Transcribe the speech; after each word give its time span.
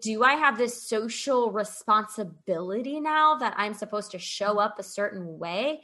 do 0.00 0.24
I 0.24 0.34
have 0.34 0.58
this 0.58 0.82
social 0.82 1.50
responsibility 1.50 3.00
now 3.00 3.36
that 3.36 3.54
I'm 3.56 3.74
supposed 3.74 4.10
to 4.12 4.18
show 4.18 4.58
up 4.58 4.78
a 4.78 4.82
certain 4.82 5.38
way? 5.38 5.82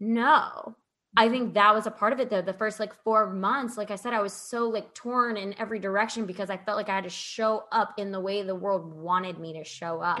No. 0.00 0.76
I 1.16 1.28
think 1.28 1.54
that 1.54 1.72
was 1.72 1.86
a 1.86 1.92
part 1.92 2.12
of 2.12 2.18
it 2.18 2.28
though. 2.28 2.42
The 2.42 2.52
first 2.52 2.80
like 2.80 2.92
four 2.92 3.30
months, 3.30 3.76
like 3.76 3.92
I 3.92 3.96
said, 3.96 4.12
I 4.12 4.20
was 4.20 4.32
so 4.32 4.68
like 4.68 4.92
torn 4.94 5.36
in 5.36 5.54
every 5.58 5.78
direction 5.78 6.26
because 6.26 6.50
I 6.50 6.56
felt 6.56 6.76
like 6.76 6.88
I 6.88 6.96
had 6.96 7.04
to 7.04 7.10
show 7.10 7.64
up 7.70 7.94
in 7.98 8.10
the 8.10 8.20
way 8.20 8.42
the 8.42 8.54
world 8.54 8.92
wanted 8.92 9.38
me 9.38 9.52
to 9.52 9.64
show 9.64 10.00
up. 10.00 10.20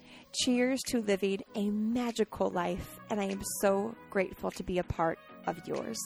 Cheers 0.33 0.81
to 0.83 1.01
living 1.01 1.41
a 1.55 1.69
magical 1.69 2.49
life, 2.49 3.01
and 3.09 3.19
I 3.19 3.25
am 3.25 3.41
so 3.59 3.93
grateful 4.09 4.49
to 4.51 4.63
be 4.63 4.79
a 4.79 4.83
part 4.83 5.19
of 5.45 5.67
yours. 5.67 5.99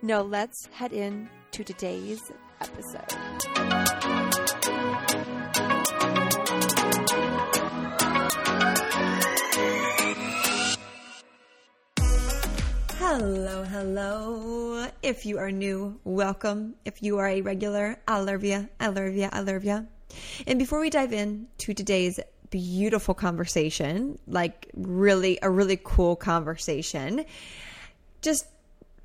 Now, 0.00 0.22
let's 0.22 0.66
head 0.72 0.94
in 0.94 1.28
to 1.50 1.62
today's 1.62 2.18
episode. 2.62 3.12
Hello, 12.96 13.64
hello. 13.64 14.86
If 15.02 15.26
you 15.26 15.38
are 15.38 15.50
new, 15.50 16.00
welcome. 16.04 16.74
If 16.86 17.02
you 17.02 17.18
are 17.18 17.28
a 17.28 17.42
regular, 17.42 18.00
I 18.08 18.20
love 18.20 18.44
you. 18.44 18.66
I 18.80 18.88
love 18.88 19.12
you. 19.14 19.28
I 19.30 19.40
love 19.40 19.64
you. 19.64 19.86
And 20.46 20.58
before 20.58 20.80
we 20.80 20.88
dive 20.88 21.12
in 21.12 21.48
to 21.58 21.74
today's 21.74 22.18
beautiful 22.50 23.14
conversation, 23.14 24.18
like 24.26 24.70
really 24.74 25.38
a 25.42 25.50
really 25.50 25.78
cool 25.82 26.16
conversation. 26.16 27.24
Just 28.22 28.46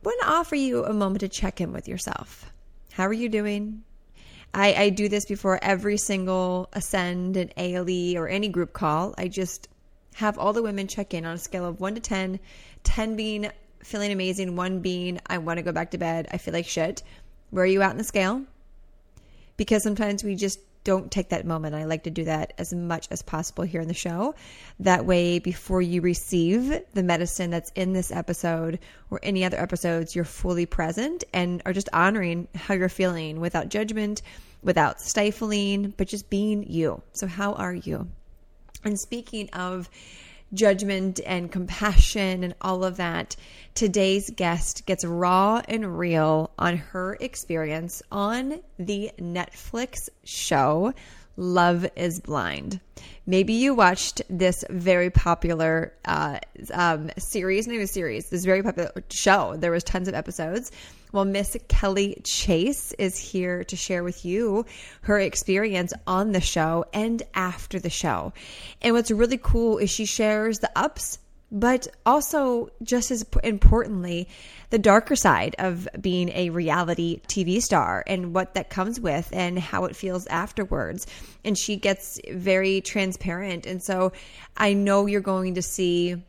want 0.04 0.20
to 0.22 0.30
offer 0.30 0.56
you 0.56 0.86
a 0.86 0.94
moment 0.94 1.22
to 1.22 1.30
check 1.30 1.62
in 1.62 1.72
with 1.72 1.88
yourself. 1.88 2.52
How 2.92 3.08
are 3.08 3.14
you 3.14 3.30
doing? 3.30 3.84
I, 4.54 4.74
I 4.74 4.90
do 4.90 5.10
this 5.10 5.26
before 5.26 5.60
every 5.64 5.98
single 5.98 6.70
Ascend 6.74 7.38
and 7.38 7.52
ALE 7.58 8.18
or 8.18 8.28
any 8.28 8.50
group 8.50 8.74
call. 8.74 9.16
I 9.18 9.28
just 9.28 9.68
have 10.16 10.38
all 10.38 10.54
the 10.54 10.62
women 10.62 10.88
check 10.88 11.14
in 11.14 11.26
on 11.26 11.36
a 11.36 11.40
scale 11.40 11.66
of 11.66 11.80
1 11.80 11.96
to 11.96 12.02
10, 12.02 12.40
10 12.84 13.16
being 13.16 13.50
feeling 13.84 14.12
amazing, 14.12 14.56
1 14.56 14.80
being 14.80 15.20
I 15.28 15.40
want 15.40 15.58
to 15.58 15.64
go 15.64 15.72
back 15.72 15.92
to 15.92 15.98
bed, 15.98 16.28
I 16.32 16.38
feel 16.38 16.54
like 16.54 16.66
shit. 16.66 17.04
Where 17.50 17.64
are 17.64 17.68
you 17.68 17.82
at 17.82 17.92
in 17.92 17.98
the 17.98 18.04
scale? 18.04 18.44
Because 19.58 19.84
sometimes 19.84 20.24
we 20.24 20.36
just 20.36 20.60
don't 20.84 21.12
take 21.12 21.30
that 21.30 21.46
moment. 21.46 21.76
I 21.76 21.86
like 21.86 22.04
to 22.04 22.12
do 22.12 22.26
that 22.26 22.54
as 22.58 22.74
much 22.74 23.08
as 23.12 23.22
possible 23.22 23.64
here 23.64 23.82
in 23.82 23.88
the 23.88 23.94
show. 23.94 24.36
That 24.80 25.06
way, 25.06 25.40
before 25.40 25.82
you 25.82 26.02
receive 26.02 26.82
the 26.94 27.04
medicine 27.04 27.50
that's 27.50 27.72
in 27.76 27.94
this 27.94 28.12
episode 28.12 28.80
or 29.10 29.20
any 29.24 29.44
other 29.44 29.60
episodes, 29.60 30.16
you're 30.16 30.26
fully 30.26 30.66
present 30.66 31.24
and 31.34 31.62
are 31.66 31.74
just 31.74 31.90
honoring 31.94 32.48
how 32.56 32.74
you're 32.74 32.90
feeling 32.90 33.40
without 33.40 33.70
judgment, 33.70 34.22
without 34.62 35.02
stifling, 35.02 35.94
but 35.96 36.08
just 36.08 36.30
being 36.30 36.64
you. 36.64 37.02
So, 37.14 37.28
how 37.28 37.54
are 37.54 37.76
you? 37.76 38.08
And 38.84 39.00
speaking 39.00 39.50
of 39.52 39.90
judgment 40.54 41.20
and 41.26 41.52
compassion 41.52 42.44
and 42.44 42.56
all 42.62 42.84
of 42.84 42.98
that, 42.98 43.36
today's 43.76 44.30
guest 44.30 44.86
gets 44.86 45.04
raw 45.04 45.62
and 45.68 45.98
real 45.98 46.52
on 46.58 46.78
her 46.78 47.18
experience 47.20 48.02
on 48.12 48.60
the 48.78 49.12
Netflix 49.20 50.10
show 50.24 50.94
Love 51.36 51.88
is 51.96 52.20
Blind. 52.20 52.80
Maybe 53.26 53.54
you 53.54 53.74
watched 53.74 54.22
this 54.30 54.64
very 54.70 55.10
popular 55.10 55.94
uh, 56.06 56.40
um, 56.74 57.10
series, 57.18 57.68
not 57.68 57.74
even 57.74 57.88
series, 57.88 58.30
this 58.30 58.46
very 58.46 58.62
popular 58.62 58.92
show. 59.10 59.56
There 59.58 59.72
was 59.72 59.84
tons 59.84 60.08
of 60.08 60.14
episodes. 60.14 60.72
Well, 61.14 61.26
Miss 61.26 61.56
Kelly 61.68 62.20
Chase 62.24 62.92
is 62.94 63.20
here 63.20 63.64
to 63.66 63.76
share 63.76 64.04
with 64.04 64.26
you 64.26 64.66
her 65.04 65.20
experience 65.20 65.94
on 66.08 66.32
the 66.32 66.42
show 66.42 66.86
and 66.92 67.22
after 67.36 67.80
the 67.80 67.92
show. 67.92 68.34
And 68.82 68.96
what's 68.96 69.12
really 69.12 69.38
cool 69.38 69.78
is 69.78 69.92
she 69.92 70.06
shares 70.06 70.58
the 70.58 70.72
ups, 70.76 71.20
but 71.52 71.88
also 72.04 72.72
just 72.82 73.12
as 73.12 73.24
importantly, 73.44 74.28
the 74.72 74.80
darker 74.80 75.16
side 75.16 75.56
of 75.60 75.88
being 76.02 76.30
a 76.30 76.50
reality 76.50 77.22
TV 77.28 77.62
star 77.62 78.04
and 78.08 78.34
what 78.34 78.56
that 78.56 78.72
comes 78.72 79.00
with 79.00 79.30
and 79.34 79.60
how 79.60 79.86
it 79.86 79.96
feels 79.96 80.26
afterwards. 80.26 81.06
And 81.46 81.56
she 81.56 81.76
gets 81.76 82.20
very 82.32 82.82
transparent. 82.82 83.68
And 83.68 83.84
so 83.84 84.14
I 84.58 84.74
know 84.74 85.06
you're 85.06 85.22
going 85.22 85.54
to 85.54 85.62
see 85.62 86.24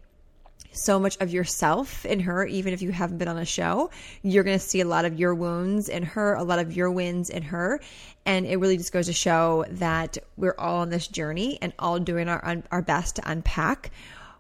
so 0.75 0.99
much 0.99 1.17
of 1.21 1.31
yourself 1.33 2.05
in 2.05 2.21
her, 2.21 2.47
even 2.47 2.73
if 2.73 2.83
you 2.83 2.91
haven't 2.91 3.19
been 3.19 3.29
on 3.29 3.39
a 3.39 3.45
show. 3.45 3.91
You're 4.23 4.45
going 4.45 4.59
to 4.59 4.65
see 4.65 4.81
a 4.81 4.87
lot 4.87 5.05
of 5.05 5.19
your 5.19 5.35
wounds 5.35 5.89
in 5.89 6.03
her, 6.03 6.35
a 6.35 6.43
lot 6.43 6.59
of 6.59 6.77
your 6.77 6.91
wins 6.91 7.31
in 7.31 7.43
her. 7.43 7.81
And 8.27 8.47
it 8.47 8.57
really 8.57 8.77
just 8.77 8.93
goes 8.93 9.07
to 9.07 9.13
show 9.13 9.65
that 9.71 10.19
we're 10.37 10.55
all 10.59 10.81
on 10.81 10.91
this 10.91 11.07
journey 11.07 11.59
and 11.61 11.73
all 11.79 11.99
doing 11.99 12.29
our, 12.29 12.63
our 12.71 12.83
best 12.83 13.17
to 13.17 13.31
unpack 13.31 13.91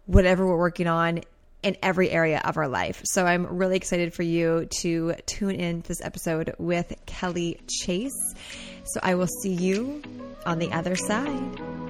whatever 0.06 0.46
we're 0.46 0.58
working 0.58 0.86
on 0.86 1.20
in 1.62 1.76
every 1.82 2.10
area 2.10 2.42
of 2.44 2.58
our 2.58 2.68
life. 2.68 3.00
So 3.04 3.24
I'm 3.24 3.46
really 3.46 3.76
excited 3.76 4.12
for 4.12 4.22
you 4.22 4.68
to 4.80 5.14
tune 5.26 5.54
in 5.54 5.82
to 5.82 5.88
this 5.88 6.02
episode 6.02 6.54
with 6.58 6.94
Kelly 7.06 7.58
Chase. 7.68 8.34
So 8.84 9.00
I 9.02 9.14
will 9.14 9.28
see 9.42 9.54
you 9.54 10.02
on 10.44 10.58
the 10.58 10.70
other 10.72 10.94
side. 10.94 11.83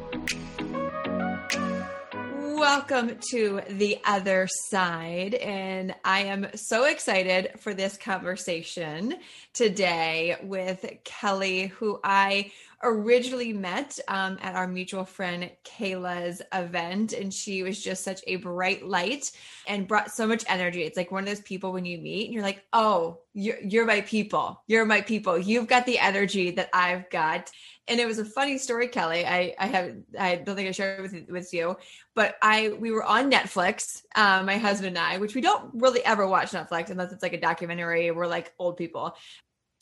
Welcome 2.57 3.19
to 3.31 3.63
the 3.69 3.99
other 4.05 4.47
side. 4.69 5.35
And 5.35 5.93
I 6.05 6.21
am 6.21 6.47
so 6.55 6.85
excited 6.85 7.51
for 7.59 7.75
this 7.75 7.97
conversation 7.97 9.17
today 9.53 10.37
with 10.41 10.87
Kelly, 11.03 11.67
who 11.67 11.99
I 12.05 12.53
originally 12.85 13.53
met 13.53 13.99
um, 14.09 14.39
at 14.43 14.55
our 14.55 14.69
mutual 14.69 15.05
friend 15.05 15.51
Kayla's 15.65 16.43
event, 16.53 17.13
and 17.13 17.33
she 17.33 17.63
was 17.63 17.83
just 17.83 18.05
such 18.05 18.21
a 18.27 18.37
bright 18.37 18.87
light 18.87 19.33
and 19.67 19.89
brought 19.89 20.11
so 20.11 20.27
much 20.27 20.45
energy. 20.49 20.83
It's 20.83 20.97
like 20.97 21.11
one 21.11 21.23
of 21.23 21.29
those 21.29 21.41
people 21.41 21.73
when 21.73 21.85
you 21.85 21.99
meet, 21.99 22.27
and 22.27 22.35
you're 22.35 22.43
like, 22.43 22.65
"Oh, 22.73 23.19
you're, 23.33 23.61
you're 23.61 23.87
my 23.87 24.03
people. 24.03 24.63
You're 24.67 24.85
my 24.85 25.01
people. 25.01 25.39
You've 25.39 25.67
got 25.67 25.87
the 25.87 25.99
energy 25.99 26.53
that 26.53 26.71
I've 26.73 27.09
got." 27.11 27.51
And 27.87 28.01
it 28.01 28.07
was 28.07 28.19
a 28.19 28.25
funny 28.25 28.59
story, 28.59 28.89
Kelly. 28.89 29.27
I 29.27 29.55
I 29.59 29.67
have 29.67 29.97
I 30.19 30.37
don't 30.37 30.57
think 30.57 30.69
I 30.69 30.73
shared 30.73 31.03
with 31.03 31.29
with 31.29 31.53
you, 31.53 31.77
but 32.15 32.37
I 32.43 32.71
we 32.71 32.91
were 32.91 33.05
on 33.05 33.31
Netflix, 33.31 34.03
um, 34.15 34.47
my 34.47 34.59
husband 34.59 34.97
and 34.97 34.99
I, 34.99 35.19
which 35.19 35.35
we 35.35 35.41
don't 35.41 35.71
really 35.75 36.05
ever 36.05 36.27
watch 36.27 36.53
Netflix 36.53 36.91
unless 36.91 37.13
it's 37.13 37.23
like 37.23 37.33
a 37.33 37.41
documentary. 37.41 38.11
We're 38.11 38.27
like 38.27 38.53
old 38.59 38.77
people. 38.77 39.17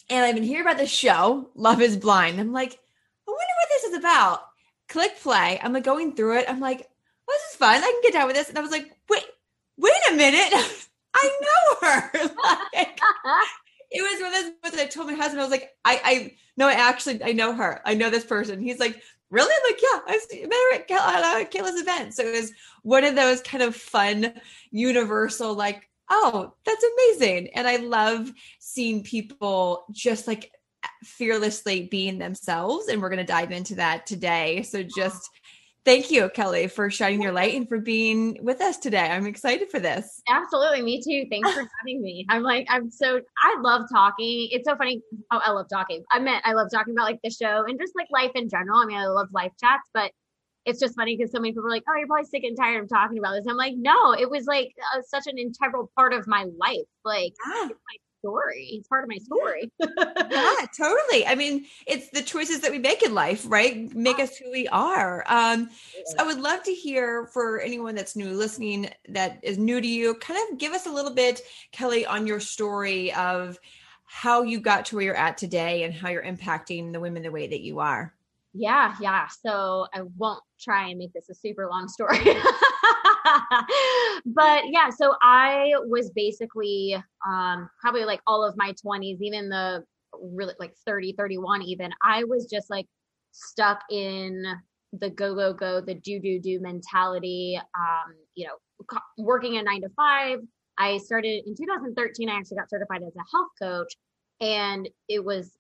And 0.09 0.25
I've 0.25 0.35
been 0.35 0.45
hearing 0.45 0.63
about 0.63 0.79
this 0.79 0.91
show, 0.91 1.51
Love 1.55 1.81
is 1.81 1.97
Blind. 1.97 2.41
I'm 2.41 2.53
like, 2.53 2.73
I 2.73 3.31
wonder 3.31 3.55
what 3.61 3.69
this 3.71 3.82
about. 3.93 4.43
Click 4.89 5.19
play. 5.21 5.59
I'm 5.63 5.73
like 5.73 5.85
going 5.85 6.15
through 6.15 6.39
it. 6.39 6.47
I'm 6.49 6.61
like, 6.61 6.79
well, 7.27 7.37
this 7.37 7.53
is 7.53 7.57
fun. 7.57 7.77
I 7.77 7.81
can 7.81 8.01
get 8.03 8.13
down 8.13 8.27
with 8.27 8.37
this. 8.37 8.49
And 8.49 8.59
I 8.59 8.63
was 8.63 8.71
like, 8.71 8.91
wait, 9.09 9.25
wait 9.79 9.93
a 10.11 10.15
minute. 10.15 10.53
I 11.15 11.31
know 11.41 11.89
her. 11.89 12.11
like, 12.75 13.01
it 13.91 14.03
was 14.03 14.21
one 14.21 14.35
of 14.35 14.43
those 14.43 14.53
moments 14.63 14.83
I 14.83 14.87
told 14.87 15.07
my 15.09 15.15
husband, 15.15 15.41
I 15.41 15.45
was 15.45 15.51
like, 15.51 15.71
I, 15.85 16.01
I 16.05 16.37
no, 16.57 16.69
I 16.69 16.73
actually, 16.73 17.23
I 17.23 17.33
know 17.33 17.55
her. 17.55 17.81
I 17.85 17.95
know 17.95 18.11
this 18.11 18.25
person. 18.25 18.61
He's 18.61 18.79
like, 18.79 19.01
really? 19.31 19.53
I'm 19.53 19.73
like, 19.73 19.83
yeah, 19.83 20.01
I 20.07 20.19
met 20.47 20.89
her 20.89 20.97
at 20.97 21.25
uh, 21.25 21.49
Kayla's 21.49 21.81
event. 21.81 22.15
So 22.15 22.23
it 22.23 22.33
was 22.33 22.53
one 22.83 23.05
of 23.05 23.17
those 23.17 23.41
kind 23.41 23.63
of 23.63 23.75
fun, 23.75 24.33
universal, 24.71 25.55
like, 25.55 25.89
oh, 26.11 26.53
that's 26.65 26.85
amazing. 26.85 27.49
And 27.55 27.67
I 27.67 27.77
love 27.77 28.31
seeing 28.59 29.03
people 29.03 29.87
just 29.91 30.27
like 30.27 30.53
fearlessly 31.03 31.89
being 31.91 32.19
themselves. 32.19 32.89
And 32.89 33.01
we're 33.01 33.09
going 33.09 33.19
to 33.19 33.25
dive 33.25 33.53
into 33.53 33.77
that 33.77 34.07
today. 34.07 34.63
So 34.63 34.83
just 34.83 35.31
thank 35.85 36.11
you, 36.11 36.29
Kelly, 36.29 36.69
for 36.69 36.91
shining 36.91 37.23
your 37.23 37.33
light 37.33 37.55
and 37.55 37.69
for 37.69 37.79
being 37.79 38.39
with 38.43 38.61
us 38.61 38.79
today. 38.79 38.99
I'm 39.11 39.27
excited 39.27 39.71
for 39.71 39.81
this. 39.81 40.23
Absolutely. 40.29 40.83
Me 40.83 41.03
too. 41.03 41.27
Thanks 41.31 41.53
for 41.53 41.61
having 41.81 42.03
me. 42.03 42.27
I'm 42.29 42.43
like, 42.43 42.67
I'm 42.69 42.91
so, 42.91 43.21
I 43.43 43.61
love 43.61 43.83
talking. 43.93 44.49
It's 44.51 44.69
so 44.69 44.77
funny. 44.77 45.03
Oh, 45.31 45.41
I 45.43 45.51
love 45.53 45.67
talking. 45.73 46.05
I 46.11 46.19
meant 46.19 46.43
I 46.47 46.53
love 46.53 46.69
talking 46.73 46.95
about 46.95 47.05
like 47.05 47.21
the 47.23 47.31
show 47.31 47.65
and 47.67 47.79
just 47.79 47.93
like 47.97 48.09
life 48.13 48.33
in 48.35 48.49
general. 48.49 48.79
I 48.79 48.87
mean, 48.87 48.99
I 48.99 49.07
love 49.07 49.29
life 49.33 49.53
chats, 49.61 49.89
but 49.93 50.13
it's 50.65 50.79
just 50.79 50.95
funny 50.95 51.17
because 51.17 51.33
so 51.33 51.41
many 51.41 51.53
people 51.53 51.67
are 51.67 51.71
like, 51.71 51.83
"Oh, 51.89 51.97
you're 51.99 52.07
probably 52.07 52.27
sick 52.27 52.45
and 52.45 52.57
tired 52.57 52.85
of 52.85 52.89
talking 52.89 53.19
about 53.19 53.33
this." 53.33 53.47
I'm 53.49 53.57
like, 53.57 53.75
"No, 53.77 54.13
it 54.13 54.31
was 54.31 54.47
like 54.47 54.73
uh, 54.95 55.03
such 55.03 55.27
an 55.27 55.39
integral 55.39 55.91
part 55.97 56.13
of 56.13 56.29
my 56.29 56.47
life. 56.57 56.87
Like, 57.05 57.35
yeah. 57.45 57.65
it's 57.65 57.81
my 57.89 57.97
story. 58.23 58.69
It's 58.73 58.89
part 58.89 59.05
of 59.05 59.11
my 59.11 59.19
story." 59.19 59.71
yeah, 59.81 60.67
totally. 60.77 61.27
I 61.27 61.35
mean, 61.35 61.67
it's 61.87 62.09
the 62.11 62.23
choices 62.23 62.61
that 62.61 62.71
we 62.71 62.79
make 62.79 63.03
in 63.03 63.15
life, 63.15 63.45
right? 63.47 63.93
Make 63.95 64.19
us 64.19 64.37
who 64.37 64.51
we 64.51 64.69
are. 64.69 65.25
Um, 65.27 65.71
so 66.07 66.17
I 66.19 66.27
would 66.27 66.41
love 66.41 66.63
to 66.65 66.73
hear 66.73 67.27
for 67.27 67.61
anyone 67.61 67.95
that's 67.95 68.17
new 68.17 68.31
listening, 68.31 68.91
that 69.09 69.39
is 69.43 69.59
new 69.59 69.81
to 69.81 69.87
you, 69.87 70.15
kind 70.15 70.41
of 70.51 70.59
give 70.59 70.73
us 70.73 70.87
a 70.87 70.93
little 70.93 71.15
bit, 71.15 71.41
Kelly, 71.73 72.07
on 72.07 72.27
your 72.27 72.41
story 72.41 73.13
of 73.15 73.59
how 74.05 74.43
you 74.43 74.61
got 74.61 74.85
to 74.87 74.97
where 74.97 75.05
you're 75.07 75.17
at 75.17 75.39
today 75.39 75.85
and 75.85 75.95
how 75.95 76.11
you're 76.11 76.23
impacting 76.23 76.93
the 76.93 77.01
women 77.01 77.23
the 77.23 77.31
way 77.31 77.47
that 77.47 77.63
you 77.63 77.81
are. 77.81 78.15
Yeah, 78.55 78.95
yeah. 79.01 79.29
So 79.29 79.87
I 79.95 80.03
won't 80.19 80.43
try 80.61 80.89
and 80.89 80.99
make 80.99 81.13
this 81.13 81.29
a 81.31 81.35
super 81.35 81.69
long 81.69 81.89
story. 81.89 82.19
but 84.27 84.63
yeah, 84.69 84.91
so 84.91 85.15
I 85.23 85.73
was 85.87 86.11
basically 86.11 87.03
um 87.27 87.71
probably 87.81 88.05
like 88.05 88.21
all 88.27 88.45
of 88.45 88.55
my 88.57 88.75
20s, 88.85 89.21
even 89.21 89.49
the 89.49 89.85
really 90.21 90.55
like 90.59 90.75
30, 90.85 91.15
31 91.17 91.63
even. 91.63 91.91
I 92.03 92.25
was 92.25 92.47
just 92.51 92.69
like 92.69 92.87
stuck 93.33 93.81
in 93.91 94.45
the 94.93 95.09
go 95.09 95.35
go 95.35 95.55
go, 95.55 95.81
the 95.81 95.95
do 95.95 96.21
do 96.21 96.39
do 96.39 96.61
mentality 96.61 97.59
um, 97.79 98.15
you 98.35 98.47
know, 98.47 98.57
working 99.17 99.57
a 99.57 99.63
9 99.63 99.81
to 99.83 99.89
5. 99.97 100.41
I 100.79 100.99
started 100.99 101.43
in 101.47 101.55
2013 101.57 102.29
I 102.29 102.35
actually 102.35 102.57
got 102.59 102.69
certified 102.71 103.03
as 103.03 103.15
a 103.17 103.25
health 103.31 103.51
coach 103.61 103.95
and 104.41 104.89
it 105.09 105.25
was 105.25 105.53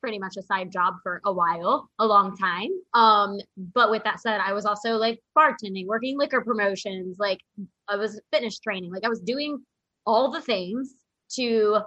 pretty 0.00 0.18
much 0.18 0.36
a 0.36 0.42
side 0.42 0.70
job 0.70 0.94
for 1.02 1.20
a 1.24 1.32
while, 1.32 1.88
a 1.98 2.06
long 2.06 2.36
time. 2.36 2.70
Um, 2.94 3.38
but 3.74 3.90
with 3.90 4.04
that 4.04 4.20
said, 4.20 4.40
I 4.40 4.52
was 4.52 4.64
also 4.64 4.96
like 4.96 5.20
bartending, 5.36 5.86
working 5.86 6.18
liquor 6.18 6.40
promotions, 6.40 7.16
like 7.18 7.40
I 7.88 7.96
was 7.96 8.20
fitness 8.32 8.58
training, 8.58 8.92
like 8.92 9.04
I 9.04 9.08
was 9.08 9.20
doing 9.20 9.58
all 10.06 10.30
the 10.30 10.40
things 10.40 10.94
to, 11.36 11.78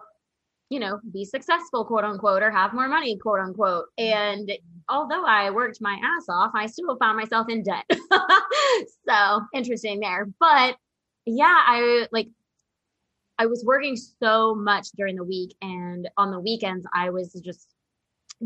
you 0.70 0.80
know, 0.80 1.00
be 1.12 1.26
successful, 1.26 1.86
quote 1.86 2.04
unquote, 2.04 2.44
or 2.44 2.52
have 2.52 2.74
more 2.74 2.88
money, 2.88 3.18
quote 3.18 3.40
unquote. 3.40 3.86
And 3.98 4.52
although 4.90 5.26
I 5.26 5.50
worked 5.50 5.82
my 5.82 6.00
ass 6.04 6.26
off, 6.30 6.52
I 6.56 6.68
still 6.68 6.98
found 6.98 7.18
myself 7.18 7.48
in 7.50 7.64
debt. 7.64 7.86
so 9.08 9.42
interesting 9.54 10.00
there. 10.00 10.28
But 10.40 10.78
yeah, 11.26 11.64
I 11.66 12.08
like 12.12 12.28
I 13.38 13.48
was 13.48 13.64
working 13.66 13.96
so 13.96 14.54
much 14.54 14.90
during 14.96 15.16
the 15.16 15.24
week 15.24 15.56
and 15.64 16.08
on 16.16 16.30
the 16.30 16.40
weekends 16.40 16.86
I 16.94 17.10
was 17.10 17.34
just 17.44 17.71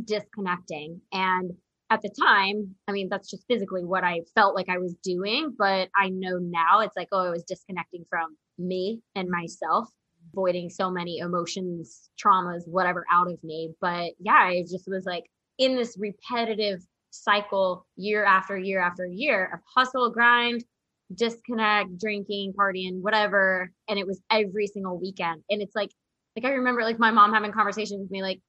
disconnecting. 0.04 1.02
And 1.12 1.52
at 1.90 2.02
the 2.02 2.10
time, 2.10 2.76
I 2.88 2.92
mean, 2.92 3.10
that's 3.10 3.30
just 3.30 3.46
physically 3.48 3.84
what 3.84 4.04
I 4.04 4.22
felt 4.34 4.56
like 4.56 4.70
I 4.70 4.80
was 4.80 4.96
doing. 5.04 5.54
But 5.58 5.90
I 5.96 6.10
know 6.10 6.38
now 6.40 6.80
it's 6.80 6.98
like, 6.98 7.10
oh, 7.12 7.28
I 7.28 7.30
was 7.30 7.44
disconnecting 7.44 8.06
from 8.10 8.36
me 8.58 9.02
and 9.16 9.30
myself, 9.30 9.90
avoiding 10.34 10.70
so 10.70 10.90
many 10.90 11.20
emotions, 11.20 12.10
traumas, 12.24 12.64
whatever 12.66 13.06
out 13.12 13.32
of 13.32 13.44
me. 13.44 13.72
But 13.82 14.14
yeah, 14.20 14.34
I 14.34 14.64
just 14.64 14.86
was 14.88 15.06
like 15.06 15.26
in 15.58 15.76
this 15.76 15.98
repetitive 16.00 16.82
cycle 17.12 17.86
year 17.96 18.26
after 18.26 18.58
year 18.58 18.82
after 18.82 19.06
year 19.06 19.52
of 19.54 19.60
hustle, 19.74 20.10
grind, 20.10 20.64
disconnect, 21.14 21.98
drinking, 22.00 22.54
partying, 22.58 23.02
whatever. 23.02 23.72
And 23.88 24.00
it 24.00 24.08
was 24.08 24.22
every 24.32 24.68
single 24.68 25.00
weekend. 25.00 25.44
And 25.50 25.62
it's 25.62 25.76
like, 25.76 25.92
like 26.36 26.46
I 26.46 26.56
remember 26.56 26.82
like 26.82 27.00
my 27.00 27.12
mom 27.12 27.32
having 27.32 27.52
conversations 27.52 28.02
with 28.02 28.12
me, 28.12 28.22
like, 28.22 28.42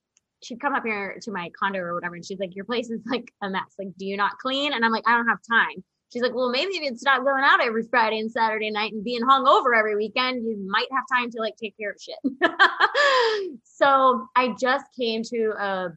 she'd 0.47 0.61
come 0.61 0.75
up 0.75 0.85
here 0.85 1.19
to 1.23 1.31
my 1.33 1.51
condo 1.59 1.81
or 1.81 1.95
whatever, 1.95 2.15
and 2.15 2.25
she's 2.25 2.39
like, 2.39 2.55
"Your 2.55 2.65
place 2.65 2.91
is 2.91 3.01
like 3.07 3.33
a 3.43 3.51
mess. 3.51 3.75
Like, 3.79 3.89
do 3.99 4.07
you 4.07 4.17
not 4.17 4.39
clean?" 4.39 4.73
And 4.73 4.85
I'm 4.85 4.93
like, 4.93 5.05
"I 5.07 5.17
don't 5.17 5.29
have 5.29 5.39
time." 5.51 5.83
She's 6.13 6.23
like, 6.23 6.35
"Well, 6.35 6.51
maybe 6.51 6.77
if 6.77 6.83
you'd 6.83 7.01
stop 7.01 7.25
going 7.25 7.45
out 7.45 7.61
every 7.61 7.83
Friday 7.83 8.21
and 8.21 8.31
Saturday 8.31 8.71
night 8.71 8.93
and 8.93 9.03
being 9.05 9.23
hung 9.23 9.47
over 9.47 9.75
every 9.75 9.97
weekend, 9.97 10.45
you 10.45 10.57
might 10.69 10.87
have 10.93 11.05
time 11.13 11.31
to 11.33 11.41
like 11.41 11.57
take 11.57 11.77
care 11.77 11.91
of 11.91 12.01
shit." 12.01 12.19
so 13.65 14.27
I 14.37 14.55
just 14.59 14.87
came 14.99 15.23
to 15.25 15.53
a, 15.59 15.89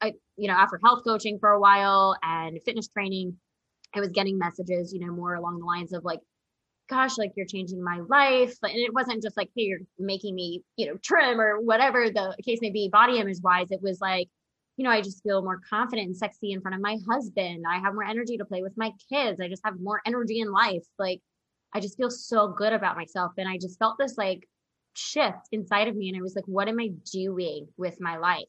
I, 0.00 0.14
you 0.36 0.48
know, 0.48 0.54
after 0.54 0.80
health 0.82 1.04
coaching 1.04 1.38
for 1.38 1.50
a 1.50 1.60
while 1.60 2.16
and 2.22 2.58
fitness 2.64 2.88
training, 2.88 3.36
I 3.94 4.00
was 4.00 4.10
getting 4.10 4.38
messages, 4.38 4.92
you 4.92 5.00
know, 5.00 5.12
more 5.12 5.34
along 5.34 5.58
the 5.58 5.66
lines 5.66 5.92
of 5.92 6.04
like, 6.04 6.20
gosh, 6.88 7.18
like 7.18 7.32
you're 7.36 7.46
changing 7.46 7.82
my 7.82 8.00
life. 8.08 8.54
And 8.62 8.76
it 8.76 8.94
wasn't 8.94 9.22
just 9.22 9.36
like, 9.36 9.48
hey, 9.56 9.64
you're 9.64 9.80
making 9.98 10.34
me, 10.34 10.62
you 10.76 10.86
know, 10.86 10.96
trim 11.02 11.40
or 11.40 11.60
whatever 11.60 12.10
the 12.10 12.34
case 12.44 12.60
may 12.60 12.70
be, 12.70 12.88
body 12.88 13.18
image 13.18 13.38
wise. 13.42 13.70
It 13.70 13.82
was 13.82 14.00
like, 14.00 14.28
you 14.76 14.84
know, 14.84 14.90
I 14.90 15.00
just 15.00 15.22
feel 15.22 15.42
more 15.42 15.60
confident 15.68 16.06
and 16.06 16.16
sexy 16.16 16.52
in 16.52 16.60
front 16.60 16.74
of 16.74 16.80
my 16.80 16.96
husband. 17.10 17.64
I 17.68 17.78
have 17.78 17.94
more 17.94 18.04
energy 18.04 18.36
to 18.38 18.44
play 18.44 18.62
with 18.62 18.76
my 18.76 18.92
kids. 19.12 19.40
I 19.40 19.48
just 19.48 19.62
have 19.64 19.80
more 19.80 20.00
energy 20.06 20.40
in 20.40 20.52
life. 20.52 20.84
Like, 20.98 21.20
I 21.74 21.80
just 21.80 21.96
feel 21.96 22.10
so 22.10 22.48
good 22.48 22.72
about 22.72 22.96
myself. 22.96 23.32
And 23.36 23.48
I 23.48 23.58
just 23.58 23.78
felt 23.78 23.96
this 23.98 24.16
like 24.16 24.48
shift 24.94 25.48
inside 25.52 25.88
of 25.88 25.96
me. 25.96 26.08
And 26.08 26.16
I 26.16 26.22
was 26.22 26.34
like, 26.34 26.46
what 26.46 26.68
am 26.68 26.80
I 26.80 26.90
doing 27.12 27.68
with 27.76 28.00
my 28.00 28.16
life? 28.16 28.46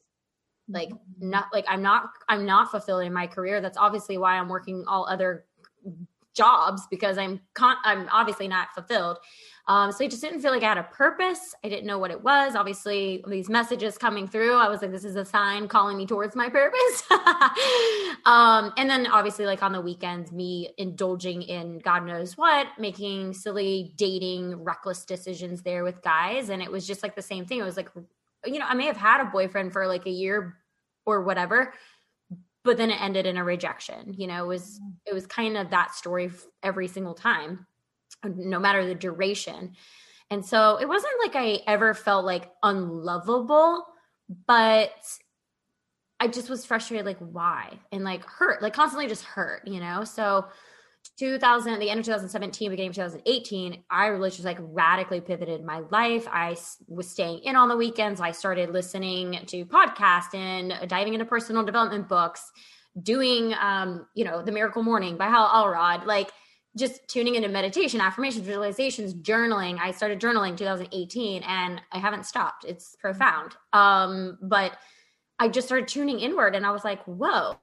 Like, 0.68 0.90
mm-hmm. 0.90 1.30
not 1.30 1.46
like 1.52 1.64
I'm 1.68 1.82
not, 1.82 2.04
I'm 2.28 2.46
not 2.46 2.70
fulfilling 2.70 3.12
my 3.12 3.26
career. 3.26 3.60
That's 3.60 3.76
obviously 3.76 4.16
why 4.16 4.38
I'm 4.38 4.48
working 4.48 4.84
all 4.86 5.06
other 5.08 5.44
jobs 6.34 6.82
because 6.90 7.18
I'm 7.18 7.40
con- 7.54 7.76
I'm 7.84 8.08
obviously 8.12 8.48
not 8.48 8.68
fulfilled. 8.74 9.18
Um, 9.66 9.92
so 9.92 10.04
I 10.04 10.08
just 10.08 10.20
didn't 10.20 10.40
feel 10.40 10.50
like 10.50 10.64
I 10.64 10.68
had 10.68 10.78
a 10.78 10.82
purpose. 10.82 11.54
I 11.64 11.68
didn't 11.68 11.86
know 11.86 11.98
what 11.98 12.10
it 12.10 12.20
was. 12.20 12.56
Obviously, 12.56 13.22
these 13.28 13.48
messages 13.48 13.96
coming 13.96 14.26
through, 14.26 14.54
I 14.54 14.68
was 14.68 14.82
like, 14.82 14.90
this 14.90 15.04
is 15.04 15.14
a 15.14 15.24
sign 15.24 15.68
calling 15.68 15.96
me 15.96 16.06
towards 16.06 16.34
my 16.34 16.48
purpose. 16.48 17.04
um, 18.26 18.72
and 18.76 18.90
then 18.90 19.06
obviously, 19.06 19.46
like 19.46 19.62
on 19.62 19.72
the 19.72 19.80
weekends, 19.80 20.32
me 20.32 20.70
indulging 20.76 21.42
in 21.42 21.78
God 21.78 22.04
knows 22.04 22.36
what, 22.36 22.66
making 22.78 23.32
silly 23.34 23.94
dating, 23.96 24.56
reckless 24.56 25.04
decisions 25.04 25.62
there 25.62 25.84
with 25.84 26.02
guys. 26.02 26.48
And 26.48 26.62
it 26.62 26.72
was 26.72 26.86
just 26.86 27.02
like 27.04 27.14
the 27.14 27.22
same 27.22 27.46
thing. 27.46 27.60
It 27.60 27.64
was 27.64 27.76
like, 27.76 27.90
you 28.44 28.58
know, 28.58 28.66
I 28.66 28.74
may 28.74 28.86
have 28.86 28.96
had 28.96 29.20
a 29.20 29.26
boyfriend 29.26 29.72
for 29.72 29.86
like 29.86 30.06
a 30.06 30.10
year 30.10 30.56
or 31.06 31.22
whatever, 31.22 31.72
but 32.64 32.76
then 32.76 32.90
it 32.90 33.00
ended 33.00 33.26
in 33.26 33.36
a 33.36 33.44
rejection 33.44 34.14
you 34.16 34.26
know 34.26 34.44
it 34.44 34.48
was 34.48 34.80
mm. 34.80 34.92
it 35.06 35.14
was 35.14 35.26
kind 35.26 35.56
of 35.56 35.70
that 35.70 35.94
story 35.94 36.30
every 36.62 36.88
single 36.88 37.14
time 37.14 37.66
no 38.24 38.58
matter 38.58 38.86
the 38.86 38.94
duration. 38.94 39.74
And 40.30 40.44
so 40.44 40.76
it 40.76 40.88
wasn't 40.88 41.12
like 41.22 41.34
i 41.34 41.60
ever 41.66 41.92
felt 41.92 42.24
like 42.24 42.50
unlovable 42.62 43.84
but 44.46 44.92
i 46.20 46.28
just 46.28 46.48
was 46.48 46.64
frustrated 46.64 47.04
like 47.04 47.18
why? 47.18 47.80
And 47.90 48.04
like 48.04 48.24
hurt 48.24 48.62
like 48.62 48.72
constantly 48.72 49.08
just 49.08 49.24
hurt 49.24 49.66
you 49.66 49.80
know? 49.80 50.04
So 50.04 50.46
2000 51.20 51.78
the 51.78 51.90
end 51.90 52.00
of 52.00 52.06
2017 52.06 52.70
beginning 52.70 52.88
of 52.88 52.94
2018 52.94 53.84
i 53.90 54.06
really 54.06 54.30
just 54.30 54.44
like 54.44 54.56
radically 54.60 55.20
pivoted 55.20 55.62
my 55.62 55.80
life. 55.90 56.26
I 56.30 56.56
was 56.88 57.10
staying 57.10 57.40
in 57.40 57.56
on 57.56 57.68
the 57.68 57.76
weekends. 57.76 58.20
I 58.22 58.30
started 58.32 58.70
listening 58.70 59.38
to 59.46 59.64
podcasts 59.66 60.34
and 60.34 60.88
diving 60.88 61.12
into 61.12 61.26
personal 61.26 61.62
development 61.64 62.08
books 62.08 62.50
doing 63.02 63.54
um 63.60 64.06
you 64.14 64.24
know 64.24 64.42
the 64.42 64.50
miracle 64.50 64.82
morning 64.82 65.16
by 65.16 65.26
hal 65.26 65.48
elrod 65.54 66.06
like 66.06 66.30
just 66.76 67.06
tuning 67.08 67.34
into 67.34 67.48
meditation 67.48 68.00
affirmations 68.00 68.46
visualizations 68.46 69.12
journaling. 69.22 69.78
I 69.78 69.90
started 69.90 70.20
journaling 70.20 70.56
2018 70.56 71.42
and 71.42 71.80
i 71.92 71.98
haven't 71.98 72.26
stopped. 72.26 72.64
It's 72.64 72.96
profound. 72.96 73.52
Um 73.72 74.38
but 74.40 74.76
i 75.38 75.48
just 75.48 75.66
started 75.66 75.88
tuning 75.88 76.20
inward 76.20 76.54
and 76.54 76.64
i 76.64 76.70
was 76.70 76.84
like 76.84 77.02
whoa. 77.04 77.58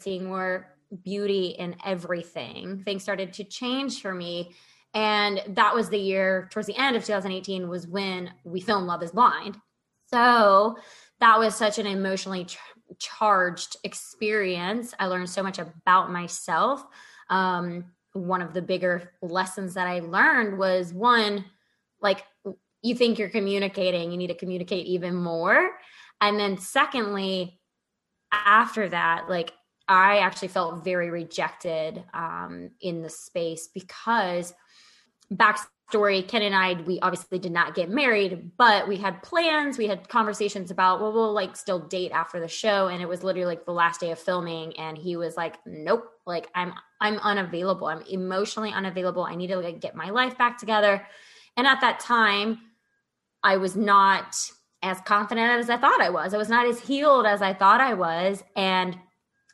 Seeing 0.00 0.24
more 0.24 0.71
beauty 1.04 1.56
in 1.58 1.76
everything. 1.84 2.82
Things 2.84 3.02
started 3.02 3.32
to 3.34 3.44
change 3.44 4.00
for 4.00 4.14
me. 4.14 4.54
And 4.94 5.42
that 5.48 5.74
was 5.74 5.88
the 5.88 5.98
year 5.98 6.48
towards 6.52 6.66
the 6.66 6.76
end 6.76 6.96
of 6.96 7.04
2018 7.04 7.68
was 7.68 7.86
when 7.86 8.32
we 8.44 8.60
filmed 8.60 8.86
Love 8.86 9.02
is 9.02 9.12
Blind. 9.12 9.56
So 10.12 10.76
that 11.20 11.38
was 11.38 11.54
such 11.54 11.78
an 11.78 11.86
emotionally 11.86 12.44
ch- 12.44 12.58
charged 12.98 13.76
experience. 13.84 14.92
I 14.98 15.06
learned 15.06 15.30
so 15.30 15.42
much 15.42 15.58
about 15.58 16.12
myself. 16.12 16.84
Um, 17.30 17.86
one 18.12 18.42
of 18.42 18.52
the 18.52 18.60
bigger 18.60 19.12
lessons 19.22 19.74
that 19.74 19.86
I 19.86 20.00
learned 20.00 20.58
was 20.58 20.92
one, 20.92 21.46
like 22.02 22.24
you 22.82 22.94
think 22.94 23.18
you're 23.18 23.30
communicating, 23.30 24.10
you 24.10 24.18
need 24.18 24.26
to 24.26 24.34
communicate 24.34 24.86
even 24.86 25.14
more. 25.14 25.70
And 26.20 26.38
then 26.38 26.58
secondly, 26.58 27.58
after 28.30 28.88
that, 28.88 29.30
like 29.30 29.52
I 29.88 30.18
actually 30.18 30.48
felt 30.48 30.84
very 30.84 31.10
rejected 31.10 32.02
um, 32.14 32.70
in 32.80 33.02
the 33.02 33.10
space 33.10 33.68
because 33.72 34.54
backstory 35.32 35.66
story, 35.92 36.22
Ken 36.22 36.40
and 36.40 36.54
I, 36.54 36.72
we 36.72 36.98
obviously 37.00 37.38
did 37.38 37.52
not 37.52 37.74
get 37.74 37.90
married, 37.90 38.52
but 38.56 38.88
we 38.88 38.96
had 38.96 39.22
plans. 39.22 39.76
We 39.76 39.88
had 39.88 40.08
conversations 40.08 40.70
about, 40.70 41.02
well, 41.02 41.12
we'll 41.12 41.34
like 41.34 41.54
still 41.54 41.80
date 41.80 42.12
after 42.12 42.40
the 42.40 42.48
show. 42.48 42.88
And 42.88 43.02
it 43.02 43.08
was 43.08 43.22
literally 43.22 43.44
like 43.44 43.66
the 43.66 43.74
last 43.74 44.00
day 44.00 44.10
of 44.10 44.18
filming. 44.18 44.74
And 44.78 44.96
he 44.96 45.16
was 45.16 45.36
like, 45.36 45.56
nope, 45.66 46.08
like 46.26 46.48
I'm, 46.54 46.72
I'm 46.98 47.18
unavailable. 47.18 47.88
I'm 47.88 48.00
emotionally 48.08 48.72
unavailable. 48.72 49.22
I 49.22 49.34
need 49.34 49.48
to 49.48 49.56
like 49.56 49.80
get 49.80 49.94
my 49.94 50.08
life 50.08 50.38
back 50.38 50.56
together. 50.56 51.06
And 51.58 51.66
at 51.66 51.82
that 51.82 52.00
time, 52.00 52.60
I 53.42 53.58
was 53.58 53.76
not 53.76 54.34
as 54.82 54.98
confident 55.02 55.60
as 55.60 55.68
I 55.68 55.76
thought 55.76 56.00
I 56.00 56.08
was. 56.08 56.32
I 56.32 56.38
was 56.38 56.48
not 56.48 56.66
as 56.66 56.80
healed 56.80 57.26
as 57.26 57.42
I 57.42 57.52
thought 57.52 57.82
I 57.82 57.92
was. 57.92 58.42
And 58.56 58.98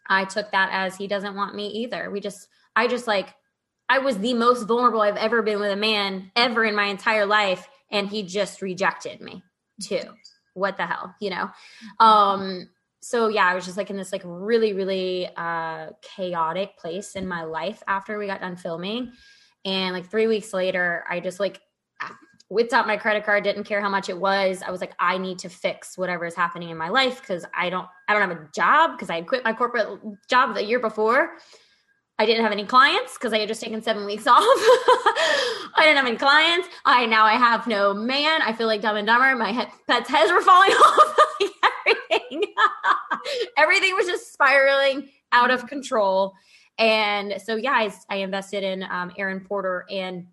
I 0.08 0.24
took 0.24 0.50
that 0.52 0.70
as 0.72 0.96
he 0.96 1.06
doesn't 1.06 1.34
want 1.34 1.54
me 1.54 1.68
either. 1.68 2.10
We 2.10 2.20
just, 2.20 2.48
I 2.74 2.86
just 2.88 3.06
like, 3.06 3.34
I 3.88 3.98
was 3.98 4.18
the 4.18 4.34
most 4.34 4.64
vulnerable 4.64 5.00
I've 5.00 5.16
ever 5.16 5.42
been 5.42 5.60
with 5.60 5.72
a 5.72 5.76
man 5.76 6.30
ever 6.36 6.64
in 6.64 6.74
my 6.74 6.86
entire 6.86 7.26
life. 7.26 7.68
And 7.90 8.08
he 8.08 8.22
just 8.22 8.60
rejected 8.60 9.20
me 9.20 9.42
too. 9.82 10.02
What 10.54 10.76
the 10.76 10.86
hell, 10.86 11.14
you 11.20 11.30
know? 11.30 11.50
Um, 12.00 12.68
so 13.00 13.28
yeah, 13.28 13.46
I 13.46 13.54
was 13.54 13.64
just 13.64 13.76
like 13.76 13.90
in 13.90 13.96
this 13.96 14.12
like 14.12 14.22
really, 14.24 14.72
really 14.72 15.28
uh 15.36 15.90
chaotic 16.02 16.76
place 16.76 17.14
in 17.14 17.26
my 17.26 17.44
life 17.44 17.82
after 17.86 18.18
we 18.18 18.26
got 18.26 18.40
done 18.40 18.56
filming. 18.56 19.12
And 19.64 19.94
like 19.94 20.10
three 20.10 20.26
weeks 20.26 20.52
later, 20.52 21.04
I 21.08 21.20
just 21.20 21.40
like 21.40 21.60
whipped 22.48 22.72
out 22.72 22.86
my 22.86 22.96
credit 22.96 23.24
card, 23.24 23.44
didn't 23.44 23.64
care 23.64 23.80
how 23.80 23.88
much 23.88 24.08
it 24.08 24.18
was. 24.18 24.62
I 24.66 24.70
was 24.70 24.80
like, 24.80 24.94
I 24.98 25.18
need 25.18 25.38
to 25.40 25.48
fix 25.48 25.98
whatever 25.98 26.24
is 26.24 26.34
happening 26.34 26.70
in 26.70 26.76
my 26.76 26.88
life 26.88 27.20
because 27.20 27.44
I 27.56 27.70
don't 27.70 27.86
I 28.08 28.14
don't 28.14 28.28
have 28.28 28.38
a 28.38 28.48
job 28.54 28.92
because 28.92 29.10
I 29.10 29.16
had 29.16 29.26
quit 29.26 29.44
my 29.44 29.52
corporate 29.52 30.00
job 30.28 30.54
the 30.54 30.64
year 30.64 30.80
before. 30.80 31.32
I 32.20 32.26
didn't 32.26 32.42
have 32.42 32.50
any 32.50 32.64
clients 32.64 33.14
because 33.14 33.32
I 33.32 33.38
had 33.38 33.48
just 33.48 33.62
taken 33.62 33.80
seven 33.80 34.04
weeks 34.04 34.26
off. 34.26 34.42
I 34.42 35.82
didn't 35.82 35.96
have 35.96 36.06
any 36.06 36.16
clients. 36.16 36.68
I 36.84 37.06
now 37.06 37.24
I 37.24 37.34
have 37.34 37.66
no 37.66 37.94
man. 37.94 38.42
I 38.42 38.52
feel 38.52 38.66
like 38.66 38.80
dumb 38.80 38.96
and 38.96 39.06
dumber. 39.06 39.36
My 39.36 39.52
he- 39.52 39.72
pet's 39.86 40.08
heads 40.08 40.32
were 40.32 40.40
falling 40.40 40.70
off. 40.72 41.18
everything, 41.86 42.42
everything 43.56 43.94
was 43.94 44.06
just 44.06 44.32
spiraling 44.32 45.10
out 45.32 45.50
of 45.50 45.66
control. 45.66 46.34
And 46.78 47.40
so, 47.42 47.56
yeah, 47.56 47.72
I, 47.72 47.92
I 48.08 48.16
invested 48.16 48.62
in 48.62 48.84
um, 48.84 49.12
Aaron 49.16 49.40
Porter 49.40 49.84
and 49.90 50.26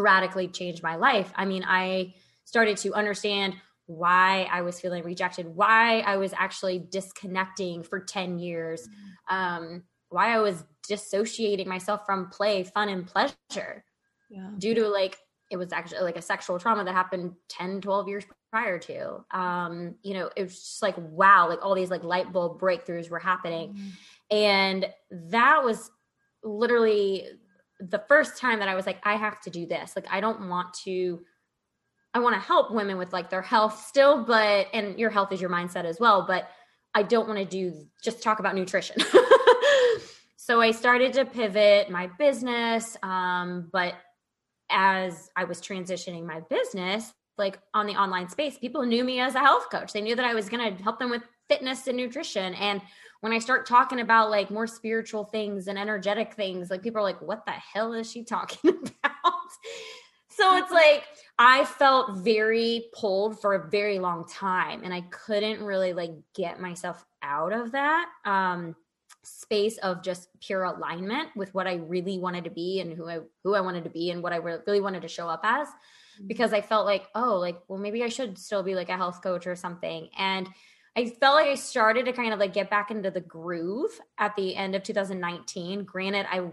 radically 0.00 0.48
changed 0.48 0.82
my 0.82 0.96
life. 0.96 1.32
I 1.36 1.44
mean, 1.44 1.64
I 1.66 2.14
started 2.44 2.76
to 2.78 2.94
understand 2.94 3.54
why 3.86 4.48
I 4.50 4.62
was 4.62 4.80
feeling 4.80 5.02
rejected, 5.02 5.46
why 5.46 6.00
I 6.00 6.16
was 6.16 6.32
actually 6.36 6.78
disconnecting 6.78 7.82
for 7.82 8.00
10 8.00 8.38
years. 8.38 8.88
Um, 9.28 9.82
why 10.10 10.34
I 10.34 10.40
was 10.40 10.64
dissociating 10.88 11.68
myself 11.68 12.04
from 12.04 12.30
play, 12.30 12.64
fun, 12.64 12.88
and 12.88 13.06
pleasure 13.06 13.84
yeah. 14.28 14.50
due 14.58 14.74
to 14.74 14.88
like 14.88 15.18
it 15.50 15.56
was 15.56 15.72
actually 15.72 16.02
like 16.02 16.16
a 16.16 16.22
sexual 16.22 16.58
trauma 16.58 16.84
that 16.84 16.94
happened 16.94 17.32
10, 17.48 17.80
12 17.80 18.08
years 18.08 18.24
prior 18.50 18.78
to. 18.78 19.24
Um, 19.32 19.96
you 20.02 20.14
know, 20.14 20.30
it 20.36 20.44
was 20.44 20.54
just 20.54 20.82
like, 20.82 20.94
wow, 20.96 21.48
like 21.48 21.58
all 21.64 21.74
these 21.74 21.90
like 21.90 22.04
light 22.04 22.32
bulb 22.32 22.60
breakthroughs 22.60 23.10
were 23.10 23.18
happening. 23.18 23.70
Mm-hmm. 23.70 24.36
And 24.36 24.86
that 25.10 25.64
was 25.64 25.90
literally 26.44 27.26
the 27.80 28.02
first 28.08 28.36
time 28.36 28.58
that 28.58 28.68
I 28.68 28.74
was 28.74 28.86
like, 28.86 28.98
I 29.04 29.16
have 29.16 29.40
to 29.42 29.50
do 29.50 29.66
this. 29.66 29.94
Like, 29.96 30.06
I 30.10 30.20
don't 30.20 30.48
want 30.48 30.74
to, 30.84 31.20
I 32.14 32.18
want 32.18 32.34
to 32.34 32.40
help 32.40 32.72
women 32.72 32.98
with 32.98 33.12
like 33.12 33.30
their 33.30 33.42
health 33.42 33.84
still, 33.86 34.24
but, 34.24 34.66
and 34.72 34.98
your 34.98 35.10
health 35.10 35.32
is 35.32 35.40
your 35.40 35.50
mindset 35.50 35.84
as 35.84 35.98
well, 36.00 36.24
but 36.26 36.48
I 36.94 37.02
don't 37.02 37.28
want 37.28 37.38
to 37.38 37.44
do 37.44 37.86
just 38.02 38.22
talk 38.22 38.40
about 38.40 38.54
nutrition. 38.54 38.96
so 40.36 40.60
I 40.60 40.72
started 40.72 41.12
to 41.14 41.24
pivot 41.24 41.90
my 41.90 42.08
business. 42.18 42.96
Um, 43.02 43.68
but 43.72 43.94
as 44.70 45.30
I 45.36 45.44
was 45.44 45.60
transitioning 45.60 46.24
my 46.24 46.40
business, 46.40 47.12
like 47.38 47.58
on 47.74 47.86
the 47.86 47.94
online 47.94 48.28
space, 48.28 48.58
people 48.58 48.84
knew 48.84 49.04
me 49.04 49.20
as 49.20 49.34
a 49.34 49.40
health 49.40 49.70
coach. 49.70 49.92
They 49.92 50.00
knew 50.00 50.16
that 50.16 50.24
I 50.24 50.34
was 50.34 50.48
going 50.48 50.76
to 50.76 50.82
help 50.82 50.98
them 50.98 51.10
with 51.10 51.22
fitness 51.48 51.86
and 51.86 51.96
nutrition. 51.96 52.54
And 52.54 52.82
when 53.20 53.32
I 53.32 53.38
start 53.38 53.66
talking 53.66 54.00
about 54.00 54.30
like 54.30 54.50
more 54.50 54.66
spiritual 54.66 55.24
things 55.24 55.68
and 55.68 55.78
energetic 55.78 56.34
things, 56.34 56.70
like 56.70 56.82
people 56.82 57.00
are 57.00 57.04
like, 57.04 57.20
what 57.20 57.44
the 57.46 57.52
hell 57.52 57.92
is 57.92 58.10
she 58.10 58.24
talking 58.24 58.70
about? 58.70 59.34
so 60.28 60.56
it's 60.58 60.72
like 60.72 61.04
I 61.38 61.64
felt 61.64 62.18
very 62.18 62.86
pulled 62.94 63.40
for 63.40 63.54
a 63.54 63.68
very 63.68 63.98
long 63.98 64.26
time 64.26 64.82
and 64.84 64.92
I 64.92 65.02
couldn't 65.02 65.62
really 65.62 65.92
like 65.92 66.12
get 66.34 66.60
myself 66.60 67.04
out 67.22 67.52
of 67.52 67.72
that. 67.72 68.08
Um 68.24 68.76
space 69.22 69.76
of 69.78 70.02
just 70.02 70.28
pure 70.40 70.64
alignment 70.64 71.28
with 71.36 71.52
what 71.54 71.66
I 71.66 71.74
really 71.74 72.18
wanted 72.18 72.44
to 72.44 72.50
be 72.50 72.80
and 72.80 72.92
who 72.92 73.08
I 73.08 73.18
who 73.44 73.54
I 73.54 73.60
wanted 73.60 73.84
to 73.84 73.90
be 73.90 74.10
and 74.10 74.22
what 74.22 74.32
I 74.32 74.36
really 74.36 74.80
wanted 74.80 75.02
to 75.02 75.08
show 75.08 75.28
up 75.28 75.40
as 75.42 75.68
mm-hmm. 75.68 76.26
because 76.26 76.54
I 76.54 76.62
felt 76.62 76.86
like 76.86 77.06
oh 77.14 77.36
like 77.36 77.60
well 77.68 77.78
maybe 77.78 78.02
I 78.02 78.08
should 78.08 78.38
still 78.38 78.62
be 78.62 78.74
like 78.74 78.88
a 78.88 78.96
health 78.96 79.22
coach 79.22 79.46
or 79.46 79.56
something 79.56 80.08
and 80.16 80.48
I 81.00 81.10
felt 81.10 81.34
like 81.34 81.46
I 81.46 81.54
started 81.54 82.06
to 82.06 82.12
kind 82.12 82.32
of 82.32 82.38
like 82.38 82.52
get 82.52 82.70
back 82.70 82.90
into 82.90 83.10
the 83.10 83.20
groove 83.20 83.90
at 84.18 84.36
the 84.36 84.56
end 84.56 84.74
of 84.74 84.82
2019 84.82 85.84
granted 85.84 86.26
I 86.30 86.50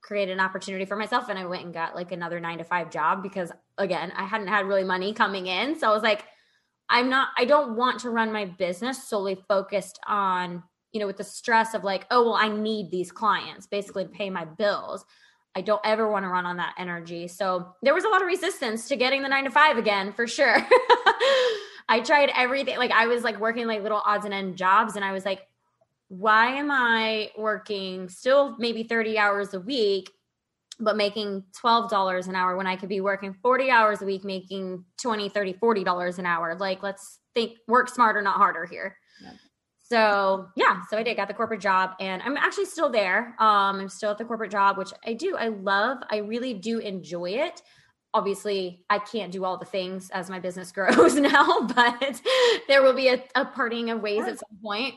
created 0.00 0.32
an 0.32 0.40
opportunity 0.40 0.84
for 0.84 0.96
myself 0.96 1.28
and 1.28 1.38
I 1.38 1.46
went 1.46 1.64
and 1.64 1.74
got 1.74 1.94
like 1.94 2.12
another 2.12 2.40
9 2.40 2.58
to 2.58 2.64
5 2.64 2.90
job 2.90 3.22
because 3.22 3.50
again 3.76 4.12
I 4.16 4.24
hadn't 4.24 4.48
had 4.48 4.66
really 4.66 4.84
money 4.84 5.12
coming 5.12 5.46
in 5.46 5.78
so 5.78 5.88
I 5.88 5.92
was 5.92 6.02
like 6.02 6.24
I'm 6.88 7.08
not 7.08 7.28
I 7.36 7.44
don't 7.44 7.76
want 7.76 8.00
to 8.00 8.10
run 8.10 8.32
my 8.32 8.44
business 8.44 9.08
solely 9.08 9.42
focused 9.48 9.98
on 10.06 10.62
you 10.92 11.00
know, 11.00 11.06
with 11.06 11.18
the 11.18 11.24
stress 11.24 11.74
of 11.74 11.84
like, 11.84 12.06
oh, 12.10 12.24
well, 12.24 12.34
I 12.34 12.48
need 12.48 12.90
these 12.90 13.12
clients 13.12 13.66
basically 13.66 14.04
to 14.04 14.10
pay 14.10 14.30
my 14.30 14.44
bills. 14.44 15.04
I 15.54 15.60
don't 15.60 15.80
ever 15.84 16.10
want 16.10 16.24
to 16.24 16.28
run 16.28 16.46
on 16.46 16.56
that 16.58 16.74
energy. 16.78 17.28
So 17.28 17.74
there 17.82 17.94
was 17.94 18.04
a 18.04 18.08
lot 18.08 18.22
of 18.22 18.26
resistance 18.26 18.88
to 18.88 18.96
getting 18.96 19.22
the 19.22 19.28
nine 19.28 19.44
to 19.44 19.50
five 19.50 19.76
again, 19.76 20.12
for 20.12 20.26
sure. 20.26 20.56
I 21.88 22.00
tried 22.00 22.30
everything. 22.36 22.76
Like 22.76 22.90
I 22.90 23.06
was 23.06 23.22
like 23.22 23.40
working 23.40 23.66
like 23.66 23.82
little 23.82 24.02
odds 24.04 24.24
and 24.24 24.34
end 24.34 24.56
jobs, 24.56 24.96
and 24.96 25.04
I 25.04 25.12
was 25.12 25.24
like, 25.24 25.46
why 26.08 26.54
am 26.54 26.70
I 26.70 27.30
working 27.36 28.08
still 28.08 28.56
maybe 28.58 28.82
30 28.82 29.18
hours 29.18 29.54
a 29.54 29.60
week, 29.60 30.10
but 30.80 30.96
making 30.96 31.44
$12 31.62 32.28
an 32.28 32.34
hour 32.34 32.56
when 32.56 32.66
I 32.66 32.76
could 32.76 32.88
be 32.88 33.00
working 33.00 33.34
40 33.34 33.70
hours 33.70 34.02
a 34.02 34.06
week, 34.06 34.24
making 34.24 34.84
20, 35.02 35.28
30, 35.28 35.54
$40 35.54 36.18
an 36.18 36.26
hour? 36.26 36.54
Like, 36.54 36.82
let's 36.82 37.18
think 37.34 37.58
work 37.66 37.88
smarter, 37.88 38.22
not 38.22 38.36
harder 38.36 38.64
here. 38.64 38.96
Yeah. 39.22 39.32
So 39.90 40.48
yeah, 40.54 40.82
so 40.90 40.98
I 40.98 41.02
did 41.02 41.16
got 41.16 41.28
the 41.28 41.34
corporate 41.34 41.62
job 41.62 41.92
and 41.98 42.22
I'm 42.22 42.36
actually 42.36 42.66
still 42.66 42.90
there. 42.90 43.34
Um, 43.38 43.80
I'm 43.80 43.88
still 43.88 44.10
at 44.10 44.18
the 44.18 44.24
corporate 44.24 44.50
job, 44.50 44.76
which 44.76 44.92
I 45.06 45.14
do. 45.14 45.36
I 45.36 45.48
love, 45.48 45.98
I 46.10 46.18
really 46.18 46.52
do 46.52 46.78
enjoy 46.78 47.30
it. 47.30 47.62
Obviously, 48.14 48.84
I 48.88 48.98
can't 48.98 49.30
do 49.30 49.44
all 49.44 49.58
the 49.58 49.64
things 49.64 50.10
as 50.10 50.30
my 50.30 50.40
business 50.40 50.72
grows 50.72 51.16
now, 51.16 51.68
but 51.74 52.20
there 52.68 52.82
will 52.82 52.94
be 52.94 53.08
a, 53.08 53.22
a 53.34 53.44
parting 53.44 53.90
of 53.90 54.00
ways 54.00 54.26
at 54.26 54.38
some 54.38 54.58
point. 54.62 54.94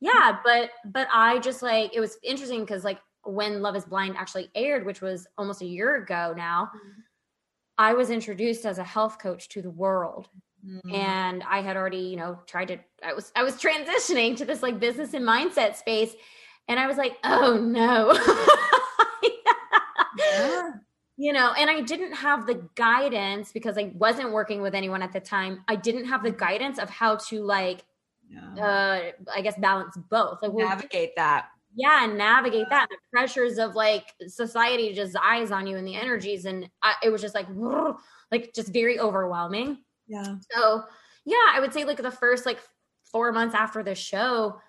Yeah, 0.00 0.38
but 0.44 0.70
but 0.84 1.08
I 1.12 1.38
just 1.38 1.62
like 1.62 1.94
it 1.94 2.00
was 2.00 2.18
interesting 2.22 2.60
because 2.60 2.84
like 2.84 2.98
when 3.24 3.62
Love 3.62 3.76
is 3.76 3.84
Blind 3.84 4.16
actually 4.16 4.48
aired, 4.54 4.86
which 4.86 5.00
was 5.00 5.26
almost 5.36 5.62
a 5.62 5.66
year 5.66 5.96
ago 5.96 6.34
now, 6.36 6.70
mm-hmm. 6.74 7.00
I 7.78 7.94
was 7.94 8.10
introduced 8.10 8.64
as 8.64 8.78
a 8.78 8.84
health 8.84 9.18
coach 9.18 9.48
to 9.50 9.62
the 9.62 9.70
world 9.70 10.28
Mm. 10.66 10.94
And 10.94 11.42
I 11.44 11.60
had 11.60 11.76
already, 11.76 11.98
you 11.98 12.16
know, 12.16 12.38
tried 12.46 12.68
to 12.68 12.78
I 13.02 13.12
was 13.12 13.32
I 13.36 13.42
was 13.42 13.54
transitioning 13.54 14.36
to 14.38 14.44
this 14.44 14.62
like 14.62 14.80
business 14.80 15.14
and 15.14 15.24
mindset 15.24 15.76
space 15.76 16.14
and 16.66 16.80
I 16.80 16.86
was 16.86 16.96
like, 16.96 17.16
"Oh 17.24 17.56
no." 17.56 18.12
yeah. 20.18 20.70
You 21.20 21.32
know, 21.32 21.52
and 21.58 21.68
I 21.68 21.80
didn't 21.80 22.12
have 22.12 22.46
the 22.46 22.62
guidance 22.76 23.50
because 23.50 23.76
I 23.76 23.90
wasn't 23.94 24.30
working 24.30 24.62
with 24.62 24.72
anyone 24.72 25.02
at 25.02 25.12
the 25.12 25.18
time. 25.18 25.64
I 25.66 25.74
didn't 25.74 26.04
have 26.04 26.22
the 26.22 26.30
guidance 26.30 26.78
of 26.78 26.88
how 26.88 27.16
to 27.28 27.42
like 27.42 27.84
uh 28.60 29.00
I 29.34 29.40
guess 29.42 29.58
balance 29.58 29.96
both. 30.10 30.42
Like 30.42 30.54
navigate 30.54 31.16
that. 31.16 31.48
Yeah, 31.74 32.04
and 32.04 32.16
navigate 32.16 32.66
yeah. 32.70 32.86
that. 32.86 32.88
The 32.88 32.96
pressures 33.12 33.58
of 33.58 33.74
like 33.74 34.14
society 34.28 34.92
just 34.92 35.16
eyes 35.16 35.50
on 35.50 35.66
you 35.66 35.76
and 35.76 35.86
the 35.86 35.96
energies 35.96 36.44
and 36.44 36.70
I, 36.82 36.94
it 37.02 37.10
was 37.10 37.20
just 37.20 37.34
like 37.34 37.48
like 38.30 38.52
just 38.54 38.72
very 38.72 39.00
overwhelming. 39.00 39.78
Yeah. 40.06 40.36
So, 40.52 40.84
yeah, 41.24 41.36
I 41.52 41.60
would 41.60 41.72
say 41.72 41.84
like 41.84 42.00
the 42.00 42.10
first 42.10 42.46
like 42.46 42.60
4 43.10 43.32
months 43.32 43.54
after 43.54 43.82
the 43.82 43.94
show, 43.94 44.60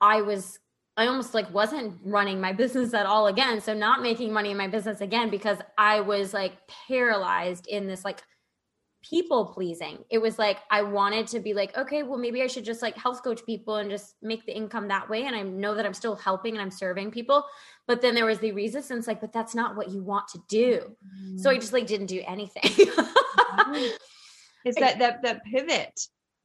I 0.00 0.22
was 0.22 0.58
I 0.96 1.06
almost 1.06 1.34
like 1.34 1.52
wasn't 1.52 1.98
running 2.04 2.40
my 2.40 2.52
business 2.52 2.94
at 2.94 3.06
all 3.06 3.26
again. 3.26 3.60
So 3.60 3.74
not 3.74 4.02
making 4.02 4.32
money 4.32 4.50
in 4.50 4.56
my 4.56 4.68
business 4.68 5.00
again 5.00 5.28
because 5.30 5.58
I 5.76 6.00
was 6.00 6.32
like 6.32 6.54
paralyzed 6.88 7.66
in 7.66 7.86
this 7.86 8.04
like 8.04 8.22
people 9.02 9.46
pleasing. 9.46 9.98
It 10.10 10.18
was 10.18 10.38
like 10.38 10.58
I 10.70 10.82
wanted 10.82 11.26
to 11.28 11.40
be 11.40 11.52
like, 11.52 11.76
okay, 11.76 12.02
well 12.02 12.18
maybe 12.18 12.42
I 12.42 12.46
should 12.46 12.64
just 12.64 12.82
like 12.82 12.96
health 12.96 13.22
coach 13.22 13.44
people 13.44 13.76
and 13.76 13.90
just 13.90 14.14
make 14.22 14.46
the 14.46 14.56
income 14.56 14.88
that 14.88 15.08
way 15.08 15.24
and 15.24 15.36
I 15.36 15.42
know 15.42 15.74
that 15.74 15.84
I'm 15.84 15.94
still 15.94 16.16
helping 16.16 16.54
and 16.54 16.62
I'm 16.62 16.70
serving 16.70 17.10
people. 17.10 17.44
But 17.86 18.00
then 18.00 18.14
there 18.14 18.26
was 18.26 18.38
the 18.38 18.52
resistance 18.52 19.06
like, 19.06 19.20
but 19.20 19.32
that's 19.32 19.54
not 19.54 19.76
what 19.76 19.90
you 19.90 20.02
want 20.02 20.28
to 20.28 20.40
do. 20.48 20.96
Mm-hmm. 21.06 21.38
So 21.38 21.50
I 21.50 21.56
just 21.56 21.72
like 21.72 21.86
didn't 21.86 22.06
do 22.06 22.22
anything. 22.26 22.88
It's 24.66 24.80
that 24.80 24.98
that 24.98 25.22
that 25.22 25.44
pivot. 25.44 25.98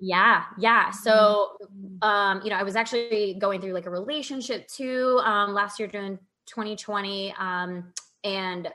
Yeah, 0.03 0.45
yeah. 0.57 0.89
So, 0.89 1.57
mm-hmm. 1.61 2.07
um, 2.07 2.41
you 2.43 2.49
know, 2.49 2.55
I 2.55 2.63
was 2.63 2.75
actually 2.75 3.35
going 3.39 3.61
through 3.61 3.73
like 3.73 3.85
a 3.85 3.91
relationship 3.91 4.67
too 4.67 5.21
um, 5.23 5.53
last 5.53 5.79
year 5.79 5.87
during 5.87 6.17
2020, 6.47 7.33
um, 7.37 7.93
and 8.23 8.67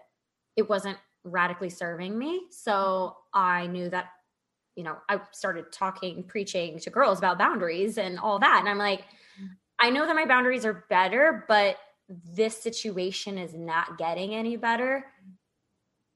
it 0.55 0.69
wasn't 0.69 0.97
radically 1.25 1.69
serving 1.69 2.17
me. 2.17 2.43
So 2.51 3.17
I 3.35 3.67
knew 3.67 3.91
that, 3.91 4.07
you 4.77 4.85
know, 4.85 4.99
I 5.09 5.21
started 5.33 5.73
talking, 5.73 6.23
preaching 6.23 6.79
to 6.79 6.91
girls 6.91 7.19
about 7.19 7.39
boundaries 7.39 7.99
and 7.99 8.21
all 8.21 8.39
that. 8.39 8.59
And 8.61 8.69
I'm 8.69 8.79
like, 8.79 9.05
I 9.81 9.91
know 9.91 10.07
that 10.07 10.15
my 10.15 10.27
boundaries 10.27 10.65
are 10.65 10.85
better, 10.89 11.45
but 11.49 11.77
this 12.09 12.57
situation 12.57 13.37
is 13.37 13.53
not 13.53 13.99
getting 13.99 14.33
any 14.33 14.57
better. 14.57 15.05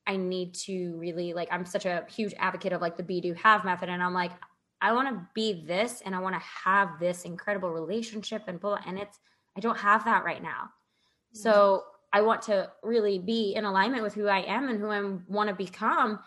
I 0.06 0.16
need 0.16 0.54
to 0.66 0.96
really 0.96 1.34
like 1.34 1.48
I'm 1.50 1.64
such 1.64 1.84
a 1.84 2.04
huge 2.08 2.34
advocate 2.38 2.72
of 2.72 2.80
like 2.80 2.96
the 2.96 3.02
be 3.02 3.20
do 3.20 3.34
have 3.34 3.64
method 3.64 3.88
and 3.88 4.02
I'm 4.02 4.14
like 4.14 4.32
I 4.82 4.92
want 4.92 5.08
to 5.08 5.26
be 5.34 5.64
this 5.66 6.02
and 6.04 6.14
I 6.14 6.20
want 6.20 6.34
to 6.34 6.42
have 6.64 6.98
this 6.98 7.24
incredible 7.24 7.70
relationship 7.70 8.44
and 8.46 8.60
blah 8.60 8.78
and 8.86 8.98
it's 8.98 9.18
I 9.56 9.60
don't 9.60 9.78
have 9.78 10.04
that 10.04 10.24
right 10.24 10.42
now. 10.42 10.70
So 11.32 11.84
I 12.12 12.22
want 12.22 12.42
to 12.42 12.70
really 12.82 13.18
be 13.18 13.54
in 13.54 13.64
alignment 13.64 14.02
with 14.02 14.14
who 14.14 14.26
I 14.26 14.40
am 14.40 14.68
and 14.68 14.80
who 14.80 14.88
I 14.90 15.18
want 15.28 15.48
to 15.48 15.54
become 15.54 16.20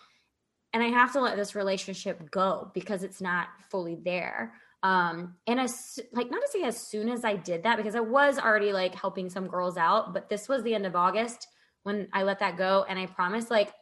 and 0.74 0.82
I 0.82 0.88
have 0.88 1.14
to 1.14 1.22
let 1.22 1.36
this 1.36 1.56
relationship 1.56 2.32
go 2.32 2.72
because 2.74 3.04
it's 3.04 3.22
not 3.22 3.48
fully 3.70 3.96
there. 3.96 4.54
Um 4.82 5.36
and 5.48 5.60
as 5.60 6.00
like 6.12 6.30
not 6.30 6.42
to 6.42 6.48
say 6.48 6.64
as 6.64 6.78
soon 6.78 7.10
as 7.10 7.24
I 7.24 7.36
did 7.36 7.64
that 7.64 7.78
because 7.78 7.96
I 7.96 8.02
was 8.02 8.38
already 8.38 8.74
like 8.74 8.96
helping 8.96 9.30
some 9.30 9.48
girls 9.48 9.78
out, 9.78 10.14
but 10.14 10.30
this 10.30 10.48
was 10.48 10.64
the 10.64 10.76
end 10.76 10.86
of 10.86 10.96
August 10.96 11.48
when 11.84 12.08
I 12.14 12.24
let 12.24 12.40
that 12.40 12.58
go. 12.58 12.86
And 12.90 12.98
I 12.98 13.06
promise, 13.06 13.52
like 13.52 13.74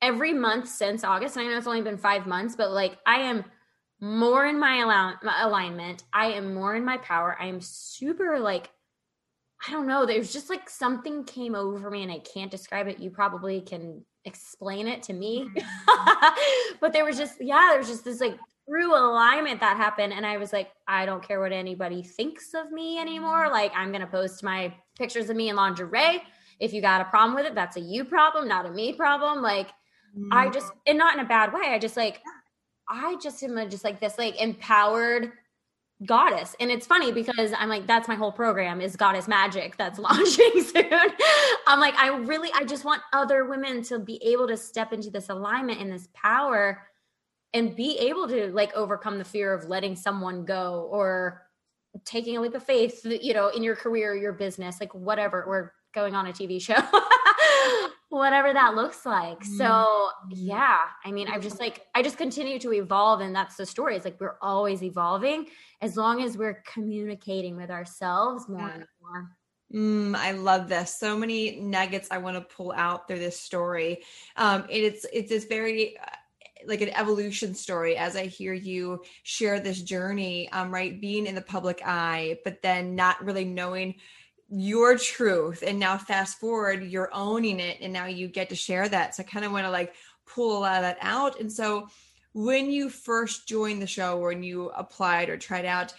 every 0.00 0.32
month 0.32 0.68
since 0.68 1.04
August, 1.04 1.36
and 1.36 1.46
I 1.46 1.50
know 1.50 1.58
it's 1.58 1.66
only 1.66 1.82
been 1.82 1.98
five 1.98 2.26
months, 2.26 2.56
but 2.56 2.70
like 2.70 2.96
I 3.06 3.20
am 3.20 3.44
more 4.00 4.46
in 4.46 4.58
my, 4.58 4.78
allow- 4.78 5.14
my 5.22 5.42
alignment. 5.42 6.04
I 6.12 6.32
am 6.32 6.54
more 6.54 6.74
in 6.74 6.84
my 6.84 6.98
power. 6.98 7.36
I 7.40 7.46
am 7.46 7.60
super 7.60 8.38
like, 8.38 8.70
I 9.66 9.70
don't 9.70 9.86
know. 9.86 10.04
There's 10.04 10.32
just 10.32 10.50
like 10.50 10.68
something 10.68 11.24
came 11.24 11.54
over 11.54 11.90
me 11.90 12.02
and 12.02 12.12
I 12.12 12.18
can't 12.18 12.50
describe 12.50 12.86
it. 12.86 12.98
You 12.98 13.10
probably 13.10 13.60
can 13.60 14.04
explain 14.24 14.88
it 14.88 15.02
to 15.04 15.12
me. 15.12 15.48
But 16.80 16.92
there 16.92 17.04
was 17.04 17.16
just, 17.16 17.36
yeah, 17.40 17.68
there 17.70 17.78
was 17.78 17.88
just 17.88 18.04
this 18.04 18.20
like 18.20 18.36
true 18.68 18.94
alignment 18.94 19.60
that 19.60 19.78
happened. 19.78 20.12
And 20.12 20.26
I 20.26 20.36
was 20.36 20.52
like, 20.52 20.70
I 20.86 21.06
don't 21.06 21.26
care 21.26 21.40
what 21.40 21.52
anybody 21.52 22.02
thinks 22.02 22.52
of 22.52 22.70
me 22.72 22.98
anymore. 22.98 23.48
Like, 23.50 23.72
I'm 23.74 23.88
going 23.88 24.02
to 24.02 24.06
post 24.06 24.42
my 24.42 24.74
pictures 24.98 25.30
of 25.30 25.36
me 25.36 25.48
in 25.48 25.56
lingerie 25.56 26.20
if 26.60 26.72
you 26.72 26.82
got 26.82 27.00
a 27.00 27.04
problem 27.04 27.34
with 27.34 27.46
it, 27.46 27.54
that's 27.54 27.76
a 27.76 27.80
you 27.80 28.04
problem, 28.04 28.46
not 28.48 28.66
a 28.66 28.70
me 28.70 28.92
problem. 28.92 29.42
Like. 29.42 29.68
I 30.30 30.46
mm. 30.46 30.54
just 30.54 30.70
and 30.86 30.96
not 30.96 31.14
in 31.14 31.24
a 31.24 31.28
bad 31.28 31.52
way. 31.52 31.62
I 31.64 31.78
just 31.80 31.96
like 31.96 32.22
I 32.88 33.16
just 33.22 33.42
am 33.42 33.56
just 33.70 33.84
like 33.84 34.00
this 34.00 34.18
like 34.18 34.40
empowered 34.40 35.32
goddess. 36.04 36.54
And 36.60 36.70
it's 36.70 36.86
funny 36.86 37.12
because 37.12 37.52
I'm 37.56 37.68
like, 37.68 37.86
that's 37.86 38.08
my 38.08 38.14
whole 38.14 38.32
program 38.32 38.80
is 38.80 38.96
goddess 38.96 39.28
magic 39.28 39.76
that's 39.76 39.98
launching 39.98 40.62
soon. 40.62 41.10
I'm 41.66 41.80
like, 41.80 41.94
I 41.96 42.16
really, 42.16 42.50
I 42.54 42.64
just 42.64 42.84
want 42.84 43.02
other 43.12 43.44
women 43.44 43.82
to 43.84 43.98
be 43.98 44.22
able 44.24 44.48
to 44.48 44.56
step 44.56 44.92
into 44.92 45.10
this 45.10 45.28
alignment 45.28 45.80
and 45.80 45.92
this 45.92 46.08
power 46.14 46.82
and 47.52 47.76
be 47.76 47.96
able 47.98 48.26
to 48.28 48.48
like 48.52 48.74
overcome 48.74 49.18
the 49.18 49.24
fear 49.24 49.54
of 49.54 49.68
letting 49.68 49.94
someone 49.94 50.44
go 50.44 50.88
or 50.90 51.42
taking 52.04 52.36
a 52.36 52.40
leap 52.40 52.54
of 52.54 52.64
faith, 52.64 53.04
you 53.04 53.32
know, 53.32 53.48
in 53.48 53.62
your 53.62 53.76
career, 53.76 54.16
your 54.16 54.32
business, 54.32 54.80
like 54.80 54.92
whatever, 54.94 55.44
or 55.44 55.72
going 55.94 56.16
on 56.16 56.26
a 56.26 56.32
TV 56.32 56.60
show, 56.60 56.74
whatever 58.14 58.52
that 58.52 58.74
looks 58.74 59.04
like. 59.04 59.40
Mm-hmm. 59.40 59.56
So, 59.56 60.08
yeah, 60.30 60.80
I 61.04 61.12
mean, 61.12 61.28
I've 61.28 61.42
just 61.42 61.60
like, 61.60 61.86
I 61.94 62.02
just 62.02 62.16
continue 62.16 62.58
to 62.60 62.72
evolve. 62.72 63.20
And 63.20 63.34
that's 63.34 63.56
the 63.56 63.66
story. 63.66 63.96
It's 63.96 64.04
like 64.04 64.20
we're 64.20 64.36
always 64.40 64.82
evolving 64.82 65.46
as 65.80 65.96
long 65.96 66.22
as 66.22 66.38
we're 66.38 66.62
communicating 66.72 67.56
with 67.56 67.70
ourselves 67.70 68.48
more 68.48 68.60
yeah. 68.60 68.74
and 68.74 68.86
more. 69.02 69.30
Mm, 69.74 70.14
I 70.14 70.32
love 70.32 70.68
this. 70.68 70.98
So 70.98 71.18
many 71.18 71.60
nuggets 71.60 72.08
I 72.10 72.18
want 72.18 72.36
to 72.36 72.54
pull 72.54 72.72
out 72.72 73.08
through 73.08 73.18
this 73.18 73.40
story. 73.40 74.04
Um, 74.36 74.64
it's 74.70 75.04
it's 75.12 75.30
this 75.30 75.46
very 75.46 75.98
uh, 75.98 76.04
like 76.66 76.80
an 76.80 76.90
evolution 76.90 77.54
story 77.54 77.96
as 77.96 78.14
I 78.14 78.26
hear 78.26 78.52
you 78.52 79.02
share 79.24 79.58
this 79.58 79.82
journey. 79.82 80.48
Um, 80.52 80.72
right, 80.72 81.00
being 81.00 81.26
in 81.26 81.34
the 81.34 81.40
public 81.40 81.82
eye, 81.84 82.38
but 82.44 82.62
then 82.62 82.94
not 82.94 83.24
really 83.24 83.44
knowing 83.44 83.96
your 84.56 84.96
truth 84.96 85.64
and 85.66 85.80
now 85.80 85.98
fast 85.98 86.38
forward 86.38 86.84
you're 86.84 87.10
owning 87.12 87.58
it 87.58 87.78
and 87.80 87.92
now 87.92 88.06
you 88.06 88.28
get 88.28 88.48
to 88.48 88.54
share 88.54 88.88
that. 88.88 89.14
So 89.14 89.22
i 89.22 89.26
kind 89.26 89.44
of 89.44 89.50
want 89.50 89.64
to 89.66 89.70
like 89.70 89.94
pull 90.26 90.56
a 90.56 90.60
lot 90.60 90.76
of 90.76 90.82
that 90.82 90.98
out. 91.00 91.40
And 91.40 91.52
so 91.52 91.88
when 92.34 92.70
you 92.70 92.88
first 92.88 93.48
joined 93.48 93.82
the 93.82 93.86
show 93.86 94.18
when 94.18 94.44
you 94.44 94.70
applied 94.70 95.28
or 95.28 95.36
tried 95.36 95.64
out 95.64 95.92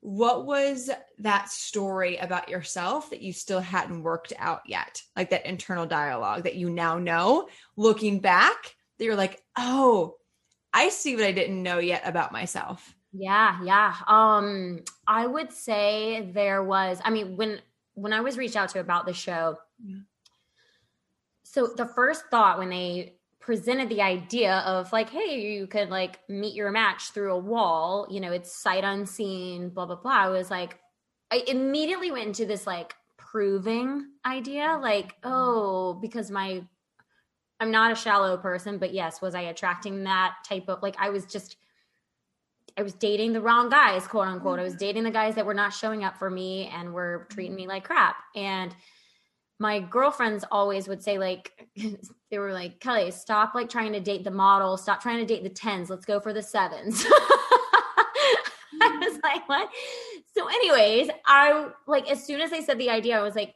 what 0.00 0.46
was 0.46 0.90
that 1.20 1.48
story 1.48 2.16
about 2.16 2.48
yourself 2.48 3.10
that 3.10 3.22
you 3.22 3.32
still 3.32 3.60
hadn't 3.60 4.02
worked 4.02 4.32
out 4.36 4.62
yet? 4.66 5.00
Like 5.14 5.30
that 5.30 5.46
internal 5.46 5.86
dialogue 5.86 6.42
that 6.42 6.56
you 6.56 6.70
now 6.70 6.98
know 6.98 7.48
looking 7.76 8.18
back 8.18 8.74
that 8.98 9.04
you're 9.04 9.14
like 9.14 9.40
oh 9.56 10.16
i 10.72 10.88
see 10.88 11.14
what 11.14 11.24
i 11.24 11.30
didn't 11.30 11.62
know 11.62 11.78
yet 11.78 12.02
about 12.04 12.32
myself. 12.32 12.96
Yeah 13.12 13.60
yeah. 13.62 13.94
Um 14.08 14.80
i 15.06 15.24
would 15.24 15.52
say 15.52 16.32
there 16.34 16.64
was 16.64 17.00
i 17.04 17.10
mean 17.10 17.36
when 17.36 17.60
when 17.94 18.12
I 18.12 18.20
was 18.20 18.36
reached 18.36 18.56
out 18.56 18.70
to 18.70 18.80
about 18.80 19.06
the 19.06 19.12
show, 19.12 19.58
yeah. 19.84 19.96
so 21.42 21.68
the 21.76 21.86
first 21.86 22.24
thought 22.30 22.58
when 22.58 22.70
they 22.70 23.14
presented 23.42 23.88
the 23.88 24.00
idea 24.00 24.58
of 24.58 24.92
like, 24.92 25.10
hey, 25.10 25.40
you 25.40 25.66
could 25.66 25.90
like 25.90 26.20
meet 26.28 26.54
your 26.54 26.70
match 26.70 27.10
through 27.10 27.32
a 27.32 27.38
wall, 27.38 28.06
you 28.08 28.20
know, 28.20 28.32
it's 28.32 28.56
sight 28.56 28.84
unseen, 28.84 29.68
blah, 29.68 29.84
blah, 29.84 29.96
blah. 29.96 30.12
I 30.12 30.28
was 30.28 30.50
like, 30.50 30.78
I 31.30 31.42
immediately 31.48 32.10
went 32.12 32.28
into 32.28 32.46
this 32.46 32.66
like 32.66 32.94
proving 33.16 34.06
idea, 34.24 34.78
like, 34.80 35.20
mm-hmm. 35.22 35.32
oh, 35.32 35.98
because 36.00 36.30
my, 36.30 36.62
I'm 37.58 37.70
not 37.70 37.92
a 37.92 37.96
shallow 37.96 38.36
person, 38.36 38.78
but 38.78 38.94
yes, 38.94 39.20
was 39.20 39.34
I 39.34 39.42
attracting 39.42 40.04
that 40.04 40.34
type 40.48 40.68
of 40.68 40.82
like, 40.82 40.96
I 40.98 41.10
was 41.10 41.26
just, 41.26 41.56
I 42.76 42.82
was 42.82 42.94
dating 42.94 43.32
the 43.32 43.40
wrong 43.40 43.68
guys, 43.68 44.06
quote 44.06 44.28
unquote. 44.28 44.58
I 44.58 44.62
was 44.62 44.72
mm-hmm. 44.72 44.80
dating 44.80 45.02
the 45.04 45.10
guys 45.10 45.34
that 45.34 45.46
were 45.46 45.54
not 45.54 45.72
showing 45.72 46.04
up 46.04 46.16
for 46.16 46.30
me 46.30 46.70
and 46.74 46.92
were 46.92 47.26
treating 47.30 47.54
me 47.54 47.66
like 47.66 47.84
crap. 47.84 48.16
And 48.34 48.74
my 49.58 49.78
girlfriends 49.78 50.44
always 50.50 50.88
would 50.88 51.02
say, 51.02 51.18
like, 51.18 51.68
they 52.30 52.38
were 52.38 52.52
like, 52.52 52.80
Kelly, 52.80 53.10
stop 53.10 53.54
like 53.54 53.68
trying 53.68 53.92
to 53.92 54.00
date 54.00 54.24
the 54.24 54.30
model, 54.30 54.76
stop 54.76 55.00
trying 55.00 55.18
to 55.18 55.26
date 55.26 55.42
the 55.42 55.50
tens, 55.50 55.90
let's 55.90 56.04
go 56.04 56.18
for 56.20 56.32
the 56.32 56.42
sevens. 56.42 57.04
I 58.80 58.98
was 59.00 59.20
like, 59.22 59.48
what? 59.48 59.68
So, 60.36 60.48
anyways, 60.48 61.10
I 61.26 61.68
like 61.86 62.10
as 62.10 62.24
soon 62.24 62.40
as 62.40 62.50
they 62.50 62.62
said 62.62 62.78
the 62.78 62.90
idea, 62.90 63.18
I 63.18 63.22
was 63.22 63.36
like, 63.36 63.54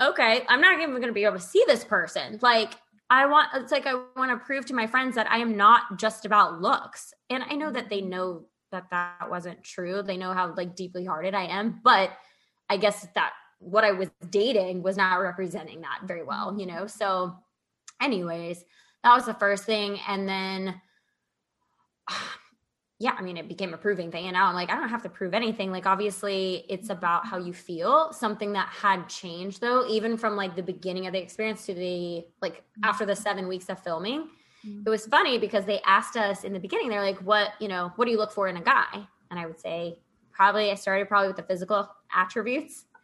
okay, 0.00 0.44
I'm 0.48 0.60
not 0.60 0.80
even 0.80 0.98
gonna 1.00 1.12
be 1.12 1.24
able 1.24 1.36
to 1.36 1.40
see 1.40 1.64
this 1.66 1.84
person. 1.84 2.38
Like, 2.40 2.74
I 3.08 3.26
want 3.26 3.48
it's 3.54 3.72
like 3.72 3.86
I 3.86 3.94
want 4.16 4.30
to 4.30 4.44
prove 4.44 4.66
to 4.66 4.74
my 4.74 4.86
friends 4.86 5.14
that 5.14 5.30
I 5.30 5.38
am 5.38 5.56
not 5.56 5.98
just 5.98 6.24
about 6.24 6.60
looks. 6.60 7.12
And 7.30 7.44
I 7.48 7.54
know 7.54 7.70
that 7.70 7.88
they 7.88 8.00
mm-hmm. 8.00 8.10
know 8.10 8.46
that 8.72 8.90
that 8.90 9.30
wasn't 9.30 9.62
true. 9.62 10.02
They 10.02 10.16
know 10.16 10.32
how 10.32 10.52
like 10.54 10.74
deeply 10.74 11.04
hearted 11.04 11.34
I 11.34 11.44
am, 11.44 11.80
but 11.84 12.10
I 12.68 12.76
guess 12.76 13.06
that 13.14 13.32
what 13.58 13.84
I 13.84 13.92
was 13.92 14.08
dating 14.30 14.82
was 14.82 14.96
not 14.96 15.20
representing 15.20 15.80
that 15.82 16.00
very 16.04 16.24
well, 16.24 16.56
you 16.58 16.66
know. 16.66 16.86
So 16.86 17.36
anyways, 18.02 18.64
that 19.04 19.14
was 19.14 19.24
the 19.24 19.34
first 19.34 19.64
thing 19.64 19.98
and 20.08 20.28
then 20.28 20.80
yeah, 22.98 23.14
I 23.18 23.22
mean, 23.22 23.36
it 23.36 23.46
became 23.46 23.74
a 23.74 23.76
proving 23.76 24.10
thing. 24.10 24.24
And 24.24 24.32
now 24.32 24.46
I'm 24.46 24.54
like, 24.54 24.70
I 24.70 24.76
don't 24.76 24.88
have 24.88 25.02
to 25.02 25.10
prove 25.10 25.34
anything. 25.34 25.70
Like, 25.70 25.84
obviously, 25.84 26.64
it's 26.68 26.88
about 26.88 27.26
how 27.26 27.36
you 27.36 27.52
feel. 27.52 28.10
Something 28.12 28.54
that 28.54 28.68
had 28.68 29.06
changed, 29.08 29.60
though, 29.60 29.86
even 29.86 30.16
from 30.16 30.34
like 30.34 30.56
the 30.56 30.62
beginning 30.62 31.06
of 31.06 31.12
the 31.12 31.20
experience 31.20 31.66
to 31.66 31.74
the 31.74 32.24
like 32.40 32.62
after 32.82 33.04
the 33.04 33.14
seven 33.14 33.48
weeks 33.48 33.68
of 33.68 33.78
filming. 33.82 34.28
Mm-hmm. 34.66 34.82
It 34.86 34.88
was 34.88 35.06
funny 35.06 35.36
because 35.36 35.66
they 35.66 35.80
asked 35.82 36.16
us 36.16 36.42
in 36.42 36.54
the 36.54 36.58
beginning, 36.58 36.88
they're 36.88 37.02
like, 37.02 37.18
what, 37.18 37.50
you 37.60 37.68
know, 37.68 37.92
what 37.96 38.06
do 38.06 38.10
you 38.10 38.16
look 38.16 38.32
for 38.32 38.48
in 38.48 38.56
a 38.56 38.62
guy? 38.62 39.06
And 39.30 39.38
I 39.38 39.44
would 39.44 39.60
say, 39.60 39.98
probably, 40.32 40.70
I 40.70 40.74
started 40.74 41.06
probably 41.06 41.28
with 41.28 41.36
the 41.36 41.42
physical 41.42 41.88
attributes. 42.14 42.84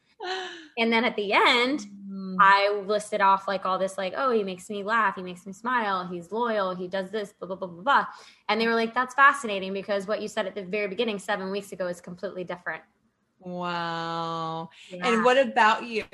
And 0.78 0.90
then 0.90 1.04
at 1.04 1.16
the 1.16 1.34
end, 1.34 1.84
Mm. 2.12 2.36
I 2.38 2.82
listed 2.86 3.20
off 3.20 3.48
like 3.48 3.64
all 3.64 3.78
this, 3.78 3.96
like, 3.96 4.12
oh, 4.16 4.30
he 4.30 4.44
makes 4.44 4.68
me 4.68 4.82
laugh, 4.82 5.14
he 5.16 5.22
makes 5.22 5.46
me 5.46 5.52
smile, 5.52 6.06
he's 6.06 6.30
loyal, 6.30 6.74
he 6.74 6.88
does 6.88 7.10
this, 7.10 7.32
blah, 7.32 7.46
blah, 7.46 7.56
blah, 7.56 7.68
blah, 7.68 7.82
blah. 7.82 8.06
And 8.48 8.60
they 8.60 8.66
were 8.66 8.74
like, 8.74 8.92
that's 8.92 9.14
fascinating 9.14 9.72
because 9.72 10.06
what 10.06 10.20
you 10.20 10.28
said 10.28 10.46
at 10.46 10.54
the 10.54 10.62
very 10.62 10.88
beginning 10.88 11.18
seven 11.18 11.50
weeks 11.50 11.72
ago 11.72 11.86
is 11.86 12.00
completely 12.00 12.44
different. 12.44 12.82
Wow. 13.40 14.68
Yeah. 14.90 15.08
And 15.08 15.24
what 15.24 15.38
about 15.38 15.84
you? 15.84 16.04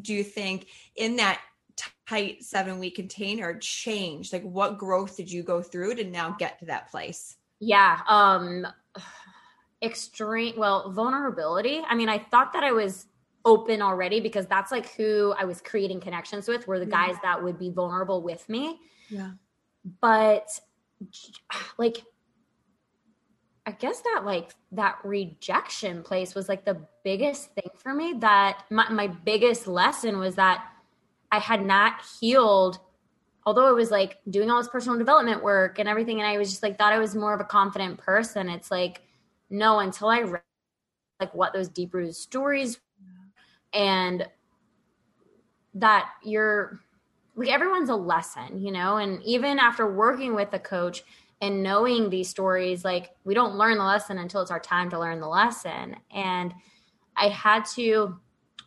Do 0.00 0.14
you 0.14 0.24
think 0.24 0.68
in 0.96 1.16
that 1.16 1.40
tight 2.08 2.42
seven 2.42 2.78
week 2.78 2.96
container 2.96 3.58
changed? 3.58 4.32
Like, 4.32 4.44
what 4.44 4.78
growth 4.78 5.16
did 5.16 5.30
you 5.30 5.42
go 5.42 5.62
through 5.62 5.96
to 5.96 6.04
now 6.04 6.36
get 6.38 6.58
to 6.60 6.66
that 6.66 6.90
place? 6.90 7.36
Yeah. 7.60 8.00
Um, 8.08 8.66
extreme, 9.82 10.54
well, 10.56 10.90
vulnerability. 10.90 11.82
I 11.86 11.94
mean, 11.94 12.08
I 12.08 12.18
thought 12.18 12.54
that 12.54 12.64
I 12.64 12.72
was 12.72 13.06
open 13.44 13.82
already 13.82 14.20
because 14.20 14.46
that's 14.46 14.72
like 14.72 14.92
who 14.94 15.34
I 15.38 15.44
was 15.44 15.60
creating 15.60 16.00
connections 16.00 16.48
with 16.48 16.66
were 16.66 16.78
the 16.78 16.86
yeah. 16.86 17.08
guys 17.08 17.16
that 17.22 17.42
would 17.42 17.58
be 17.58 17.70
vulnerable 17.70 18.22
with 18.22 18.48
me. 18.48 18.80
Yeah. 19.08 19.32
But 20.00 20.48
like 21.78 22.04
I 23.66 23.72
guess 23.72 24.00
that 24.02 24.22
like 24.24 24.54
that 24.72 24.98
rejection 25.04 26.02
place 26.02 26.34
was 26.34 26.48
like 26.48 26.64
the 26.64 26.86
biggest 27.02 27.54
thing 27.54 27.70
for 27.76 27.94
me 27.94 28.14
that 28.18 28.64
my, 28.70 28.90
my 28.90 29.06
biggest 29.06 29.66
lesson 29.66 30.18
was 30.18 30.34
that 30.34 30.66
I 31.32 31.38
had 31.38 31.64
not 31.64 32.02
healed 32.20 32.78
although 33.46 33.66
I 33.66 33.72
was 33.72 33.90
like 33.90 34.18
doing 34.28 34.50
all 34.50 34.58
this 34.58 34.68
personal 34.68 34.98
development 34.98 35.42
work 35.42 35.78
and 35.78 35.88
everything, 35.88 36.20
and 36.20 36.28
I 36.28 36.38
was 36.38 36.50
just 36.50 36.62
like 36.62 36.78
thought 36.78 36.92
I 36.92 36.98
was 36.98 37.14
more 37.14 37.34
of 37.34 37.40
a 37.40 37.44
confident 37.44 37.98
person. 37.98 38.48
It's 38.48 38.70
like, 38.70 39.02
no, 39.50 39.80
until 39.80 40.08
I 40.08 40.22
read 40.22 40.42
like 41.20 41.34
what 41.34 41.52
those 41.52 41.68
deep 41.68 41.94
rooted 41.94 42.16
stories 42.16 42.80
and 43.74 44.26
that 45.74 46.08
you're 46.22 46.80
like 47.36 47.48
everyone's 47.48 47.90
a 47.90 47.96
lesson, 47.96 48.58
you 48.62 48.70
know, 48.70 48.96
and 48.96 49.22
even 49.24 49.58
after 49.58 49.92
working 49.92 50.34
with 50.34 50.52
a 50.52 50.58
coach 50.58 51.02
and 51.40 51.62
knowing 51.62 52.08
these 52.08 52.28
stories, 52.28 52.84
like 52.84 53.10
we 53.24 53.34
don't 53.34 53.56
learn 53.56 53.76
the 53.76 53.84
lesson 53.84 54.18
until 54.18 54.40
it's 54.40 54.52
our 54.52 54.60
time 54.60 54.88
to 54.90 55.00
learn 55.00 55.20
the 55.20 55.28
lesson. 55.28 55.96
And 56.12 56.54
I 57.16 57.28
had 57.28 57.64
to, 57.74 58.18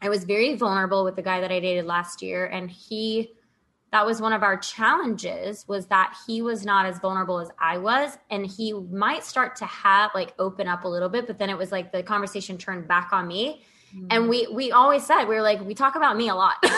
I 0.02 0.10
was 0.10 0.26
very 0.26 0.56
vulnerable 0.56 1.04
with 1.06 1.16
the 1.16 1.22
guy 1.22 1.40
that 1.42 1.52
I 1.52 1.60
dated 1.60 1.86
last 1.86 2.22
year, 2.22 2.46
and 2.46 2.70
he 2.70 3.32
that 3.92 4.06
was 4.06 4.22
one 4.22 4.34
of 4.34 4.44
our 4.44 4.58
challenges 4.58 5.66
was 5.68 5.88
that 5.88 6.14
he 6.28 6.42
was 6.42 6.66
not 6.66 6.86
as 6.86 7.00
vulnerable 7.00 7.40
as 7.40 7.50
I 7.58 7.78
was 7.78 8.18
and 8.30 8.46
he 8.46 8.74
might 8.74 9.24
start 9.24 9.56
to 9.58 9.66
have 9.66 10.12
like 10.14 10.34
open 10.38 10.68
up 10.68 10.84
a 10.84 10.88
little 10.90 11.08
bit 11.08 11.26
but 11.26 11.40
then 11.40 11.50
it 11.50 11.58
was 11.58 11.72
like 11.72 11.94
the 11.94 12.04
conversation 12.04 12.58
turned 12.58 12.86
back 12.88 13.14
on 13.14 13.28
me 13.28 13.64
mm-hmm. 13.96 14.08
and 14.10 14.30
we 14.30 14.48
we 14.48 14.72
always 14.72 15.06
said 15.06 15.26
we 15.26 15.36
were 15.36 15.42
like 15.42 15.62
we 15.62 15.74
talk 15.74 15.96
about 15.96 16.18
me 16.18 16.30
a 16.30 16.36
lot 16.36 16.56
but 16.62 16.72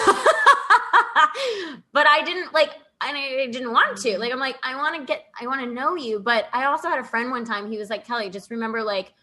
I 2.08 2.22
didn't 2.26 2.54
like 2.54 2.72
and 3.02 3.18
I 3.18 3.48
didn't 3.52 3.72
want 3.72 3.98
to 4.00 4.18
like 4.18 4.32
I'm 4.32 4.40
like 4.40 4.58
I 4.64 4.76
want 4.76 4.96
to 4.96 5.06
get 5.06 5.26
I 5.40 5.48
want 5.48 5.62
to 5.62 5.68
know 5.68 5.96
you 5.96 6.20
but 6.20 6.48
I 6.54 6.66
also 6.66 6.90
had 6.90 7.00
a 7.00 7.04
friend 7.04 7.32
one 7.32 7.46
time 7.46 7.72
he 7.72 7.78
was 7.78 7.90
like 7.90 8.06
Kelly 8.06 8.30
just 8.30 8.52
remember 8.52 8.84
like 8.84 9.14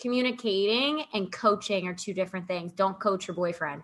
communicating 0.00 1.04
and 1.14 1.32
coaching 1.32 1.88
are 1.88 1.94
two 1.94 2.12
different 2.12 2.46
things 2.46 2.72
don't 2.72 2.98
coach 3.00 3.26
your 3.26 3.34
boyfriend 3.34 3.82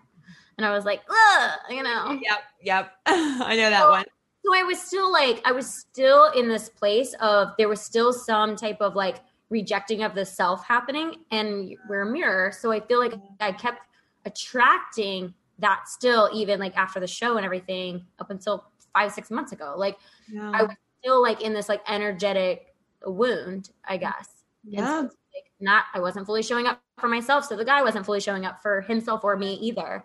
and 0.57 0.65
I 0.65 0.71
was 0.71 0.85
like, 0.85 1.01
Ugh, 1.09 1.51
you 1.69 1.83
know. 1.83 2.19
Yep, 2.21 2.39
yep. 2.61 2.91
I 3.05 3.55
know 3.55 3.69
that 3.69 3.81
so, 3.81 3.89
one. 3.89 4.05
So 4.45 4.55
I 4.55 4.63
was 4.63 4.81
still 4.81 5.11
like, 5.11 5.41
I 5.45 5.51
was 5.51 5.67
still 5.67 6.31
in 6.31 6.47
this 6.47 6.69
place 6.69 7.13
of 7.19 7.49
there 7.57 7.69
was 7.69 7.81
still 7.81 8.13
some 8.13 8.55
type 8.55 8.77
of 8.81 8.95
like 8.95 9.17
rejecting 9.53 10.01
of 10.01 10.15
the 10.15 10.25
self 10.25 10.65
happening, 10.65 11.17
and 11.31 11.75
we're 11.87 12.01
a 12.01 12.11
mirror. 12.11 12.51
So 12.51 12.71
I 12.71 12.79
feel 12.81 12.99
like 12.99 13.13
I 13.39 13.51
kept 13.51 13.81
attracting 14.25 15.33
that 15.59 15.87
still, 15.87 16.29
even 16.33 16.59
like 16.59 16.75
after 16.75 16.99
the 16.99 17.07
show 17.07 17.37
and 17.37 17.45
everything, 17.45 18.03
up 18.19 18.31
until 18.31 18.65
five, 18.93 19.13
six 19.13 19.29
months 19.31 19.51
ago. 19.51 19.75
Like 19.77 19.97
yeah. 20.27 20.51
I 20.53 20.63
was 20.63 20.75
still 20.99 21.21
like 21.21 21.41
in 21.41 21.53
this 21.53 21.69
like 21.69 21.81
energetic 21.87 22.75
wound, 23.05 23.69
I 23.85 23.97
guess. 23.97 24.27
Yeah. 24.63 24.85
So, 24.85 25.01
like, 25.03 25.51
not 25.59 25.85
I 25.93 25.99
wasn't 25.99 26.25
fully 26.25 26.43
showing 26.43 26.65
up 26.65 26.81
for 26.97 27.07
myself, 27.07 27.45
so 27.45 27.55
the 27.55 27.65
guy 27.65 27.83
wasn't 27.83 28.05
fully 28.05 28.19
showing 28.19 28.45
up 28.45 28.61
for 28.61 28.81
himself 28.81 29.23
or 29.23 29.37
me 29.37 29.53
either. 29.55 30.03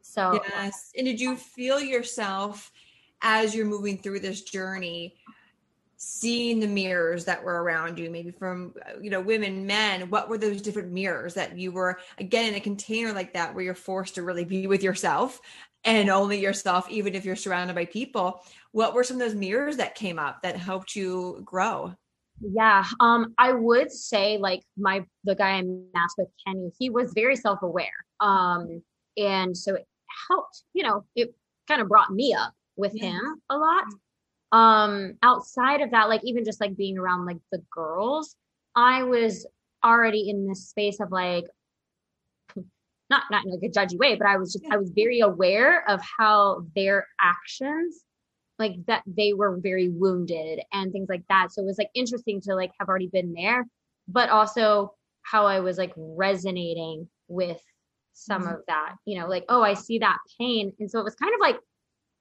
So, 0.00 0.40
yes. 0.48 0.90
And 0.96 1.06
did 1.06 1.20
you 1.20 1.36
feel 1.36 1.80
yourself 1.80 2.72
as 3.20 3.54
you're 3.54 3.66
moving 3.66 3.98
through 3.98 4.20
this 4.20 4.42
journey? 4.42 5.16
Seeing 5.96 6.60
the 6.60 6.66
mirrors 6.66 7.24
that 7.24 7.42
were 7.42 7.62
around 7.62 7.98
you 7.98 8.10
maybe 8.10 8.30
from 8.30 8.74
you 9.00 9.10
know 9.10 9.20
women 9.20 9.66
men 9.66 10.08
what 10.10 10.28
were 10.28 10.38
those 10.38 10.60
different 10.60 10.92
mirrors 10.92 11.34
that 11.34 11.58
you 11.58 11.72
were 11.72 11.98
again 12.18 12.46
in 12.46 12.54
a 12.54 12.60
container 12.60 13.12
like 13.12 13.32
that 13.32 13.54
where 13.54 13.64
you're 13.64 13.74
forced 13.74 14.14
to 14.14 14.22
really 14.22 14.44
be 14.44 14.66
with 14.66 14.82
yourself 14.82 15.40
and 15.84 16.10
only 16.10 16.38
yourself 16.38 16.88
even 16.90 17.14
if 17.14 17.24
you're 17.24 17.36
surrounded 17.36 17.74
by 17.74 17.84
people 17.84 18.42
what 18.72 18.94
were 18.94 19.04
some 19.04 19.16
of 19.16 19.20
those 19.20 19.34
mirrors 19.34 19.78
that 19.78 19.94
came 19.94 20.18
up 20.18 20.42
that 20.42 20.56
helped 20.56 20.94
you 20.94 21.40
grow 21.44 21.94
yeah 22.40 22.84
um 23.00 23.32
i 23.38 23.52
would 23.52 23.90
say 23.90 24.36
like 24.36 24.62
my 24.76 25.02
the 25.24 25.34
guy 25.34 25.52
i 25.52 25.62
matched 25.62 26.14
with 26.18 26.28
kenny 26.46 26.70
he 26.78 26.90
was 26.90 27.12
very 27.14 27.36
self-aware 27.36 28.04
um 28.20 28.82
and 29.16 29.56
so 29.56 29.74
it 29.74 29.86
helped, 30.28 30.62
you 30.74 30.82
know, 30.82 31.04
it 31.14 31.34
kind 31.68 31.80
of 31.80 31.88
brought 31.88 32.10
me 32.10 32.34
up 32.34 32.52
with 32.76 32.92
yeah. 32.94 33.10
him 33.10 33.40
a 33.50 33.56
lot. 33.56 33.84
Um, 34.52 35.14
outside 35.22 35.80
of 35.80 35.90
that, 35.90 36.08
like 36.08 36.22
even 36.24 36.44
just 36.44 36.60
like 36.60 36.76
being 36.76 36.98
around 36.98 37.26
like 37.26 37.38
the 37.52 37.62
girls, 37.70 38.36
I 38.74 39.02
was 39.02 39.46
already 39.84 40.28
in 40.30 40.46
this 40.46 40.68
space 40.68 41.00
of 41.00 41.10
like 41.10 41.46
not 43.10 43.24
not 43.30 43.44
in 43.44 43.52
like 43.52 43.62
a 43.62 43.68
judgy 43.68 43.98
way, 43.98 44.14
but 44.14 44.26
I 44.26 44.36
was 44.36 44.52
just 44.52 44.64
I 44.70 44.76
was 44.76 44.90
very 44.90 45.20
aware 45.20 45.88
of 45.88 46.00
how 46.18 46.64
their 46.74 47.06
actions 47.20 48.02
like 48.58 48.74
that 48.86 49.02
they 49.06 49.32
were 49.32 49.58
very 49.58 49.88
wounded 49.88 50.60
and 50.72 50.92
things 50.92 51.08
like 51.08 51.24
that. 51.28 51.52
So 51.52 51.62
it 51.62 51.66
was 51.66 51.78
like 51.78 51.90
interesting 51.94 52.40
to 52.42 52.54
like 52.54 52.72
have 52.78 52.88
already 52.88 53.08
been 53.08 53.32
there, 53.32 53.66
but 54.08 54.30
also 54.30 54.94
how 55.22 55.46
I 55.46 55.60
was 55.60 55.78
like 55.78 55.92
resonating 55.96 57.08
with 57.28 57.60
some 58.12 58.42
mm-hmm. 58.42 58.54
of 58.54 58.60
that, 58.68 58.94
you 59.04 59.18
know, 59.18 59.28
like, 59.28 59.44
oh, 59.48 59.62
I 59.62 59.74
see 59.74 59.98
that 59.98 60.18
pain. 60.38 60.72
And 60.78 60.90
so 60.90 61.00
it 61.00 61.04
was 61.04 61.14
kind 61.16 61.34
of 61.34 61.40
like, 61.40 61.58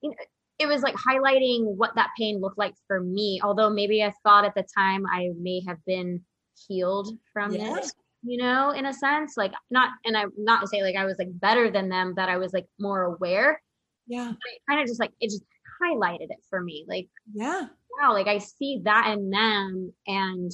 you 0.01 0.09
know, 0.09 0.15
it 0.59 0.67
was 0.67 0.81
like 0.81 0.95
highlighting 0.95 1.63
what 1.63 1.95
that 1.95 2.11
pain 2.17 2.39
looked 2.39 2.57
like 2.57 2.75
for 2.87 3.01
me. 3.01 3.41
Although 3.43 3.69
maybe 3.69 4.03
I 4.03 4.13
thought 4.23 4.45
at 4.45 4.55
the 4.55 4.65
time 4.75 5.05
I 5.05 5.29
may 5.39 5.61
have 5.67 5.77
been 5.85 6.21
healed 6.67 7.09
from 7.33 7.53
it, 7.53 7.91
you 8.23 8.37
know, 8.37 8.71
in 8.71 8.85
a 8.85 8.93
sense. 8.93 9.35
Like 9.37 9.53
not 9.69 9.89
and 10.05 10.15
I'm 10.15 10.31
not 10.37 10.61
to 10.61 10.67
say 10.67 10.81
like 10.81 10.95
I 10.95 11.05
was 11.05 11.17
like 11.19 11.29
better 11.39 11.69
than 11.69 11.89
them, 11.89 12.13
that 12.15 12.29
I 12.29 12.37
was 12.37 12.53
like 12.53 12.65
more 12.79 13.03
aware. 13.03 13.61
Yeah. 14.07 14.33
kind 14.69 14.79
of 14.79 14.87
just 14.87 14.99
like 14.99 15.11
it 15.19 15.29
just 15.29 15.43
highlighted 15.81 16.29
it 16.29 16.43
for 16.49 16.61
me. 16.61 16.85
Like, 16.87 17.07
yeah. 17.33 17.67
Wow, 17.99 18.13
like 18.13 18.27
I 18.27 18.39
see 18.39 18.81
that 18.83 19.13
in 19.13 19.29
them. 19.29 19.93
And, 20.07 20.51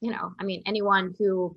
you 0.00 0.10
know, 0.10 0.32
I 0.38 0.44
mean, 0.44 0.62
anyone 0.66 1.14
who 1.18 1.56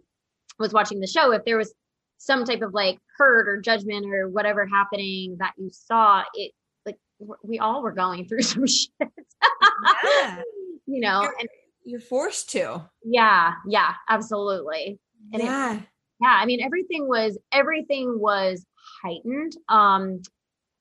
was 0.59 0.73
watching 0.73 0.99
the 0.99 1.07
show, 1.07 1.31
if 1.31 1.45
there 1.45 1.57
was 1.57 1.73
some 2.17 2.45
type 2.45 2.62
of 2.62 2.73
like 2.73 2.99
hurt 3.17 3.47
or 3.47 3.62
judgment 3.62 4.05
or 4.12 4.29
whatever 4.29 4.65
happening 4.65 5.38
that 5.39 5.53
you 5.57 5.69
saw, 5.71 6.23
it 6.33 6.51
we 7.43 7.59
all 7.59 7.81
were 7.81 7.91
going 7.91 8.27
through 8.27 8.41
some 8.53 8.67
shit. 8.67 8.91
yeah. 10.03 10.41
You 10.86 10.99
know, 10.99 11.21
you're, 11.21 11.36
and 11.39 11.49
you're 11.86 11.99
forced 12.01 12.49
to. 12.51 12.83
Yeah, 13.05 13.53
yeah, 13.65 13.93
absolutely. 14.09 14.99
And 15.31 15.41
yeah. 15.41 15.75
It, 15.75 15.83
yeah, 16.19 16.38
I 16.39 16.45
mean 16.45 16.62
everything 16.62 17.07
was 17.07 17.38
everything 17.53 18.19
was 18.19 18.65
heightened. 19.01 19.53
Um 19.69 20.21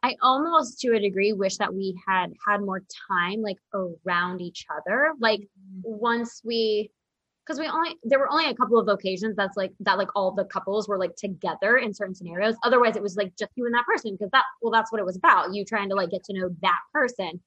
I 0.02 0.16
almost 0.20 0.80
to 0.80 0.94
a 0.94 1.00
degree 1.00 1.32
wish 1.32 1.58
that 1.58 1.72
we 1.72 1.96
had 2.06 2.32
had 2.46 2.60
more 2.60 2.82
time 3.08 3.42
like 3.42 3.58
around 3.72 4.40
each 4.40 4.66
other. 4.76 5.12
Like 5.20 5.40
mm-hmm. 5.40 5.80
once 5.84 6.42
we 6.44 6.90
because 7.44 7.58
we 7.58 7.66
only 7.66 7.96
there 8.04 8.18
were 8.18 8.30
only 8.30 8.46
a 8.46 8.54
couple 8.54 8.78
of 8.78 8.88
occasions 8.88 9.36
that's 9.36 9.56
like 9.56 9.72
that 9.80 9.98
like 9.98 10.08
all 10.14 10.32
the 10.32 10.44
couples 10.44 10.88
were 10.88 10.98
like 10.98 11.14
together 11.16 11.78
in 11.78 11.92
certain 11.92 12.14
scenarios. 12.14 12.54
Otherwise 12.62 12.96
it 12.96 13.02
was 13.02 13.16
like 13.16 13.32
just 13.36 13.50
you 13.56 13.66
and 13.66 13.74
that 13.74 13.86
person 13.86 14.12
because 14.12 14.30
that 14.30 14.44
well 14.60 14.72
that's 14.72 14.92
what 14.92 15.00
it 15.00 15.04
was 15.04 15.16
about 15.16 15.52
you 15.52 15.64
trying 15.64 15.88
to 15.88 15.94
like 15.94 16.10
get 16.10 16.24
to 16.24 16.32
know 16.32 16.50
that 16.62 16.80
person. 16.92 17.40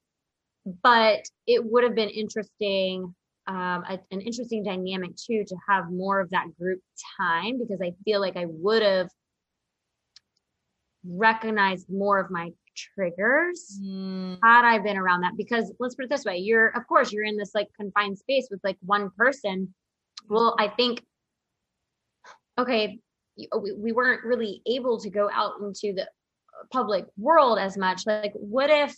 But 0.83 1.25
it 1.47 1.63
would 1.63 1.83
have 1.83 1.95
been 1.95 2.09
interesting 2.09 3.15
um 3.47 3.83
a, 3.87 3.99
an 4.11 4.21
interesting 4.21 4.63
dynamic 4.63 5.15
too 5.15 5.43
to 5.47 5.55
have 5.69 5.91
more 5.91 6.19
of 6.19 6.31
that 6.31 6.47
group 6.59 6.79
time 7.15 7.59
because 7.59 7.79
i 7.79 7.93
feel 8.03 8.19
like 8.19 8.35
i 8.37 8.45
would 8.47 8.81
have 8.81 9.07
recognized 11.07 11.87
more 11.89 12.19
of 12.19 12.31
my 12.31 12.51
triggers 12.75 13.79
mm. 13.81 14.37
had 14.43 14.65
I 14.65 14.79
been 14.79 14.97
around 14.97 15.21
that. 15.21 15.37
Because 15.37 15.73
let's 15.79 15.95
put 15.95 16.05
it 16.05 16.09
this 16.09 16.25
way 16.25 16.37
you're 16.37 16.67
of 16.69 16.87
course 16.87 17.11
you're 17.11 17.23
in 17.23 17.37
this 17.37 17.55
like 17.55 17.67
confined 17.79 18.17
space 18.17 18.47
with 18.51 18.59
like 18.63 18.77
one 18.81 19.09
person 19.17 19.73
well, 20.29 20.55
I 20.59 20.67
think, 20.67 21.03
okay, 22.57 22.99
we, 23.37 23.73
we 23.73 23.91
weren't 23.91 24.23
really 24.23 24.61
able 24.65 24.99
to 24.99 25.09
go 25.09 25.29
out 25.31 25.53
into 25.61 25.93
the 25.93 26.07
public 26.71 27.05
world 27.17 27.59
as 27.59 27.77
much. 27.77 28.05
Like, 28.05 28.33
what 28.33 28.69
if 28.69 28.95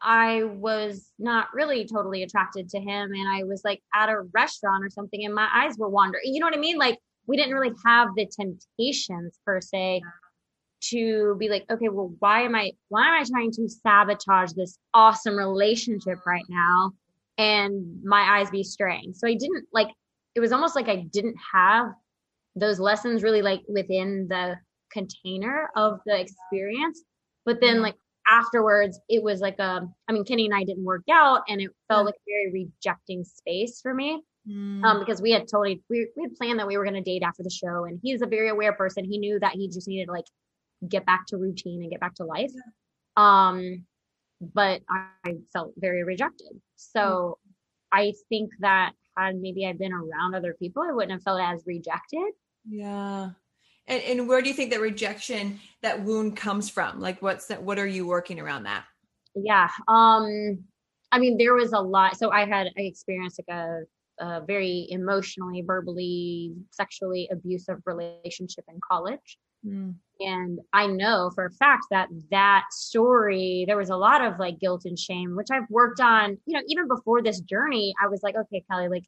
I 0.00 0.44
was 0.44 1.10
not 1.18 1.48
really 1.54 1.86
totally 1.86 2.22
attracted 2.22 2.68
to 2.70 2.78
him 2.78 3.12
and 3.12 3.28
I 3.28 3.44
was 3.44 3.62
like 3.64 3.82
at 3.94 4.08
a 4.08 4.22
restaurant 4.32 4.84
or 4.84 4.90
something 4.90 5.24
and 5.24 5.34
my 5.34 5.48
eyes 5.52 5.76
were 5.78 5.88
wandering? 5.88 6.24
You 6.26 6.40
know 6.40 6.46
what 6.46 6.56
I 6.56 6.60
mean? 6.60 6.78
Like, 6.78 6.98
we 7.26 7.36
didn't 7.36 7.54
really 7.54 7.74
have 7.86 8.08
the 8.16 8.26
temptations 8.26 9.38
per 9.46 9.60
se 9.60 10.02
to 10.90 11.36
be 11.38 11.48
like, 11.48 11.64
okay, 11.70 11.88
well, 11.88 12.14
why 12.18 12.42
am 12.42 12.54
I 12.54 12.72
why 12.88 13.06
am 13.06 13.22
I 13.22 13.24
trying 13.24 13.50
to 13.52 13.68
sabotage 13.68 14.52
this 14.52 14.78
awesome 14.92 15.36
relationship 15.36 16.18
right 16.26 16.44
now 16.48 16.92
and 17.38 18.02
my 18.04 18.38
eyes 18.38 18.50
be 18.50 18.62
straying? 18.62 19.14
So 19.14 19.26
I 19.26 19.34
didn't 19.34 19.66
like 19.72 19.88
it 20.34 20.40
was 20.40 20.52
almost 20.52 20.76
like 20.76 20.88
I 20.88 20.96
didn't 20.96 21.36
have 21.52 21.92
those 22.56 22.78
lessons 22.78 23.22
really 23.22 23.42
like 23.42 23.62
within 23.68 24.26
the 24.28 24.56
container 24.92 25.70
of 25.76 26.00
the 26.06 26.18
experience. 26.18 27.02
But 27.44 27.60
then 27.60 27.82
like 27.82 27.96
afterwards, 28.28 28.98
it 29.08 29.22
was 29.22 29.40
like 29.40 29.58
a, 29.58 29.62
um, 29.62 29.94
mean, 30.10 30.24
Kenny 30.24 30.46
and 30.46 30.54
I 30.54 30.64
didn't 30.64 30.84
work 30.84 31.04
out 31.10 31.42
and 31.48 31.60
it 31.60 31.70
felt 31.88 32.06
like 32.06 32.14
a 32.14 32.30
very 32.30 32.64
rejecting 32.64 33.24
space 33.24 33.80
for 33.80 33.94
me. 33.94 34.22
Mm. 34.48 34.84
Um, 34.84 34.98
because 34.98 35.22
we 35.22 35.30
had 35.30 35.48
totally 35.48 35.82
we, 35.88 36.06
we 36.16 36.24
had 36.24 36.34
planned 36.34 36.58
that 36.58 36.66
we 36.66 36.76
were 36.76 36.84
gonna 36.84 37.00
date 37.00 37.22
after 37.22 37.42
the 37.42 37.50
show 37.50 37.84
and 37.84 37.98
he's 38.02 38.20
a 38.20 38.26
very 38.26 38.50
aware 38.50 38.74
person. 38.74 39.04
He 39.04 39.18
knew 39.18 39.38
that 39.40 39.54
he 39.54 39.68
just 39.68 39.88
needed 39.88 40.06
to 40.06 40.12
like 40.12 40.26
get 40.86 41.06
back 41.06 41.26
to 41.28 41.38
routine 41.38 41.80
and 41.80 41.90
get 41.90 42.00
back 42.00 42.14
to 42.16 42.24
life. 42.24 42.52
Um, 43.16 43.84
but 44.40 44.82
I 44.88 45.36
felt 45.52 45.72
very 45.78 46.04
rejected. 46.04 46.60
So 46.76 47.38
mm. 47.38 47.50
I 47.90 48.12
think 48.28 48.50
that 48.60 48.92
had 49.16 49.36
maybe 49.36 49.66
I'd 49.66 49.78
been 49.78 49.92
around 49.92 50.34
other 50.34 50.54
people, 50.58 50.82
I 50.82 50.92
wouldn't 50.92 51.12
have 51.12 51.22
felt 51.22 51.40
as 51.40 51.62
rejected. 51.66 52.32
Yeah. 52.68 53.30
And, 53.86 54.02
and 54.02 54.28
where 54.28 54.40
do 54.40 54.48
you 54.48 54.54
think 54.54 54.70
that 54.70 54.80
rejection, 54.80 55.60
that 55.82 56.02
wound 56.02 56.36
comes 56.36 56.70
from? 56.70 57.00
Like 57.00 57.20
what's 57.20 57.46
that, 57.46 57.62
what 57.62 57.78
are 57.78 57.86
you 57.86 58.06
working 58.06 58.40
around 58.40 58.64
that? 58.64 58.84
yeah. 59.34 59.68
Um, 59.88 60.64
I 61.12 61.18
mean, 61.18 61.36
there 61.36 61.54
was 61.54 61.72
a 61.72 61.80
lot. 61.80 62.16
So 62.16 62.30
I 62.30 62.46
had 62.46 62.68
I 62.78 62.82
experienced 62.82 63.40
like 63.46 63.56
a, 63.56 63.80
a 64.20 64.44
very 64.44 64.86
emotionally, 64.90 65.62
verbally, 65.62 66.54
sexually 66.70 67.28
abusive 67.30 67.78
relationship 67.84 68.64
in 68.68 68.80
college. 68.86 69.38
Mm. 69.66 69.94
And 70.20 70.60
I 70.72 70.86
know 70.86 71.30
for 71.34 71.46
a 71.46 71.50
fact 71.50 71.86
that 71.90 72.08
that 72.30 72.64
story, 72.70 73.64
there 73.66 73.76
was 73.76 73.90
a 73.90 73.96
lot 73.96 74.24
of 74.24 74.38
like 74.38 74.60
guilt 74.60 74.84
and 74.84 74.98
shame, 74.98 75.34
which 75.34 75.48
I've 75.50 75.68
worked 75.68 76.00
on, 76.00 76.38
you 76.46 76.54
know, 76.54 76.62
even 76.68 76.86
before 76.86 77.22
this 77.22 77.40
journey, 77.40 77.94
I 78.02 78.06
was 78.06 78.22
like, 78.22 78.36
okay, 78.36 78.64
Kelly, 78.70 78.88
like 78.88 79.04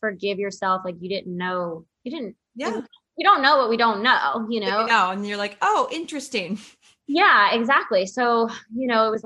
forgive 0.00 0.38
yourself. 0.38 0.82
Like 0.84 0.96
you 1.00 1.08
didn't 1.08 1.34
know, 1.34 1.86
you 2.04 2.10
didn't, 2.10 2.36
yeah. 2.54 2.82
We 3.16 3.24
don't 3.24 3.42
know 3.42 3.58
what 3.58 3.68
we 3.68 3.76
don't 3.76 4.02
know, 4.02 4.46
you 4.48 4.60
know? 4.60 4.80
You 4.80 4.86
know, 4.86 5.10
and 5.10 5.26
you're 5.26 5.36
like, 5.36 5.58
oh, 5.62 5.88
interesting. 5.90 6.58
Yeah, 7.12 7.54
exactly. 7.54 8.06
So, 8.06 8.48
you 8.72 8.86
know, 8.86 9.08
it 9.08 9.10
was 9.10 9.24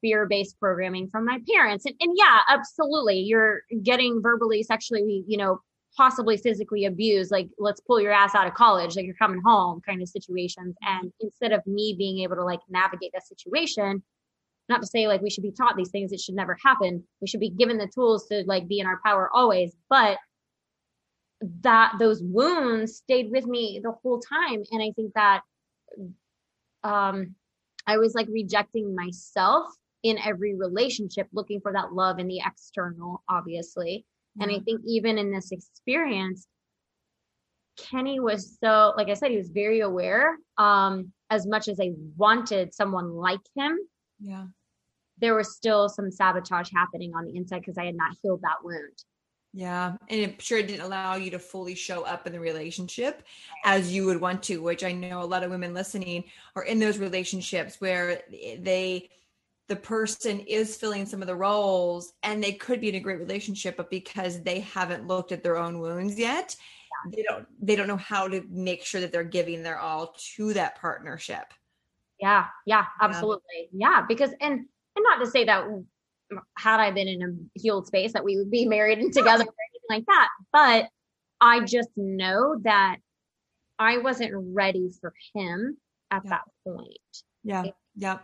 fear 0.00 0.26
based 0.26 0.58
programming 0.58 1.08
from 1.08 1.24
my 1.24 1.38
parents. 1.48 1.86
And, 1.86 1.94
and 2.00 2.16
yeah, 2.18 2.40
absolutely. 2.48 3.20
You're 3.20 3.60
getting 3.84 4.20
verbally, 4.20 4.64
sexually, 4.64 5.24
you 5.28 5.38
know, 5.38 5.60
possibly 5.96 6.36
physically 6.36 6.84
abused, 6.84 7.30
like 7.30 7.48
let's 7.58 7.80
pull 7.80 8.00
your 8.00 8.12
ass 8.12 8.34
out 8.34 8.46
of 8.46 8.54
college, 8.54 8.96
like 8.96 9.04
you're 9.04 9.14
coming 9.14 9.42
home 9.44 9.80
kind 9.86 10.02
of 10.02 10.08
situations. 10.08 10.76
And 10.82 11.12
instead 11.20 11.52
of 11.52 11.66
me 11.66 11.94
being 11.96 12.20
able 12.20 12.36
to 12.36 12.44
like 12.44 12.60
navigate 12.68 13.12
that 13.12 13.26
situation, 13.26 14.02
not 14.68 14.80
to 14.80 14.86
say 14.86 15.08
like 15.08 15.20
we 15.20 15.30
should 15.30 15.42
be 15.42 15.52
taught 15.52 15.76
these 15.76 15.90
things, 15.90 16.12
it 16.12 16.20
should 16.20 16.36
never 16.36 16.56
happen. 16.64 17.02
We 17.20 17.26
should 17.26 17.40
be 17.40 17.50
given 17.50 17.78
the 17.78 17.90
tools 17.92 18.26
to 18.28 18.44
like 18.46 18.68
be 18.68 18.78
in 18.78 18.86
our 18.86 19.00
power 19.04 19.28
always. 19.34 19.74
But 19.88 20.18
that 21.62 21.94
those 21.98 22.22
wounds 22.22 22.96
stayed 22.96 23.30
with 23.30 23.46
me 23.46 23.80
the 23.82 23.92
whole 24.02 24.20
time. 24.20 24.62
And 24.70 24.82
I 24.82 24.92
think 24.94 25.14
that 25.14 25.40
um 26.84 27.34
I 27.86 27.96
was 27.98 28.14
like 28.14 28.28
rejecting 28.30 28.94
myself 28.94 29.66
in 30.02 30.18
every 30.18 30.54
relationship, 30.54 31.28
looking 31.32 31.60
for 31.60 31.72
that 31.72 31.92
love 31.92 32.18
in 32.18 32.28
the 32.28 32.40
external, 32.44 33.22
obviously. 33.28 34.06
And 34.38 34.50
I 34.50 34.60
think 34.60 34.82
even 34.86 35.18
in 35.18 35.32
this 35.32 35.50
experience, 35.50 36.46
Kenny 37.76 38.20
was 38.20 38.58
so, 38.62 38.92
like 38.96 39.08
I 39.08 39.14
said, 39.14 39.30
he 39.30 39.36
was 39.36 39.50
very 39.50 39.80
aware. 39.80 40.36
Um, 40.58 41.12
as 41.30 41.46
much 41.46 41.68
as 41.68 41.80
I 41.80 41.92
wanted 42.16 42.74
someone 42.74 43.12
like 43.12 43.40
him, 43.56 43.78
yeah, 44.20 44.46
there 45.18 45.34
was 45.34 45.54
still 45.54 45.88
some 45.88 46.10
sabotage 46.10 46.70
happening 46.72 47.12
on 47.14 47.24
the 47.24 47.36
inside 47.36 47.60
because 47.60 47.78
I 47.78 47.86
had 47.86 47.96
not 47.96 48.16
healed 48.22 48.42
that 48.42 48.62
wound. 48.62 49.04
Yeah. 49.52 49.96
And 50.08 50.24
I'm 50.24 50.38
sure 50.38 50.58
it 50.58 50.68
didn't 50.68 50.86
allow 50.86 51.16
you 51.16 51.30
to 51.32 51.38
fully 51.38 51.74
show 51.74 52.04
up 52.04 52.26
in 52.26 52.32
the 52.32 52.38
relationship 52.38 53.24
as 53.64 53.92
you 53.92 54.06
would 54.06 54.20
want 54.20 54.44
to, 54.44 54.62
which 54.62 54.84
I 54.84 54.92
know 54.92 55.22
a 55.22 55.24
lot 55.24 55.42
of 55.42 55.50
women 55.50 55.74
listening 55.74 56.24
are 56.54 56.62
in 56.62 56.78
those 56.78 56.98
relationships 56.98 57.80
where 57.80 58.22
they 58.30 59.10
the 59.70 59.76
person 59.76 60.40
is 60.40 60.76
filling 60.76 61.06
some 61.06 61.22
of 61.22 61.28
the 61.28 61.34
roles 61.34 62.14
and 62.24 62.42
they 62.42 62.50
could 62.50 62.80
be 62.80 62.88
in 62.88 62.96
a 62.96 63.00
great 63.00 63.20
relationship 63.20 63.76
but 63.76 63.88
because 63.88 64.42
they 64.42 64.58
haven't 64.58 65.06
looked 65.06 65.30
at 65.30 65.44
their 65.44 65.56
own 65.56 65.78
wounds 65.78 66.18
yet 66.18 66.56
yeah. 66.58 67.10
they 67.16 67.22
don't 67.22 67.46
they 67.62 67.76
don't 67.76 67.86
know 67.86 67.96
how 67.96 68.26
to 68.26 68.44
make 68.50 68.84
sure 68.84 69.00
that 69.00 69.12
they're 69.12 69.22
giving 69.22 69.62
their 69.62 69.78
all 69.78 70.12
to 70.34 70.52
that 70.54 70.76
partnership. 70.80 71.54
Yeah 72.18 72.46
yeah 72.66 72.86
absolutely. 73.00 73.68
Yeah, 73.72 73.90
yeah 73.90 74.06
because 74.08 74.30
and 74.40 74.52
and 74.52 75.04
not 75.04 75.24
to 75.24 75.30
say 75.30 75.44
that 75.44 75.64
had 76.58 76.80
i 76.80 76.90
been 76.90 77.06
in 77.06 77.22
a 77.22 77.60
healed 77.60 77.86
space 77.86 78.12
that 78.12 78.24
we 78.24 78.36
would 78.36 78.50
be 78.50 78.64
married 78.68 78.98
and 78.98 79.12
together 79.12 79.44
or 79.44 79.54
anything 79.70 79.88
like 79.88 80.06
that 80.06 80.28
but 80.52 80.88
i 81.40 81.60
just 81.60 81.90
know 81.96 82.56
that 82.64 82.96
i 83.78 83.98
wasn't 83.98 84.32
ready 84.52 84.90
for 85.00 85.14
him 85.32 85.76
at 86.10 86.22
yeah. 86.24 86.30
that 86.30 86.42
point. 86.64 86.98
Yeah 87.44 87.64
yeah 87.96 88.18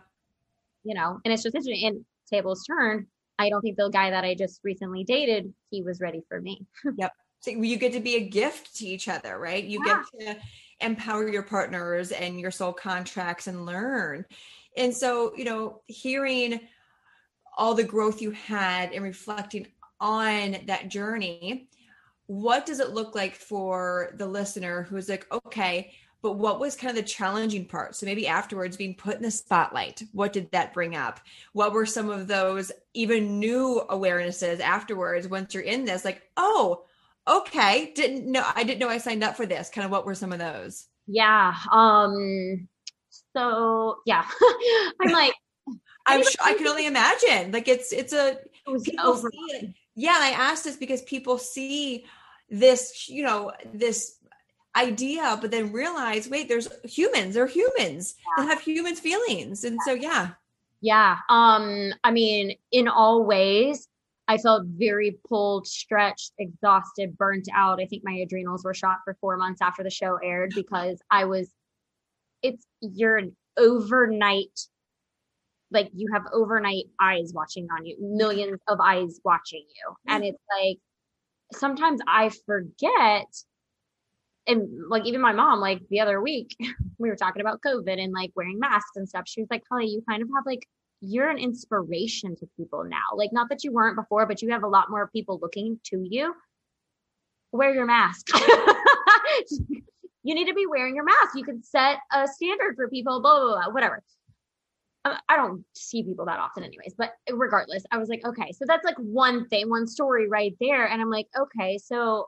you 0.87 0.95
know, 0.95 1.19
and 1.23 1.33
it's 1.33 1.43
just 1.43 1.55
interesting. 1.55 1.85
And 1.87 2.05
tables 2.31 2.63
turn, 2.65 3.07
I 3.37 3.49
don't 3.49 3.61
think 3.61 3.77
the 3.77 3.89
guy 3.89 4.09
that 4.09 4.23
I 4.23 4.35
just 4.35 4.61
recently 4.63 5.03
dated, 5.03 5.53
he 5.69 5.83
was 5.83 5.99
ready 5.99 6.23
for 6.27 6.41
me. 6.41 6.65
yep. 6.97 7.11
So 7.39 7.51
you 7.51 7.77
get 7.77 7.93
to 7.93 7.99
be 7.99 8.15
a 8.15 8.27
gift 8.27 8.75
to 8.77 8.85
each 8.85 9.07
other, 9.07 9.37
right? 9.37 9.63
You 9.63 9.81
yeah. 9.85 10.03
get 10.19 10.35
to 10.37 10.41
empower 10.79 11.27
your 11.27 11.43
partners 11.43 12.11
and 12.11 12.39
your 12.39 12.51
soul 12.51 12.73
contracts 12.73 13.47
and 13.47 13.65
learn. 13.65 14.25
And 14.75 14.95
so, 14.95 15.35
you 15.35 15.43
know, 15.43 15.81
hearing 15.85 16.59
all 17.57 17.73
the 17.73 17.83
growth 17.83 18.21
you 18.21 18.31
had 18.31 18.91
and 18.93 19.03
reflecting 19.03 19.67
on 19.99 20.57
that 20.65 20.89
journey, 20.89 21.69
what 22.27 22.65
does 22.65 22.79
it 22.79 22.91
look 22.91 23.15
like 23.15 23.35
for 23.35 24.11
the 24.15 24.27
listener 24.27 24.83
who's 24.83 25.09
like, 25.09 25.25
okay, 25.31 25.93
but 26.21 26.33
what 26.33 26.59
was 26.59 26.75
kind 26.75 26.89
of 26.97 27.03
the 27.03 27.09
challenging 27.09 27.65
part? 27.65 27.95
So 27.95 28.05
maybe 28.05 28.27
afterwards 28.27 28.77
being 28.77 28.95
put 28.95 29.17
in 29.17 29.21
the 29.21 29.31
spotlight 29.31 30.03
what 30.13 30.33
did 30.33 30.51
that 30.51 30.73
bring 30.73 30.95
up? 30.95 31.19
What 31.53 31.73
were 31.73 31.85
some 31.85 32.09
of 32.09 32.27
those 32.27 32.71
even 32.93 33.39
new 33.39 33.83
awarenesses 33.89 34.59
afterwards 34.59 35.27
once 35.27 35.53
you're 35.53 35.63
in 35.63 35.85
this 35.85 36.03
like 36.05 36.23
oh 36.35 36.83
okay 37.27 37.91
didn't 37.93 38.31
know 38.31 38.43
i 38.55 38.63
didn't 38.63 38.79
know 38.79 38.89
i 38.89 38.97
signed 38.97 39.23
up 39.23 39.37
for 39.37 39.45
this. 39.45 39.69
Kind 39.69 39.85
of 39.85 39.91
what 39.91 40.05
were 40.05 40.15
some 40.15 40.33
of 40.33 40.39
those? 40.39 40.87
Yeah 41.07 41.53
um 41.71 42.67
so 43.35 43.97
yeah. 44.05 44.25
I'm 45.01 45.11
like 45.11 45.33
i'm 46.07 46.23
sure 46.23 46.31
i 46.41 46.53
can 46.53 46.67
only 46.67 46.87
imagine. 46.87 47.51
Like 47.51 47.67
it's 47.67 47.91
it's 47.93 48.13
a 48.13 48.37
it 48.67 48.83
people 48.83 49.15
see 49.15 49.29
it. 49.31 49.73
yeah 49.95 50.17
i 50.19 50.31
asked 50.31 50.63
this 50.63 50.77
because 50.77 51.01
people 51.03 51.37
see 51.37 52.05
this 52.49 53.09
you 53.09 53.23
know 53.23 53.51
this 53.73 54.16
idea, 54.77 55.37
but 55.41 55.51
then 55.51 55.73
realize, 55.73 56.29
wait, 56.29 56.47
there's 56.47 56.69
humans, 56.83 57.33
they're 57.33 57.47
humans 57.47 58.15
yeah. 58.19 58.43
that 58.43 58.49
have 58.49 58.61
humans 58.61 58.99
feelings. 58.99 59.63
And 59.63 59.79
so, 59.83 59.93
yeah. 59.93 60.29
Yeah. 60.81 61.17
Um, 61.29 61.93
I 62.03 62.11
mean, 62.11 62.55
in 62.71 62.87
all 62.87 63.25
ways, 63.25 63.87
I 64.27 64.37
felt 64.37 64.63
very 64.65 65.17
pulled, 65.27 65.65
stretched, 65.65 66.33
exhausted, 66.37 67.17
burnt 67.17 67.47
out. 67.53 67.81
I 67.81 67.85
think 67.85 68.03
my 68.05 68.13
adrenals 68.13 68.63
were 68.63 68.73
shot 68.73 68.97
for 69.03 69.15
four 69.19 69.37
months 69.37 69.61
after 69.61 69.83
the 69.83 69.89
show 69.89 70.17
aired 70.23 70.51
because 70.53 70.99
I 71.09 71.25
was, 71.25 71.49
it's, 72.43 72.65
you're 72.81 73.17
an 73.17 73.35
overnight, 73.57 74.59
like 75.71 75.89
you 75.95 76.09
have 76.13 76.23
overnight 76.33 76.85
eyes 77.01 77.31
watching 77.33 77.67
on 77.71 77.85
you, 77.85 77.97
millions 77.99 78.59
of 78.67 78.79
eyes 78.79 79.19
watching 79.23 79.65
you. 79.67 79.95
And 80.13 80.23
it's 80.23 80.43
like, 80.61 80.77
sometimes 81.53 82.01
I 82.05 82.29
forget 82.45 83.27
and 84.47 84.89
like 84.89 85.05
even 85.05 85.21
my 85.21 85.33
mom, 85.33 85.59
like 85.59 85.81
the 85.89 85.99
other 85.99 86.21
week, 86.21 86.55
we 86.97 87.09
were 87.09 87.15
talking 87.15 87.41
about 87.41 87.61
COVID 87.61 88.01
and 88.01 88.13
like 88.13 88.31
wearing 88.35 88.59
masks 88.59 88.95
and 88.95 89.07
stuff. 89.07 89.25
She 89.27 89.41
was 89.41 89.49
like, 89.51 89.63
Kelly, 89.69 89.87
you 89.87 90.01
kind 90.09 90.23
of 90.23 90.29
have 90.35 90.45
like 90.45 90.67
you're 91.01 91.29
an 91.29 91.37
inspiration 91.37 92.35
to 92.37 92.47
people 92.57 92.83
now. 92.83 93.15
Like 93.15 93.31
not 93.31 93.49
that 93.49 93.63
you 93.63 93.71
weren't 93.71 93.97
before, 93.97 94.25
but 94.25 94.41
you 94.41 94.49
have 94.51 94.63
a 94.63 94.67
lot 94.67 94.89
more 94.89 95.09
people 95.13 95.39
looking 95.41 95.79
to 95.85 96.03
you. 96.09 96.33
Wear 97.51 97.73
your 97.73 97.85
mask. 97.85 98.27
you 100.23 100.35
need 100.35 100.47
to 100.47 100.53
be 100.53 100.65
wearing 100.65 100.95
your 100.95 101.05
mask. 101.05 101.35
You 101.35 101.43
can 101.43 101.63
set 101.63 101.99
a 102.11 102.27
standard 102.27 102.75
for 102.75 102.89
people, 102.89 103.21
blah, 103.21 103.39
blah, 103.39 103.55
blah, 103.55 103.73
whatever. 103.73 104.01
Um, 105.05 105.15
I 105.29 105.37
don't 105.37 105.63
see 105.73 106.03
people 106.03 106.25
that 106.25 106.39
often, 106.39 106.63
anyways, 106.63 106.95
but 106.97 107.13
regardless, 107.31 107.83
I 107.91 107.97
was 107.97 108.09
like, 108.09 108.25
okay, 108.25 108.51
so 108.51 108.65
that's 108.67 108.83
like 108.83 108.97
one 108.97 109.47
thing, 109.47 109.69
one 109.69 109.87
story 109.87 110.27
right 110.27 110.55
there. 110.59 110.85
And 110.85 111.01
I'm 111.01 111.09
like, 111.09 111.27
okay, 111.37 111.77
so 111.77 112.27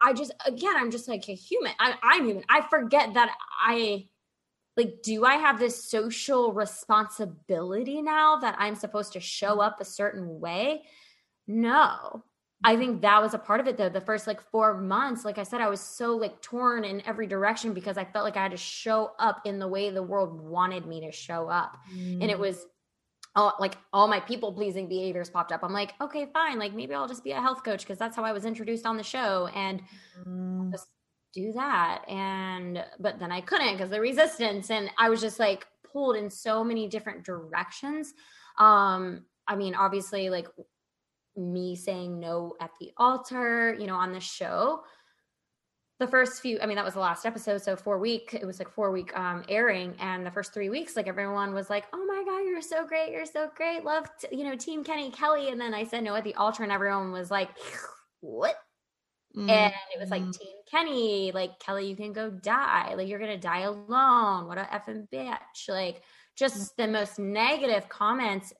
I 0.00 0.12
just 0.12 0.32
again, 0.46 0.74
I'm 0.76 0.90
just 0.90 1.08
like 1.08 1.28
a 1.28 1.34
human. 1.34 1.72
I, 1.78 1.94
I'm 2.02 2.26
human. 2.26 2.44
I 2.48 2.62
forget 2.68 3.14
that 3.14 3.34
I 3.60 4.08
like 4.76 5.02
do 5.02 5.24
I 5.24 5.34
have 5.36 5.58
this 5.58 5.88
social 5.88 6.52
responsibility 6.52 8.02
now 8.02 8.36
that 8.36 8.56
I'm 8.58 8.74
supposed 8.74 9.12
to 9.12 9.20
show 9.20 9.60
up 9.60 9.80
a 9.80 9.84
certain 9.84 10.40
way? 10.40 10.84
No. 11.46 12.24
I 12.66 12.76
think 12.76 13.02
that 13.02 13.20
was 13.20 13.34
a 13.34 13.38
part 13.38 13.60
of 13.60 13.68
it 13.68 13.76
though. 13.76 13.90
The 13.90 14.00
first 14.00 14.26
like 14.26 14.40
4 14.40 14.80
months, 14.80 15.24
like 15.24 15.36
I 15.36 15.42
said 15.42 15.60
I 15.60 15.68
was 15.68 15.80
so 15.80 16.16
like 16.16 16.40
torn 16.40 16.84
in 16.84 17.06
every 17.06 17.26
direction 17.26 17.74
because 17.74 17.98
I 17.98 18.04
felt 18.04 18.24
like 18.24 18.38
I 18.38 18.42
had 18.42 18.52
to 18.52 18.56
show 18.56 19.12
up 19.18 19.42
in 19.44 19.58
the 19.58 19.68
way 19.68 19.90
the 19.90 20.02
world 20.02 20.40
wanted 20.40 20.86
me 20.86 21.02
to 21.02 21.12
show 21.12 21.48
up. 21.48 21.76
Mm. 21.94 22.22
And 22.22 22.30
it 22.30 22.38
mm. 22.38 22.40
was 22.40 22.64
all 23.36 23.54
like 23.58 23.76
all 23.92 24.06
my 24.06 24.20
people 24.20 24.52
pleasing 24.52 24.88
behaviors 24.88 25.28
popped 25.28 25.52
up. 25.52 25.62
I'm 25.62 25.72
like, 25.72 25.94
okay, 26.00 26.26
fine. 26.32 26.58
Like 26.58 26.74
maybe 26.74 26.94
I'll 26.94 27.08
just 27.08 27.24
be 27.24 27.32
a 27.32 27.40
health 27.40 27.64
coach 27.64 27.80
because 27.80 27.98
that's 27.98 28.16
how 28.16 28.24
I 28.24 28.32
was 28.32 28.44
introduced 28.44 28.86
on 28.86 28.96
the 28.96 29.02
show 29.02 29.48
and 29.54 29.82
mm. 30.26 30.70
just 30.70 30.88
do 31.32 31.52
that. 31.52 32.04
And 32.08 32.84
but 33.00 33.18
then 33.18 33.32
I 33.32 33.40
couldn't 33.40 33.72
because 33.72 33.90
the 33.90 34.00
resistance 34.00 34.70
and 34.70 34.90
I 34.98 35.08
was 35.08 35.20
just 35.20 35.38
like 35.38 35.66
pulled 35.92 36.16
in 36.16 36.30
so 36.30 36.62
many 36.62 36.88
different 36.88 37.24
directions. 37.24 38.14
Um, 38.58 39.24
I 39.48 39.56
mean, 39.56 39.74
obviously, 39.74 40.30
like 40.30 40.46
me 41.36 41.74
saying 41.74 42.20
no 42.20 42.54
at 42.60 42.70
the 42.80 42.92
altar, 42.96 43.76
you 43.78 43.86
know, 43.86 43.96
on 43.96 44.12
the 44.12 44.20
show 44.20 44.82
the 46.00 46.06
first 46.06 46.42
few 46.42 46.58
i 46.60 46.66
mean 46.66 46.76
that 46.76 46.84
was 46.84 46.94
the 46.94 47.00
last 47.00 47.24
episode 47.24 47.62
so 47.62 47.76
four 47.76 47.98
week 47.98 48.36
it 48.38 48.44
was 48.44 48.58
like 48.58 48.70
four 48.70 48.90
week 48.90 49.16
um 49.16 49.44
airing 49.48 49.94
and 50.00 50.26
the 50.26 50.30
first 50.30 50.52
three 50.52 50.68
weeks 50.68 50.96
like 50.96 51.06
everyone 51.06 51.54
was 51.54 51.70
like 51.70 51.84
oh 51.92 52.04
my 52.06 52.23
you're 52.54 52.62
so 52.62 52.86
great 52.86 53.12
you're 53.12 53.26
so 53.26 53.50
great 53.56 53.84
love 53.84 54.08
to, 54.20 54.34
you 54.34 54.44
know 54.44 54.56
team 54.56 54.84
kenny 54.84 55.10
kelly 55.10 55.48
and 55.48 55.60
then 55.60 55.74
i 55.74 55.84
said 55.84 56.02
no 56.02 56.14
at 56.14 56.24
the 56.24 56.34
altar 56.34 56.62
and 56.62 56.72
everyone 56.72 57.12
was 57.12 57.30
like 57.30 57.50
what 58.20 58.56
mm-hmm. 59.36 59.50
and 59.50 59.74
it 59.94 60.00
was 60.00 60.10
like 60.10 60.22
mm-hmm. 60.22 60.30
team 60.30 60.56
kenny 60.70 61.32
like 61.32 61.58
kelly 61.58 61.88
you 61.88 61.96
can 61.96 62.12
go 62.12 62.30
die 62.30 62.94
like 62.94 63.08
you're 63.08 63.18
gonna 63.18 63.36
die 63.36 63.60
alone 63.60 64.46
what 64.46 64.56
a 64.56 64.62
effing 64.72 65.08
bitch 65.10 65.68
like 65.68 66.02
just 66.36 66.76
the 66.76 66.86
most 66.86 67.18
negative 67.18 67.88
comments. 67.88 68.52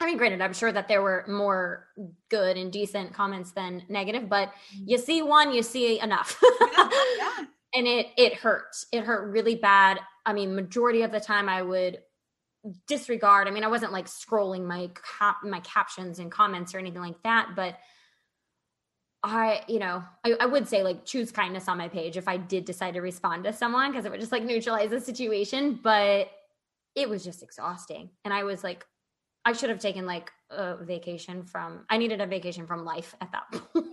I 0.00 0.06
mean, 0.06 0.18
granted, 0.18 0.42
I'm 0.42 0.52
sure 0.52 0.72
that 0.72 0.88
there 0.88 1.00
were 1.00 1.24
more 1.26 1.86
good 2.28 2.56
and 2.56 2.70
decent 2.70 3.14
comments 3.14 3.52
than 3.52 3.82
negative, 3.88 4.28
but 4.28 4.48
mm-hmm. 4.48 4.84
you 4.88 4.98
see 4.98 5.22
one, 5.22 5.52
you 5.52 5.62
see 5.62 6.00
enough. 6.00 6.40
yeah, 6.60 6.88
yeah. 7.18 7.44
And 7.74 7.86
it 7.86 8.06
it 8.16 8.32
hurt. 8.32 8.74
It 8.90 9.04
hurt 9.04 9.30
really 9.32 9.56
bad. 9.56 10.00
I 10.24 10.32
mean, 10.32 10.54
majority 10.54 11.02
of 11.02 11.12
the 11.12 11.20
time 11.20 11.46
I 11.46 11.60
would 11.60 11.98
disregard. 12.86 13.48
I 13.48 13.50
mean, 13.50 13.64
I 13.64 13.68
wasn't 13.68 13.92
like 13.92 14.06
scrolling 14.06 14.64
my 14.64 14.90
cap- 15.18 15.44
my 15.44 15.60
captions 15.60 16.18
and 16.18 16.30
comments 16.30 16.74
or 16.74 16.78
anything 16.78 17.00
like 17.00 17.22
that, 17.22 17.50
but 17.54 17.78
I, 19.22 19.62
you 19.66 19.78
know, 19.78 20.04
I, 20.24 20.34
I, 20.40 20.46
would 20.46 20.68
say 20.68 20.84
like 20.84 21.04
choose 21.04 21.32
kindness 21.32 21.68
on 21.68 21.78
my 21.78 21.88
page 21.88 22.16
if 22.16 22.28
I 22.28 22.36
did 22.36 22.64
decide 22.64 22.94
to 22.94 23.00
respond 23.00 23.44
to 23.44 23.52
someone 23.52 23.90
because 23.90 24.04
it 24.04 24.10
would 24.10 24.20
just 24.20 24.30
like 24.30 24.44
neutralize 24.44 24.90
the 24.90 25.00
situation. 25.00 25.80
But 25.82 26.30
it 26.94 27.08
was 27.08 27.24
just 27.24 27.42
exhausting. 27.42 28.10
And 28.24 28.32
I 28.32 28.44
was 28.44 28.62
like, 28.62 28.86
I 29.44 29.52
should 29.52 29.70
have 29.70 29.78
taken 29.78 30.06
like 30.06 30.30
a 30.50 30.76
vacation 30.76 31.44
from, 31.44 31.84
I 31.90 31.98
needed 31.98 32.20
a 32.20 32.26
vacation 32.26 32.66
from 32.66 32.84
life 32.84 33.14
at 33.20 33.32
that 33.32 33.50
point. 33.72 33.86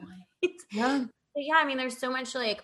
Yeah. 0.71 1.05
But 1.35 1.43
yeah. 1.43 1.55
I 1.55 1.65
mean, 1.65 1.77
there's 1.77 1.97
so 1.97 2.11
much 2.11 2.35
like, 2.35 2.63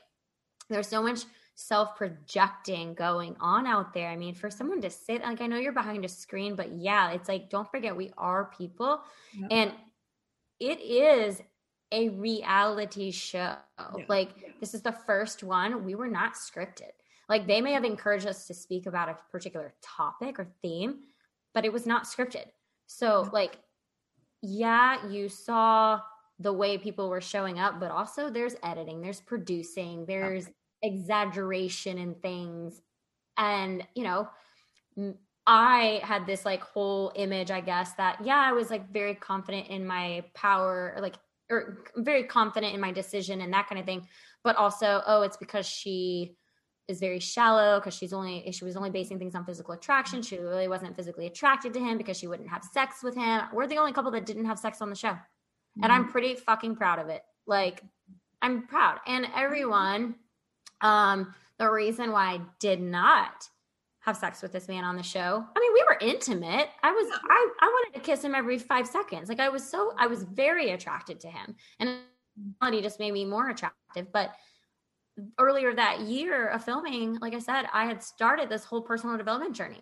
there's 0.69 0.87
so 0.87 1.01
much 1.01 1.23
self 1.59 1.97
projecting 1.97 2.93
going 2.93 3.35
on 3.41 3.67
out 3.67 3.93
there. 3.93 4.09
I 4.09 4.15
mean, 4.15 4.33
for 4.33 4.49
someone 4.49 4.81
to 4.81 4.89
sit, 4.89 5.21
like, 5.21 5.41
I 5.41 5.47
know 5.47 5.57
you're 5.57 5.73
behind 5.73 6.05
a 6.05 6.09
screen, 6.09 6.55
but 6.55 6.71
yeah, 6.71 7.11
it's 7.11 7.27
like, 7.27 7.49
don't 7.49 7.69
forget 7.69 7.95
we 7.95 8.11
are 8.17 8.51
people. 8.57 9.01
Yeah. 9.37 9.47
And 9.51 9.73
it 10.59 10.79
is 10.79 11.41
a 11.91 12.09
reality 12.09 13.11
show. 13.11 13.55
Yeah. 13.77 14.05
Like, 14.07 14.29
this 14.61 14.73
is 14.73 14.81
the 14.81 14.93
first 14.93 15.43
one. 15.43 15.83
We 15.83 15.95
were 15.95 16.07
not 16.07 16.35
scripted. 16.35 16.91
Like, 17.27 17.45
they 17.45 17.61
may 17.61 17.73
have 17.73 17.83
encouraged 17.83 18.25
us 18.25 18.47
to 18.47 18.53
speak 18.53 18.85
about 18.85 19.09
a 19.09 19.17
particular 19.31 19.73
topic 19.83 20.39
or 20.39 20.47
theme, 20.61 20.99
but 21.53 21.65
it 21.65 21.73
was 21.73 21.85
not 21.85 22.05
scripted. 22.05 22.45
So, 22.87 23.29
like, 23.33 23.59
yeah, 24.41 25.07
you 25.09 25.27
saw 25.27 25.99
the 26.39 26.53
way 26.53 26.77
people 26.77 27.09
were 27.09 27.21
showing 27.21 27.59
up, 27.59 27.81
but 27.81 27.91
also 27.91 28.29
there's 28.29 28.55
editing, 28.63 29.01
there's 29.01 29.19
producing, 29.19 30.05
there's 30.05 30.45
okay. 30.45 30.53
Exaggeration 30.81 31.97
in 31.97 32.15
things. 32.15 32.81
And, 33.37 33.85
you 33.95 34.03
know, 34.03 34.29
I 35.47 36.01
had 36.03 36.25
this 36.25 36.45
like 36.45 36.61
whole 36.61 37.11
image, 37.15 37.51
I 37.51 37.61
guess, 37.61 37.93
that 37.93 38.23
yeah, 38.23 38.37
I 38.37 38.51
was 38.51 38.69
like 38.69 38.91
very 38.91 39.15
confident 39.15 39.67
in 39.67 39.85
my 39.85 40.23
power, 40.33 40.97
like 41.01 41.15
or 41.49 41.83
very 41.95 42.23
confident 42.23 42.73
in 42.73 42.81
my 42.81 42.91
decision 42.91 43.41
and 43.41 43.51
that 43.53 43.67
kind 43.67 43.79
of 43.79 43.85
thing 43.85 44.07
but 44.43 44.55
also 44.55 45.01
oh 45.07 45.21
it's 45.21 45.37
because 45.37 45.65
she 45.65 46.35
is 46.87 46.99
very 46.99 47.19
shallow 47.19 47.79
because 47.79 47.93
she's 47.93 48.13
only 48.13 48.49
she 48.51 48.65
was 48.65 48.75
only 48.75 48.89
basing 48.89 49.19
things 49.19 49.35
on 49.35 49.45
physical 49.45 49.73
attraction 49.73 50.21
she 50.21 50.37
really 50.37 50.67
wasn't 50.67 50.95
physically 50.95 51.27
attracted 51.27 51.73
to 51.73 51.79
him 51.79 51.97
because 51.97 52.17
she 52.17 52.27
wouldn't 52.27 52.49
have 52.49 52.63
sex 52.63 53.03
with 53.03 53.15
him 53.15 53.41
we're 53.53 53.67
the 53.67 53.77
only 53.77 53.91
couple 53.91 54.11
that 54.11 54.25
didn't 54.25 54.45
have 54.45 54.59
sex 54.59 54.81
on 54.81 54.89
the 54.89 54.95
show 54.95 55.09
mm-hmm. 55.09 55.83
and 55.83 55.91
i'm 55.91 56.03
mm-hmm. 56.03 56.11
pretty 56.11 56.35
fucking 56.35 56.75
proud 56.75 56.99
of 56.99 57.09
it 57.09 57.21
like 57.47 57.83
i'm 58.41 58.67
proud 58.67 58.99
and 59.07 59.27
everyone 59.35 60.15
um 60.81 61.33
the 61.57 61.69
reason 61.69 62.11
why 62.11 62.33
i 62.33 62.41
did 62.59 62.81
not 62.81 63.49
have 64.01 64.17
sex 64.17 64.41
with 64.41 64.51
this 64.51 64.67
man 64.67 64.83
on 64.83 64.95
the 64.95 65.03
show. 65.03 65.45
I 65.55 65.59
mean, 65.59 65.73
we 65.73 65.85
were 65.87 65.97
intimate. 66.01 66.69
I 66.83 66.91
was 66.91 67.19
I 67.29 67.49
I 67.61 67.67
wanted 67.67 67.99
to 67.99 68.05
kiss 68.05 68.23
him 68.23 68.33
every 68.33 68.57
5 68.57 68.87
seconds. 68.87 69.29
Like 69.29 69.39
I 69.39 69.49
was 69.49 69.67
so 69.67 69.93
I 69.97 70.07
was 70.07 70.23
very 70.23 70.71
attracted 70.71 71.19
to 71.21 71.27
him. 71.27 71.55
And 71.79 71.99
he 72.71 72.81
just 72.81 72.99
made 72.99 73.11
me 73.11 73.25
more 73.25 73.49
attractive, 73.49 74.11
but 74.13 74.33
earlier 75.37 75.73
that 75.73 76.01
year 76.01 76.47
of 76.47 76.63
filming, 76.63 77.17
like 77.19 77.33
I 77.33 77.39
said, 77.39 77.65
I 77.73 77.85
had 77.85 78.01
started 78.01 78.47
this 78.49 78.63
whole 78.63 78.81
personal 78.81 79.17
development 79.17 79.55
journey. 79.55 79.81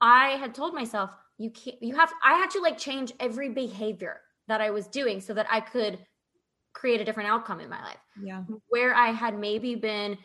I 0.00 0.30
had 0.30 0.54
told 0.54 0.74
myself, 0.74 1.10
you 1.38 1.50
can't 1.50 1.80
you 1.80 1.94
have 1.94 2.12
I 2.24 2.34
had 2.34 2.50
to 2.50 2.60
like 2.60 2.78
change 2.78 3.12
every 3.20 3.48
behavior 3.48 4.20
that 4.48 4.60
I 4.60 4.70
was 4.70 4.86
doing 4.88 5.20
so 5.20 5.34
that 5.34 5.46
I 5.50 5.60
could 5.60 5.98
create 6.72 7.00
a 7.00 7.04
different 7.04 7.28
outcome 7.28 7.60
in 7.60 7.68
my 7.68 7.82
life. 7.82 8.00
Yeah. 8.20 8.42
Where 8.68 8.94
I 8.94 9.08
had 9.12 9.38
maybe 9.38 9.76
been 9.76 10.18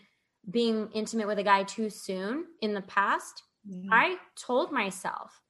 being 0.50 0.90
intimate 0.94 1.28
with 1.28 1.40
a 1.40 1.44
guy 1.44 1.64
too 1.64 1.90
soon 1.90 2.46
in 2.62 2.74
the 2.74 2.82
past. 2.82 3.44
I 3.92 4.18
told 4.38 4.72
myself, 4.72 5.42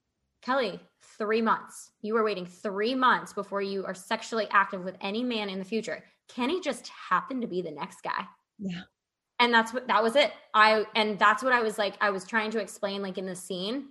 Kelly, 0.41 0.79
three 1.17 1.41
months. 1.41 1.91
You 2.01 2.15
were 2.15 2.23
waiting 2.23 2.47
three 2.47 2.95
months 2.95 3.31
before 3.31 3.61
you 3.61 3.85
are 3.85 3.93
sexually 3.93 4.47
active 4.49 4.83
with 4.83 4.95
any 5.01 5.23
man 5.23 5.49
in 5.49 5.59
the 5.59 5.65
future. 5.65 6.03
Kenny 6.27 6.59
just 6.59 6.87
happened 6.87 7.41
to 7.43 7.47
be 7.47 7.61
the 7.61 7.71
next 7.71 8.01
guy. 8.01 8.25
Yeah. 8.57 8.81
And 9.39 9.53
that's 9.53 9.71
what 9.71 9.87
that 9.87 10.01
was 10.01 10.15
it. 10.15 10.31
I 10.55 10.85
and 10.95 11.19
that's 11.19 11.43
what 11.43 11.53
I 11.53 11.61
was 11.61 11.77
like, 11.77 11.93
I 12.01 12.09
was 12.09 12.25
trying 12.25 12.49
to 12.51 12.59
explain, 12.59 13.03
like 13.03 13.19
in 13.19 13.27
the 13.27 13.35
scene, 13.35 13.85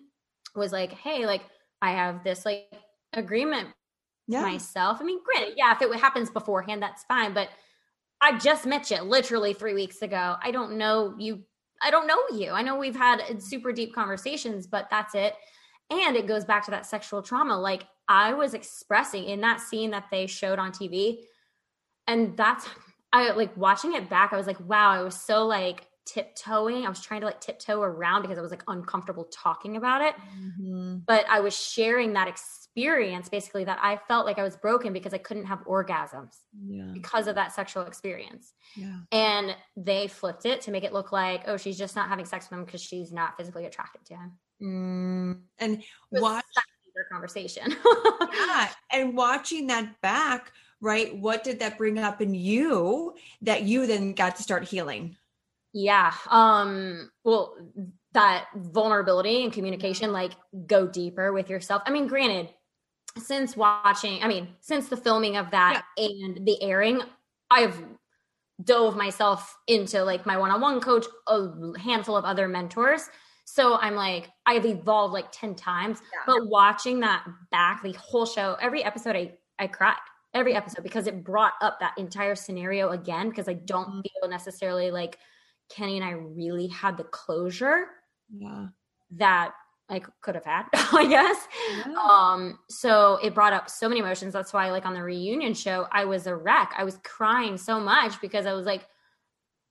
was 0.57 0.73
like, 0.73 0.93
hey, 0.93 1.25
like 1.25 1.43
I 1.81 1.93
have 1.93 2.25
this 2.25 2.45
like 2.45 2.67
agreement 3.13 3.69
yeah. 4.27 4.43
myself. 4.43 4.99
I 5.01 5.05
mean, 5.05 5.21
granted, 5.25 5.55
yeah, 5.57 5.73
if 5.73 5.81
it 5.81 6.01
happens 6.01 6.31
beforehand, 6.31 6.83
that's 6.83 7.05
fine. 7.05 7.33
But 7.33 7.49
I 8.21 8.39
just 8.39 8.67
met 8.67 8.91
you 8.91 9.01
literally 9.03 9.53
three 9.53 9.75
weeks 9.75 10.03
ago. 10.03 10.37
I 10.43 10.51
don't 10.51 10.79
know 10.79 11.15
you. 11.19 11.43
I 11.83 11.91
don't 11.91 12.07
know 12.07 12.19
you. 12.33 12.53
I 12.53 12.63
know 12.63 12.77
we've 12.77 12.97
had 12.97 13.43
super 13.43 13.73
deep 13.73 13.95
conversations, 13.95 14.67
but 14.67 14.89
that's 14.91 15.15
it. 15.15 15.35
And 15.91 16.17
it 16.17 16.27
goes 16.27 16.45
back 16.45 16.65
to 16.65 16.71
that 16.71 16.87
sexual 16.87 17.23
trauma. 17.23 17.59
Like 17.59 17.85
I 18.09 18.33
was 18.33 18.55
expressing 18.55 19.25
in 19.25 19.41
that 19.43 19.61
scene 19.61 19.91
that 19.91 20.07
they 20.11 20.27
showed 20.27 20.59
on 20.59 20.73
TV. 20.73 21.19
And 22.07 22.37
that's, 22.37 22.67
I 23.13 23.31
like 23.33 23.57
watching 23.57 23.95
it 23.95 24.09
back. 24.09 24.33
I 24.33 24.37
was 24.37 24.47
like, 24.47 24.61
wow, 24.61 24.91
I 24.91 25.03
was 25.03 25.21
so 25.21 25.47
like 25.47 25.87
tiptoeing. 26.07 26.87
I 26.87 26.89
was 26.89 27.01
trying 27.01 27.21
to 27.21 27.27
like 27.27 27.41
tiptoe 27.41 27.83
around 27.83 28.23
because 28.23 28.39
I 28.39 28.41
was 28.41 28.51
like 28.51 28.63
uncomfortable 28.69 29.25
talking 29.25 29.77
about 29.77 30.01
it. 30.01 30.15
Mm-hmm. 30.39 30.99
But 31.07 31.27
I 31.29 31.41
was 31.41 31.55
sharing 31.55 32.15
that 32.15 32.29
experience 32.29 33.29
basically 33.29 33.65
that 33.65 33.79
I 33.83 33.99
felt 34.09 34.25
like 34.25 34.39
I 34.39 34.43
was 34.43 34.57
broken 34.57 34.93
because 34.93 35.13
I 35.13 35.19
couldn't 35.19 35.47
have 35.47 35.65
orgasms 35.65 36.37
yeah. 36.67 36.85
because 36.93 37.27
of 37.27 37.35
that 37.35 37.53
sexual 37.53 37.83
experience. 37.85 38.53
Yeah. 38.77 38.99
And 39.13 39.57
they 39.77 40.07
flipped 40.07 40.47
it 40.47 40.61
to 40.63 40.71
make 40.71 40.85
it 40.85 40.93
look 40.93 41.13
like, 41.13 41.43
oh, 41.47 41.57
she's 41.57 41.77
just 41.77 41.97
not 41.97 42.09
having 42.09 42.25
sex 42.25 42.49
with 42.49 42.59
him 42.59 42.65
because 42.65 42.81
she's 42.81 43.13
not 43.13 43.37
physically 43.37 43.67
attracted 43.67 44.05
to 44.07 44.15
him. 44.15 44.33
Mm. 44.63 45.41
And 45.59 45.83
watch 46.13 46.45
their 46.95 47.05
conversation. 47.11 47.77
yeah. 48.33 48.69
And 48.93 49.17
watching 49.17 49.67
that 49.67 50.01
back, 50.01 50.53
right? 50.81 51.17
What 51.17 51.45
did 51.45 51.59
that 51.61 51.79
bring 51.79 51.99
up 51.99 52.21
in 52.23 52.35
you 52.35 53.15
that 53.43 53.63
you 53.63 53.87
then 53.87 54.13
got 54.15 54.37
to 54.37 54.43
start 54.43 54.65
healing? 54.65 55.17
Yeah. 55.79 56.15
Um, 56.31 57.11
well, 57.23 57.55
that 58.15 58.47
vulnerability 58.57 59.45
and 59.45 59.53
communication, 59.53 60.11
like 60.11 60.33
go 60.67 60.87
deeper 60.87 61.35
with 61.35 61.51
yourself. 61.51 61.83
I 61.85 61.91
mean, 61.91 62.07
granted, 62.07 62.49
since 63.19 63.59
watching, 63.59 64.23
I 64.23 64.29
mean, 64.29 64.49
since 64.61 64.89
the 64.89 64.97
filming 64.97 65.37
of 65.37 65.51
that 65.51 65.85
yeah. 65.99 66.07
and 66.07 66.47
the 66.47 66.63
airing, 66.63 67.03
I've 67.51 67.79
dove 68.65 68.97
myself 68.97 69.55
into 69.67 70.03
like 70.03 70.25
my 70.25 70.39
one-on-one 70.39 70.81
coach, 70.81 71.05
a 71.29 71.49
handful 71.79 72.17
of 72.17 72.25
other 72.25 72.49
mentors. 72.49 73.11
So 73.45 73.77
I'm 73.77 73.95
like, 73.95 74.31
I've 74.47 74.65
evolved 74.65 75.13
like 75.13 75.31
10 75.31 75.55
times. 75.55 75.99
Yeah. 76.01 76.21
But 76.27 76.49
watching 76.49 77.01
that 77.01 77.23
back, 77.51 77.83
the 77.83 77.93
whole 77.93 78.25
show, 78.25 78.57
every 78.63 78.83
episode 78.83 79.15
I 79.15 79.35
I 79.59 79.67
cried. 79.67 79.97
Every 80.33 80.55
episode 80.55 80.83
because 80.83 81.07
it 81.07 81.23
brought 81.23 81.53
up 81.61 81.81
that 81.81 81.99
entire 81.99 82.35
scenario 82.35 82.91
again 82.91 83.29
because 83.29 83.47
I 83.47 83.55
don't 83.55 83.89
mm-hmm. 83.89 84.01
feel 84.01 84.31
necessarily 84.31 84.91
like 84.91 85.19
Kenny 85.69 85.97
and 85.97 86.05
I 86.05 86.13
really 86.13 86.69
had 86.69 86.97
the 86.97 87.05
closure 87.05 87.87
yeah. 88.31 88.67
that 89.13 89.53
I 89.89 90.03
could 90.21 90.35
have 90.35 90.45
had, 90.45 90.65
I 90.73 91.07
guess. 91.07 91.47
Yeah. 91.71 91.95
Um, 91.95 92.59
so 92.69 93.19
it 93.23 93.35
brought 93.35 93.53
up 93.53 93.71
so 93.71 93.89
many 93.89 94.01
emotions. 94.01 94.33
That's 94.33 94.53
why, 94.53 94.71
like 94.71 94.87
on 94.87 94.95
the 94.95 95.03
reunion 95.03 95.55
show, 95.55 95.87
I 95.93 96.05
was 96.05 96.27
a 96.27 96.35
wreck. 96.35 96.73
I 96.77 96.85
was 96.85 96.99
crying 97.05 97.57
so 97.57 97.79
much 97.79 98.21
because 98.21 98.47
I 98.47 98.53
was 98.53 98.67
like, 98.67 98.87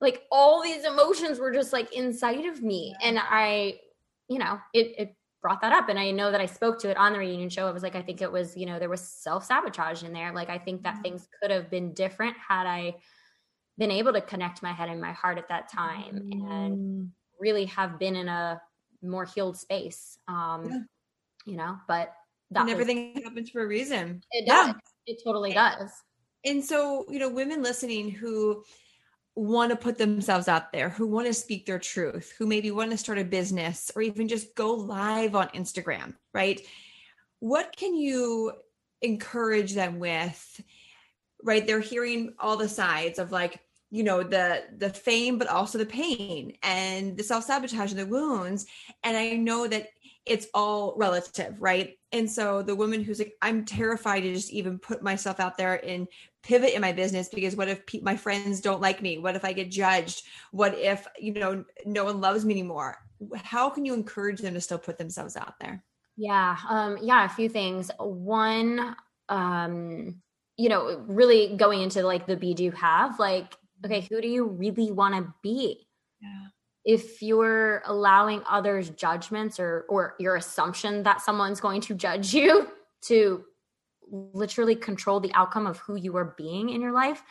like 0.02 0.24
all 0.32 0.62
these 0.62 0.86
emotions 0.86 1.40
were 1.40 1.52
just 1.52 1.74
like 1.74 1.94
inside 1.94 2.46
of 2.46 2.62
me, 2.62 2.96
yeah. 3.00 3.08
and 3.08 3.20
I, 3.20 3.80
you 4.30 4.40
know, 4.40 4.60
it 4.74 4.94
it 4.98 5.16
brought 5.42 5.62
that 5.62 5.74
up, 5.74 5.90
and 5.90 6.00
I 6.00 6.12
know 6.12 6.32
that 6.32 6.42
I 6.42 6.46
spoke 6.46 6.80
to 6.80 6.90
it 6.90 6.98
on 6.98 7.14
the 7.14 7.20
reunion 7.20 7.50
show. 7.50 7.68
It 7.68 7.74
was 7.74 7.84
like 7.84 7.96
I 7.96 8.02
think 8.02 8.22
it 8.22 8.32
was, 8.32 8.56
you 8.56 8.66
know, 8.66 8.80
there 8.80 8.90
was 8.90 9.02
self 9.02 9.46
sabotage 9.46 10.04
in 10.04 10.14
there. 10.14 10.34
Like 10.34 10.50
I 10.50 10.58
think 10.58 10.84
that 10.84 10.96
mm-hmm. 10.96 11.04
things 11.04 11.28
could 11.42 11.52
have 11.52 11.70
been 11.70 11.94
different 11.94 12.36
had 12.38 12.68
I 12.68 12.96
been 13.78 13.92
able 13.92 14.14
to 14.14 14.22
connect 14.22 14.64
my 14.64 14.72
head 14.72 14.90
and 14.90 15.02
my 15.02 15.12
heart 15.12 15.38
at 15.38 15.50
that 15.50 15.72
time, 15.72 16.18
and 16.32 16.78
mm. 16.78 17.10
really 17.40 17.66
have 17.66 18.00
been 18.00 18.16
in 18.16 18.28
a 18.28 18.62
more 19.02 19.26
healed 19.26 19.58
space. 19.58 20.18
Um, 20.28 20.66
yeah. 20.70 20.80
you 21.46 21.58
know, 21.58 21.78
but 21.88 22.14
that 22.52 22.62
and 22.62 22.70
everything 22.70 23.14
was, 23.16 23.24
happens 23.24 23.50
for 23.50 23.64
a 23.64 23.68
reason. 23.68 24.22
It 24.32 24.48
does. 24.48 24.68
Yeah. 24.68 24.74
It 25.08 25.22
totally 25.24 25.54
does. 25.54 25.92
And 26.46 26.64
so, 26.64 27.06
you 27.10 27.20
know, 27.20 27.30
women 27.30 27.62
listening 27.62 28.10
who 28.10 28.64
want 29.36 29.72
to 29.72 29.76
put 29.76 29.98
themselves 29.98 30.48
out 30.48 30.72
there, 30.72 30.90
who 30.90 31.08
want 31.08 31.28
to 31.28 31.34
speak 31.34 31.66
their 31.66 31.80
truth, 31.80 32.34
who 32.38 32.46
maybe 32.46 32.72
want 32.72 32.92
to 32.92 32.98
start 32.98 33.18
a 33.18 33.26
business 33.26 33.92
or 33.96 34.02
even 34.02 34.28
just 34.28 34.56
go 34.56 34.74
live 34.74 35.36
on 35.36 35.50
Instagram, 35.50 36.14
right? 36.34 36.62
What 37.40 37.76
can 37.76 37.96
you 37.96 38.54
encourage 39.02 39.74
them 39.74 40.00
with? 40.00 40.62
Right? 41.44 41.68
They're 41.68 41.80
hearing 41.80 42.34
all 42.40 42.58
the 42.58 42.70
sides 42.70 43.20
of 43.20 43.32
like, 43.32 43.60
you 43.92 44.04
know 44.04 44.24
the 44.24 44.64
the 44.78 44.90
fame 44.90 45.38
but 45.38 45.48
also 45.48 45.78
the 45.78 45.86
pain 45.86 46.54
and 46.64 47.18
the 47.18 47.24
self-sabotage 47.24 47.92
and 47.92 48.00
the 48.00 48.06
wounds 48.06 48.66
and 49.04 49.16
i 49.16 49.32
know 49.34 49.68
that 49.68 49.88
it's 50.26 50.48
all 50.54 50.96
relative, 50.98 51.62
right? 51.62 51.98
And 52.12 52.30
so 52.30 52.64
the 52.64 52.76
woman 52.76 53.04
who's 53.04 53.20
like, 53.20 53.34
I'm 53.42 53.64
terrified 53.64 54.22
to 54.22 54.34
just 54.34 54.52
even 54.52 54.80
put 54.80 55.04
myself 55.04 55.40
out 55.40 55.58
there 55.58 55.86
and 55.86 56.08
pivot 56.42 56.74
in 56.74 56.82
my 56.82 56.92
business 56.92 57.30
because 57.30 57.56
what 57.56 57.68
if 57.68 57.86
pe- 57.86 58.02
my 58.02 58.16
friends 58.16 58.60
don't 58.60 58.82
like 58.82 59.02
me? 59.02 59.20
What 59.20 59.36
if 59.36 59.46
I 59.46 59.54
get 59.54 59.70
judged? 59.70 60.26
What 60.52 60.78
if, 60.78 61.08
you 61.20 61.34
know, 61.34 61.64
no 61.86 62.06
one 62.06 62.22
loves 62.22 62.44
me 62.44 62.56
anymore? 62.56 62.98
How 63.36 63.70
can 63.70 63.86
you 63.86 63.94
encourage 63.94 64.42
them 64.42 64.56
to 64.56 64.62
still 64.62 64.80
put 64.80 64.98
themselves 64.98 65.36
out 65.36 65.60
there? 65.60 65.84
Yeah. 66.18 66.58
Um, 66.68 66.98
yeah, 67.02 67.26
a 67.26 67.30
few 67.30 67.48
things. 67.48 67.92
One, 68.00 68.96
um, 69.30 70.22
you 70.58 70.70
know, 70.70 71.04
really 71.08 71.56
going 71.56 71.82
into 71.82 72.02
like 72.02 72.26
the 72.26 72.38
be 72.38 72.54
do 72.56 72.72
have, 72.72 73.20
like, 73.20 73.54
okay, 73.86 74.02
who 74.02 74.22
do 74.22 74.28
you 74.28 74.46
really 74.46 74.92
want 74.92 75.16
to 75.16 75.34
be? 75.42 75.88
Yeah 76.22 76.48
if 76.86 77.22
you're 77.22 77.82
allowing 77.86 78.44
others 78.48 78.92
judgments 78.92 79.60
or 79.60 79.86
or 79.90 80.16
your 80.20 80.36
assumption 80.36 81.04
that 81.04 81.20
someone's 81.20 81.60
going 81.60 81.82
to 81.82 81.96
judge 81.96 82.34
you 82.34 82.68
to 83.02 83.44
literally 84.12 84.76
control 84.76 85.20
the 85.20 85.34
outcome 85.34 85.66
of 85.66 85.80
who 85.80 85.96
you 85.96 86.16
are 86.16 86.36
being 86.38 86.70
in 86.70 86.80
your 86.80 86.92
life 86.92 87.24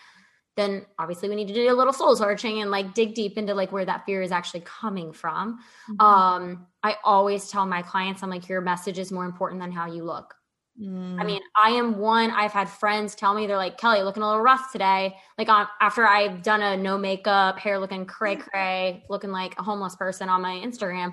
then 0.57 0.85
obviously 0.99 1.29
we 1.29 1.35
need 1.35 1.49
to 1.49 1.55
do 1.55 1.73
a 1.73 1.75
little 1.75 1.93
soul 1.93 2.15
searching 2.15 2.61
and 2.61 2.71
like 2.71 2.95
dig 2.95 3.15
deep 3.15 3.39
into 3.39 3.55
like 3.55 3.73
where 3.73 3.85
that 3.85 4.05
fear 4.05 4.23
is 4.23 4.33
actually 4.33 4.61
coming 4.61 5.13
from 5.13 5.59
mm-hmm. 5.89 6.05
um 6.05 6.67
i 6.83 6.97
always 7.05 7.49
tell 7.49 7.65
my 7.65 7.81
clients 7.81 8.23
i'm 8.25 8.31
like 8.31 8.49
your 8.49 8.61
message 8.61 8.99
is 8.99 9.13
more 9.13 9.25
important 9.25 9.61
than 9.61 9.71
how 9.71 9.87
you 9.87 10.03
look 10.03 10.35
Mm. 10.81 11.21
I 11.21 11.25
mean, 11.25 11.41
I 11.57 11.71
am 11.71 11.99
one. 11.99 12.31
I've 12.31 12.53
had 12.53 12.69
friends 12.69 13.15
tell 13.15 13.35
me 13.35 13.47
they're 13.47 13.57
like, 13.57 13.79
Kelly, 13.79 14.03
looking 14.03 14.23
a 14.23 14.27
little 14.27 14.43
rough 14.43 14.73
today. 14.73 15.17
Like 15.39 15.49
on 15.49 15.69
after 15.81 16.07
I've 16.07 16.43
done 16.43 16.63
a 16.63 16.77
no 16.77 16.99
makeup, 16.99 17.59
hair 17.59 17.79
looking 17.79 18.07
cray 18.07 18.37
cray, 18.37 19.05
looking 19.09 19.31
like 19.31 19.59
a 19.59 19.63
homeless 19.63 19.95
person 19.95 20.29
on 20.29 20.43
my 20.43 20.57
Instagram. 20.57 21.13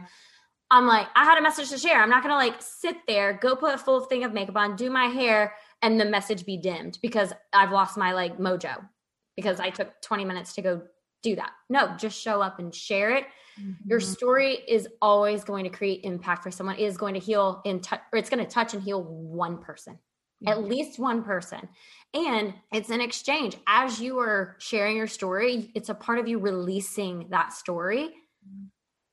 I'm 0.72 0.88
like, 0.88 1.07
I 1.16 1.26
had 1.26 1.38
a 1.38 1.41
message 1.41 1.70
to 1.70 1.78
share. 1.78 2.01
I'm 2.01 2.09
not 2.09 2.24
gonna 2.24 2.36
like 2.36 2.55
sit 2.59 2.95
there, 3.07 3.34
go 3.34 3.55
put 3.55 3.76
a 3.76 3.78
full 3.78 4.01
thing 4.01 4.24
of 4.24 4.34
makeup 4.34 4.55
on, 4.55 4.76
do 4.76 4.89
my 4.89 5.05
hair, 5.05 5.53
and 5.82 5.99
the 5.99 6.05
message 6.05 6.45
be 6.45 6.57
dimmed 6.57 6.97
because 7.01 7.34
I've 7.53 7.72
lost 7.72 7.97
my 7.97 8.14
like 8.14 8.39
mojo 8.39 8.88
because 9.36 9.59
I 9.59 9.70
took 9.70 10.01
20 10.01 10.26
minutes 10.26 10.53
to 10.53 10.62
go 10.62 10.82
do 11.22 11.36
that. 11.36 11.51
No, 11.70 11.95
just 11.97 12.20
show 12.20 12.41
up 12.41 12.59
and 12.59 12.74
share 12.74 13.12
it 13.12 13.26
Mm-hmm. 13.62 13.89
Your 13.89 13.99
story 13.99 14.55
is 14.68 14.88
always 15.01 15.43
going 15.43 15.64
to 15.66 15.70
create 15.70 16.01
impact 16.03 16.43
for 16.43 16.51
someone. 16.51 16.78
It 16.78 16.84
is 16.84 16.97
going 16.97 17.14
to 17.14 17.20
heal 17.20 17.62
in 17.64 17.80
touch, 17.80 18.01
or 18.12 18.20
it's 18.20 18.30
going 18.30 18.43
to 18.43 18.49
touch 18.49 18.74
and 18.74 18.82
heal 18.82 19.03
one 19.03 19.59
person, 19.59 19.93
mm-hmm. 19.93 20.47
at 20.47 20.64
least 20.64 20.99
one 20.99 21.24
person. 21.24 21.70
And 22.14 22.53
it's 22.74 22.89
an 22.89 23.01
exchange. 23.01 23.55
As 23.68 24.01
you 24.01 24.20
are 24.20 24.55
sharing 24.59 24.97
your 24.97 25.07
story, 25.07 25.72
it's 25.76 25.89
a 25.89 25.93
part 25.93 26.20
of 26.20 26.28
you 26.28 26.39
releasing 26.39 27.30
that 27.30 27.53
story. 27.53 28.09
Mm-hmm. 28.47 28.66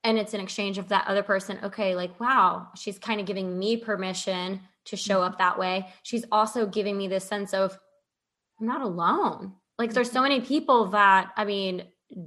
And 0.04 0.16
it's 0.16 0.32
an 0.32 0.40
exchange 0.40 0.78
of 0.78 0.88
that 0.88 1.06
other 1.08 1.22
person. 1.22 1.58
Okay, 1.62 1.94
like, 1.94 2.18
wow, 2.18 2.68
she's 2.76 2.98
kind 2.98 3.20
of 3.20 3.26
giving 3.26 3.58
me 3.58 3.76
permission 3.76 4.60
to 4.86 4.96
show 4.96 5.20
up 5.22 5.38
that 5.38 5.58
way. 5.58 5.88
She's 6.02 6.24
also 6.32 6.66
giving 6.66 6.96
me 6.96 7.08
this 7.08 7.24
sense 7.24 7.52
of, 7.52 7.78
I'm 8.58 8.66
not 8.66 8.80
alone. 8.80 9.52
Like, 9.76 9.92
there's 9.92 10.10
so 10.10 10.20
mm-hmm. 10.20 10.22
many 10.22 10.40
people 10.40 10.86
that, 10.86 11.32
I 11.36 11.44
mean, 11.44 11.84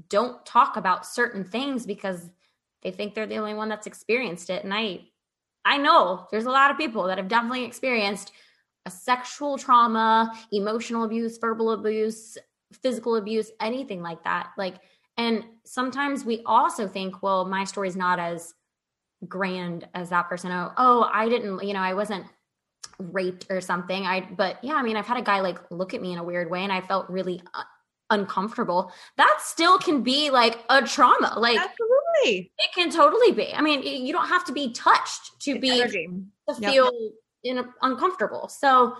don't 0.09 0.45
talk 0.45 0.77
about 0.77 1.05
certain 1.05 1.43
things 1.43 1.85
because 1.85 2.29
they 2.83 2.91
think 2.91 3.13
they're 3.13 3.27
the 3.27 3.37
only 3.37 3.53
one 3.53 3.69
that's 3.69 3.87
experienced 3.87 4.49
it. 4.49 4.63
And 4.63 4.73
i 4.73 5.01
i 5.63 5.77
know 5.77 6.27
there's 6.31 6.45
a 6.45 6.51
lot 6.51 6.71
of 6.71 6.77
people 6.77 7.03
that 7.03 7.17
have 7.17 7.27
definitely 7.27 7.63
experienced 7.63 8.31
a 8.87 8.91
sexual 8.91 9.59
trauma 9.59 10.33
emotional 10.51 11.03
abuse 11.03 11.37
verbal 11.37 11.71
abuse 11.71 12.37
physical 12.81 13.15
abuse 13.15 13.51
anything 13.59 14.01
like 14.01 14.23
that. 14.23 14.51
Like 14.57 14.75
and 15.17 15.43
sometimes 15.65 16.25
we 16.25 16.41
also 16.45 16.87
think 16.87 17.21
well 17.21 17.45
my 17.45 17.63
story's 17.63 17.95
not 17.95 18.19
as 18.19 18.53
grand 19.27 19.87
as 19.93 20.09
that 20.09 20.29
person. 20.29 20.51
Oh 20.51 20.71
oh 20.77 21.09
i 21.13 21.29
didn't 21.29 21.63
you 21.63 21.73
know 21.73 21.81
i 21.81 21.93
wasn't 21.93 22.25
raped 22.99 23.47
or 23.49 23.61
something. 23.61 24.05
I 24.05 24.21
but 24.21 24.63
yeah 24.63 24.75
i 24.75 24.83
mean 24.83 24.97
i've 24.97 25.07
had 25.07 25.17
a 25.17 25.21
guy 25.23 25.41
like 25.41 25.59
look 25.69 25.93
at 25.93 26.01
me 26.01 26.13
in 26.13 26.19
a 26.19 26.23
weird 26.23 26.49
way 26.49 26.63
and 26.63 26.71
i 26.71 26.81
felt 26.81 27.09
really 27.09 27.41
uh, 27.53 27.63
uncomfortable, 28.11 28.91
that 29.17 29.37
still 29.41 29.79
can 29.79 30.03
be 30.03 30.29
like 30.29 30.63
a 30.69 30.83
trauma. 30.83 31.33
Like 31.37 31.57
absolutely, 31.57 32.51
it 32.59 32.73
can 32.75 32.91
totally 32.91 33.31
be. 33.31 33.51
I 33.51 33.61
mean, 33.61 33.81
you 33.81 34.13
don't 34.13 34.27
have 34.27 34.45
to 34.45 34.53
be 34.53 34.71
touched 34.71 35.41
to 35.41 35.51
it's 35.51 35.61
be 35.61 35.81
energy. 35.81 36.09
to 36.47 36.55
feel 36.55 36.91
in 37.43 37.65
uncomfortable. 37.81 38.47
So, 38.49 38.95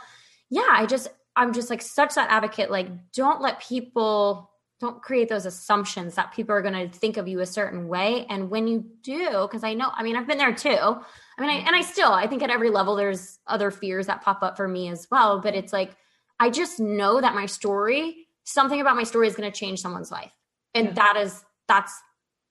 yeah, 0.50 0.68
I 0.70 0.88
just 0.88 1.10
I'm 1.36 1.54
just 1.54 1.70
like 1.70 1.82
such 1.82 2.16
that 2.16 2.32
advocate. 2.32 2.72
Like, 2.72 2.88
don't 3.14 3.42
let 3.42 3.62
people 3.62 4.50
don't 4.82 5.02
create 5.04 5.30
those 5.30 5.46
assumptions 5.46 6.16
that 6.16 6.34
people 6.34 6.56
are 6.56 6.62
going 6.64 6.74
to 6.74 6.98
think 6.98 7.18
of 7.18 7.28
you 7.28 7.40
a 7.40 7.46
certain 7.46 7.88
way 7.88 8.26
and 8.30 8.50
when 8.50 8.68
you 8.68 8.84
do 9.04 9.48
because 9.48 9.64
i 9.64 9.76
know 9.76 9.92
i 9.94 10.02
mean 10.02 10.16
i've 10.16 10.26
been 10.26 10.40
there 10.40 10.56
too 10.56 10.70
i 10.70 11.40
mean 11.40 11.52
I, 11.52 11.64
and 11.68 11.76
i 11.76 11.82
still 11.82 12.12
i 12.12 12.26
think 12.26 12.42
at 12.42 12.50
every 12.50 12.72
level 12.72 12.96
there's 12.96 13.38
other 13.46 13.70
fears 13.70 14.08
that 14.08 14.24
pop 14.24 14.42
up 14.42 14.58
for 14.58 14.68
me 14.68 14.90
as 14.90 15.08
well 15.12 15.40
but 15.40 15.54
it's 15.54 15.72
like 15.72 15.96
i 16.40 16.50
just 16.50 16.80
know 16.80 17.22
that 17.22 17.36
my 17.36 17.46
story 17.46 18.28
something 18.44 18.82
about 18.82 18.96
my 18.96 19.04
story 19.04 19.28
is 19.28 19.36
going 19.36 19.52
to 19.52 19.58
change 19.58 19.82
someone's 19.82 20.12
life. 20.12 20.32
And 20.74 20.88
yeah. 20.88 20.94
that 20.94 21.18
is 21.18 21.44
that's 21.68 21.94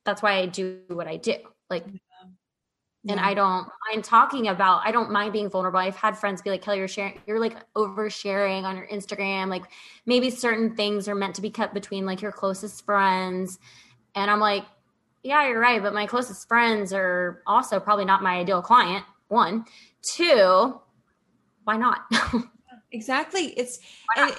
that's 0.04 0.22
why 0.22 0.38
i 0.38 0.46
do 0.46 0.80
what 0.88 1.06
i 1.06 1.16
do. 1.16 1.36
Like 1.68 1.84
yeah. 1.86 3.12
and 3.12 3.20
i 3.20 3.34
don't 3.34 3.66
i'm 3.92 4.02
talking 4.02 4.48
about 4.48 4.82
i 4.84 4.90
don't 4.92 5.10
mind 5.10 5.32
being 5.32 5.48
vulnerable. 5.48 5.78
I've 5.78 5.96
had 5.96 6.18
friends 6.18 6.42
be 6.42 6.50
like 6.50 6.62
kelly 6.62 6.78
you're 6.78 6.88
sharing 6.88 7.20
you're 7.26 7.40
like 7.40 7.56
oversharing 7.74 8.64
on 8.64 8.76
your 8.76 8.86
instagram. 8.88 9.48
Like 9.48 9.64
maybe 10.06 10.30
certain 10.30 10.76
things 10.76 11.08
are 11.08 11.14
meant 11.14 11.34
to 11.36 11.42
be 11.42 11.50
kept 11.50 11.74
between 11.74 12.06
like 12.06 12.22
your 12.22 12.32
closest 12.32 12.84
friends. 12.84 13.58
And 14.14 14.30
i'm 14.30 14.40
like 14.40 14.64
yeah 15.22 15.46
you're 15.46 15.60
right 15.60 15.82
but 15.82 15.92
my 15.92 16.06
closest 16.06 16.48
friends 16.48 16.92
are 16.92 17.42
also 17.46 17.78
probably 17.78 18.04
not 18.04 18.22
my 18.22 18.36
ideal 18.38 18.62
client 18.62 19.04
one. 19.28 19.64
Two 20.02 20.80
why 21.64 21.76
not? 21.76 22.00
Exactly. 22.92 23.46
It's 23.56 23.78
and, 24.16 24.34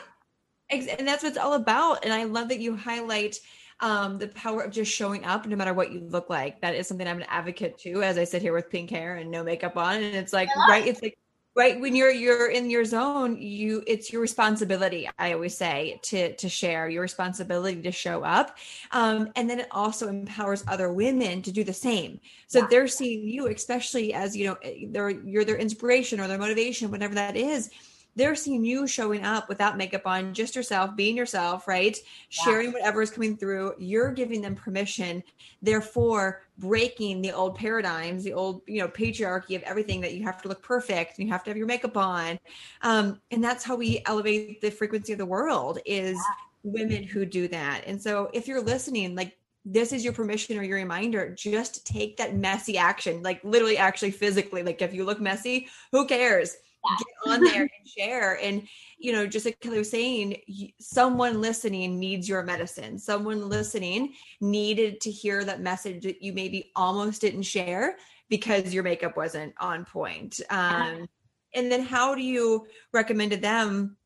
and 0.71 1.07
that's 1.07 1.23
what 1.23 1.29
it's 1.29 1.37
all 1.37 1.53
about. 1.53 2.03
And 2.03 2.13
I 2.13 2.23
love 2.23 2.49
that 2.49 2.59
you 2.59 2.75
highlight 2.75 3.39
um, 3.79 4.17
the 4.17 4.27
power 4.29 4.61
of 4.61 4.71
just 4.71 4.91
showing 4.91 5.25
up 5.25 5.45
no 5.45 5.55
matter 5.55 5.73
what 5.73 5.91
you 5.91 6.01
look 6.01 6.29
like. 6.29 6.61
That 6.61 6.75
is 6.75 6.87
something 6.87 7.07
I'm 7.07 7.17
an 7.17 7.25
advocate 7.27 7.77
to 7.79 8.03
as 8.03 8.17
I 8.17 8.23
sit 8.23 8.41
here 8.41 8.53
with 8.53 8.69
pink 8.69 8.89
hair 8.89 9.15
and 9.15 9.31
no 9.31 9.43
makeup 9.43 9.75
on. 9.75 9.95
And 9.95 10.15
it's 10.15 10.33
like, 10.33 10.49
right, 10.69 10.85
it's 10.85 11.01
like 11.01 11.17
right 11.55 11.79
when 11.81 11.95
you're 11.95 12.11
you're 12.11 12.49
in 12.49 12.69
your 12.69 12.85
zone 12.85 13.35
you 13.37 13.83
it's 13.85 14.11
your 14.11 14.21
responsibility 14.21 15.09
i 15.19 15.33
always 15.33 15.55
say 15.55 15.99
to 16.01 16.33
to 16.35 16.47
share 16.47 16.87
your 16.87 17.01
responsibility 17.01 17.81
to 17.81 17.91
show 17.91 18.23
up 18.23 18.57
um, 18.91 19.29
and 19.35 19.49
then 19.49 19.59
it 19.59 19.67
also 19.71 20.07
empowers 20.07 20.63
other 20.67 20.93
women 20.93 21.41
to 21.41 21.51
do 21.51 21.63
the 21.63 21.73
same 21.73 22.19
so 22.47 22.59
yeah. 22.59 22.67
they're 22.69 22.87
seeing 22.87 23.27
you 23.27 23.47
especially 23.47 24.13
as 24.13 24.35
you 24.35 24.47
know 24.47 24.57
eh, 24.63 24.85
they're 24.89 25.09
you're 25.09 25.43
their 25.43 25.57
inspiration 25.57 26.19
or 26.19 26.27
their 26.27 26.37
motivation 26.37 26.89
whatever 26.89 27.15
that 27.15 27.35
is 27.35 27.69
they're 28.15 28.35
seeing 28.35 28.65
you 28.65 28.87
showing 28.87 29.23
up 29.23 29.47
without 29.47 29.77
makeup 29.77 30.05
on, 30.05 30.33
just 30.33 30.55
yourself, 30.55 30.95
being 30.95 31.15
yourself, 31.15 31.67
right? 31.67 31.97
Yeah. 31.97 32.43
Sharing 32.43 32.71
whatever 32.73 33.01
is 33.01 33.11
coming 33.11 33.37
through. 33.37 33.73
You're 33.79 34.11
giving 34.11 34.41
them 34.41 34.55
permission, 34.55 35.23
therefore 35.61 36.43
breaking 36.57 37.21
the 37.21 37.31
old 37.31 37.55
paradigms, 37.55 38.23
the 38.23 38.33
old, 38.33 38.61
you 38.67 38.79
know, 38.79 38.87
patriarchy 38.87 39.55
of 39.55 39.63
everything 39.63 40.01
that 40.01 40.13
you 40.13 40.23
have 40.23 40.41
to 40.41 40.49
look 40.49 40.61
perfect 40.61 41.17
and 41.17 41.27
you 41.27 41.31
have 41.31 41.43
to 41.45 41.49
have 41.49 41.57
your 41.57 41.67
makeup 41.67 41.95
on. 41.95 42.37
Um, 42.81 43.21
and 43.31 43.43
that's 43.43 43.63
how 43.63 43.75
we 43.75 44.01
elevate 44.05 44.61
the 44.61 44.71
frequency 44.71 45.13
of 45.13 45.17
the 45.17 45.25
world 45.25 45.79
is 45.85 46.15
yeah. 46.15 46.71
women 46.71 47.03
who 47.03 47.25
do 47.25 47.47
that. 47.47 47.83
And 47.87 48.01
so 48.01 48.29
if 48.33 48.47
you're 48.47 48.61
listening, 48.61 49.15
like 49.15 49.37
this 49.63 49.93
is 49.93 50.03
your 50.03 50.13
permission 50.13 50.57
or 50.57 50.63
your 50.63 50.77
reminder 50.77 51.35
just 51.35 51.85
take 51.85 52.17
that 52.17 52.35
messy 52.35 52.79
action 52.79 53.21
like 53.21 53.39
literally 53.43 53.77
actually 53.77 54.09
physically 54.09 54.63
like 54.63 54.81
if 54.81 54.91
you 54.91 55.05
look 55.05 55.21
messy 55.21 55.67
who 55.91 56.07
cares 56.07 56.57
get 56.97 57.31
on 57.31 57.43
there 57.43 57.61
and 57.61 57.87
share. 57.87 58.39
And, 58.41 58.67
you 58.97 59.11
know, 59.11 59.27
just 59.27 59.45
like 59.45 59.59
Kelly 59.59 59.77
was 59.77 59.89
saying, 59.89 60.41
someone 60.79 61.41
listening 61.41 61.99
needs 61.99 62.27
your 62.27 62.43
medicine. 62.43 62.97
Someone 62.97 63.49
listening 63.49 64.13
needed 64.39 65.01
to 65.01 65.11
hear 65.11 65.43
that 65.43 65.61
message 65.61 66.03
that 66.03 66.21
you 66.21 66.33
maybe 66.33 66.71
almost 66.75 67.21
didn't 67.21 67.43
share 67.43 67.97
because 68.29 68.73
your 68.73 68.83
makeup 68.83 69.17
wasn't 69.17 69.53
on 69.59 69.85
point. 69.85 70.39
Um, 70.49 71.07
and 71.53 71.71
then 71.71 71.81
how 71.81 72.15
do 72.15 72.21
you 72.21 72.65
recommend 72.93 73.31
to 73.31 73.37
them 73.37 73.97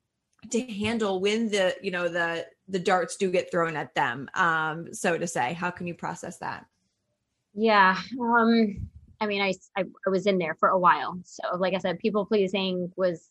to 0.50 0.62
handle 0.62 1.20
when 1.20 1.50
the, 1.50 1.76
you 1.82 1.92
know, 1.92 2.10
the, 2.10 2.46
the 2.68 2.80
darts 2.80 3.16
do 3.16 3.32
get 3.32 3.52
thrown 3.52 3.76
at 3.76 3.94
them, 3.96 4.28
um, 4.34 4.94
so 4.94 5.18
to 5.18 5.28
say? 5.28 5.54
How 5.54 5.72
can 5.72 5.88
you 5.88 5.94
process 5.94 6.38
that? 6.40 6.66
Yeah. 7.54 7.98
Um, 8.20 8.90
I 9.20 9.28
mean, 9.28 9.42
I, 9.42 9.54
I, 9.78 9.84
I 10.06 10.10
was 10.10 10.28
in 10.28 10.38
there 10.38 10.56
for 10.60 10.70
a 10.70 10.80
while. 10.80 11.20
So, 11.24 11.56
like 11.58 11.74
I 11.74 11.80
said, 11.80 12.00
people 12.00 12.26
pleasing 12.26 12.92
was 12.96 13.30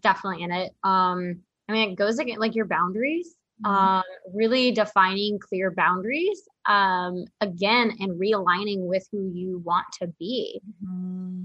definitely 0.00 0.42
in 0.42 0.52
it. 0.52 0.72
Um, 0.82 1.40
I 1.68 1.72
mean, 1.72 1.90
it 1.90 1.96
goes 1.96 2.18
against 2.18 2.40
like 2.40 2.54
your 2.54 2.66
boundaries, 2.66 3.34
mm-hmm. 3.64 3.74
um, 3.74 4.04
really 4.32 4.70
defining 4.72 5.38
clear 5.38 5.70
boundaries, 5.70 6.42
um, 6.66 7.24
again, 7.40 7.96
and 8.00 8.20
realigning 8.20 8.80
with 8.80 9.06
who 9.12 9.30
you 9.32 9.62
want 9.64 9.86
to 10.00 10.08
be. 10.18 10.60
Mm-hmm. 10.84 11.42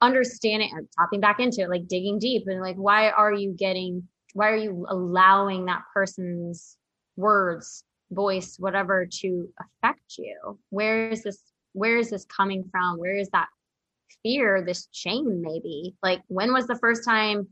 Understanding, 0.00 0.70
uh, 0.76 0.82
tapping 0.98 1.20
back 1.20 1.40
into 1.40 1.62
it, 1.62 1.70
like 1.70 1.88
digging 1.88 2.18
deep 2.18 2.44
and 2.46 2.60
like, 2.60 2.76
why 2.76 3.10
are 3.10 3.32
you 3.32 3.52
getting, 3.52 4.06
why 4.34 4.50
are 4.50 4.56
you 4.56 4.86
allowing 4.88 5.64
that 5.66 5.82
person's 5.92 6.76
words, 7.16 7.84
voice, 8.10 8.56
whatever 8.58 9.06
to 9.20 9.48
affect 9.60 10.18
you? 10.18 10.58
Where 10.70 11.08
is 11.08 11.22
this 11.22 11.40
where 11.74 11.98
is 11.98 12.10
this 12.10 12.24
coming 12.24 12.64
from? 12.70 12.98
Where 12.98 13.16
is 13.16 13.28
that 13.30 13.48
fear, 14.22 14.62
this 14.64 14.88
shame, 14.92 15.42
maybe. 15.42 15.94
Like, 16.02 16.22
when 16.28 16.52
was 16.52 16.66
the 16.66 16.78
first 16.78 17.04
time 17.04 17.48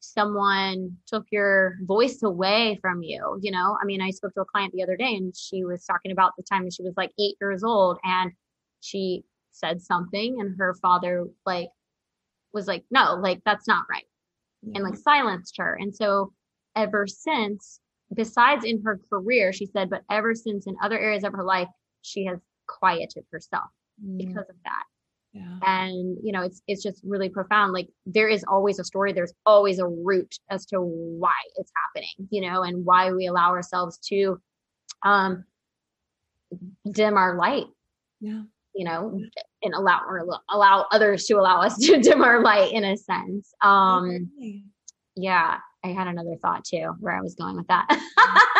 someone 0.00 0.96
took 1.06 1.24
your 1.30 1.76
voice 1.82 2.22
away 2.22 2.78
from 2.80 3.02
you? 3.02 3.38
You 3.40 3.52
know, 3.52 3.78
I 3.80 3.84
mean, 3.84 4.00
I 4.00 4.10
spoke 4.10 4.34
to 4.34 4.40
a 4.40 4.44
client 4.44 4.72
the 4.74 4.82
other 4.82 4.96
day 4.96 5.14
and 5.14 5.34
she 5.36 5.64
was 5.64 5.84
talking 5.84 6.10
about 6.10 6.32
the 6.36 6.42
time 6.42 6.68
she 6.70 6.82
was 6.82 6.94
like 6.96 7.12
eight 7.20 7.36
years 7.40 7.62
old 7.62 7.98
and 8.02 8.32
she 8.80 9.22
said 9.52 9.80
something 9.80 10.40
and 10.40 10.56
her 10.58 10.74
father, 10.82 11.26
like, 11.44 11.68
was 12.52 12.66
like, 12.66 12.84
no, 12.90 13.14
like, 13.14 13.40
that's 13.44 13.68
not 13.68 13.84
right. 13.90 14.04
And 14.74 14.82
like 14.82 14.96
silenced 14.96 15.58
her. 15.58 15.76
And 15.78 15.94
so 15.94 16.32
ever 16.74 17.06
since, 17.06 17.78
besides 18.12 18.64
in 18.64 18.82
her 18.82 18.98
career, 19.10 19.52
she 19.52 19.66
said, 19.66 19.90
but 19.90 20.02
ever 20.10 20.34
since 20.34 20.66
in 20.66 20.76
other 20.82 20.98
areas 20.98 21.22
of 21.22 21.34
her 21.34 21.44
life, 21.44 21.68
she 22.02 22.24
has 22.24 22.38
quieted 22.66 23.24
herself 23.30 23.70
mm. 24.04 24.18
because 24.18 24.48
of 24.48 24.56
that. 24.64 24.82
Yeah. 25.32 25.58
And 25.66 26.16
you 26.22 26.32
know, 26.32 26.42
it's 26.42 26.62
it's 26.66 26.82
just 26.82 27.02
really 27.04 27.28
profound. 27.28 27.72
Like 27.72 27.88
there 28.06 28.28
is 28.28 28.44
always 28.48 28.78
a 28.78 28.84
story, 28.84 29.12
there's 29.12 29.34
always 29.44 29.78
a 29.78 29.86
root 29.86 30.34
as 30.50 30.64
to 30.66 30.80
why 30.80 31.34
it's 31.56 31.70
happening, 31.76 32.28
you 32.30 32.40
know, 32.40 32.62
and 32.62 32.84
why 32.84 33.12
we 33.12 33.26
allow 33.26 33.50
ourselves 33.50 33.98
to 34.08 34.40
um 35.04 35.44
dim 36.90 37.16
our 37.16 37.36
light. 37.36 37.66
Yeah. 38.20 38.42
You 38.74 38.84
know, 38.84 39.20
and 39.62 39.74
allow 39.74 40.02
or 40.06 40.26
allow 40.50 40.86
others 40.90 41.24
to 41.26 41.34
allow 41.34 41.60
us 41.60 41.76
to 41.86 42.00
dim 42.00 42.22
our 42.22 42.42
light 42.42 42.72
in 42.72 42.84
a 42.84 42.96
sense. 42.96 43.52
Um 43.62 44.30
okay. 44.38 44.62
yeah, 45.16 45.58
I 45.84 45.88
had 45.88 46.06
another 46.06 46.36
thought 46.40 46.64
too 46.64 46.94
where 47.00 47.14
I 47.14 47.20
was 47.20 47.34
going 47.34 47.56
with 47.56 47.66
that. 47.66 47.86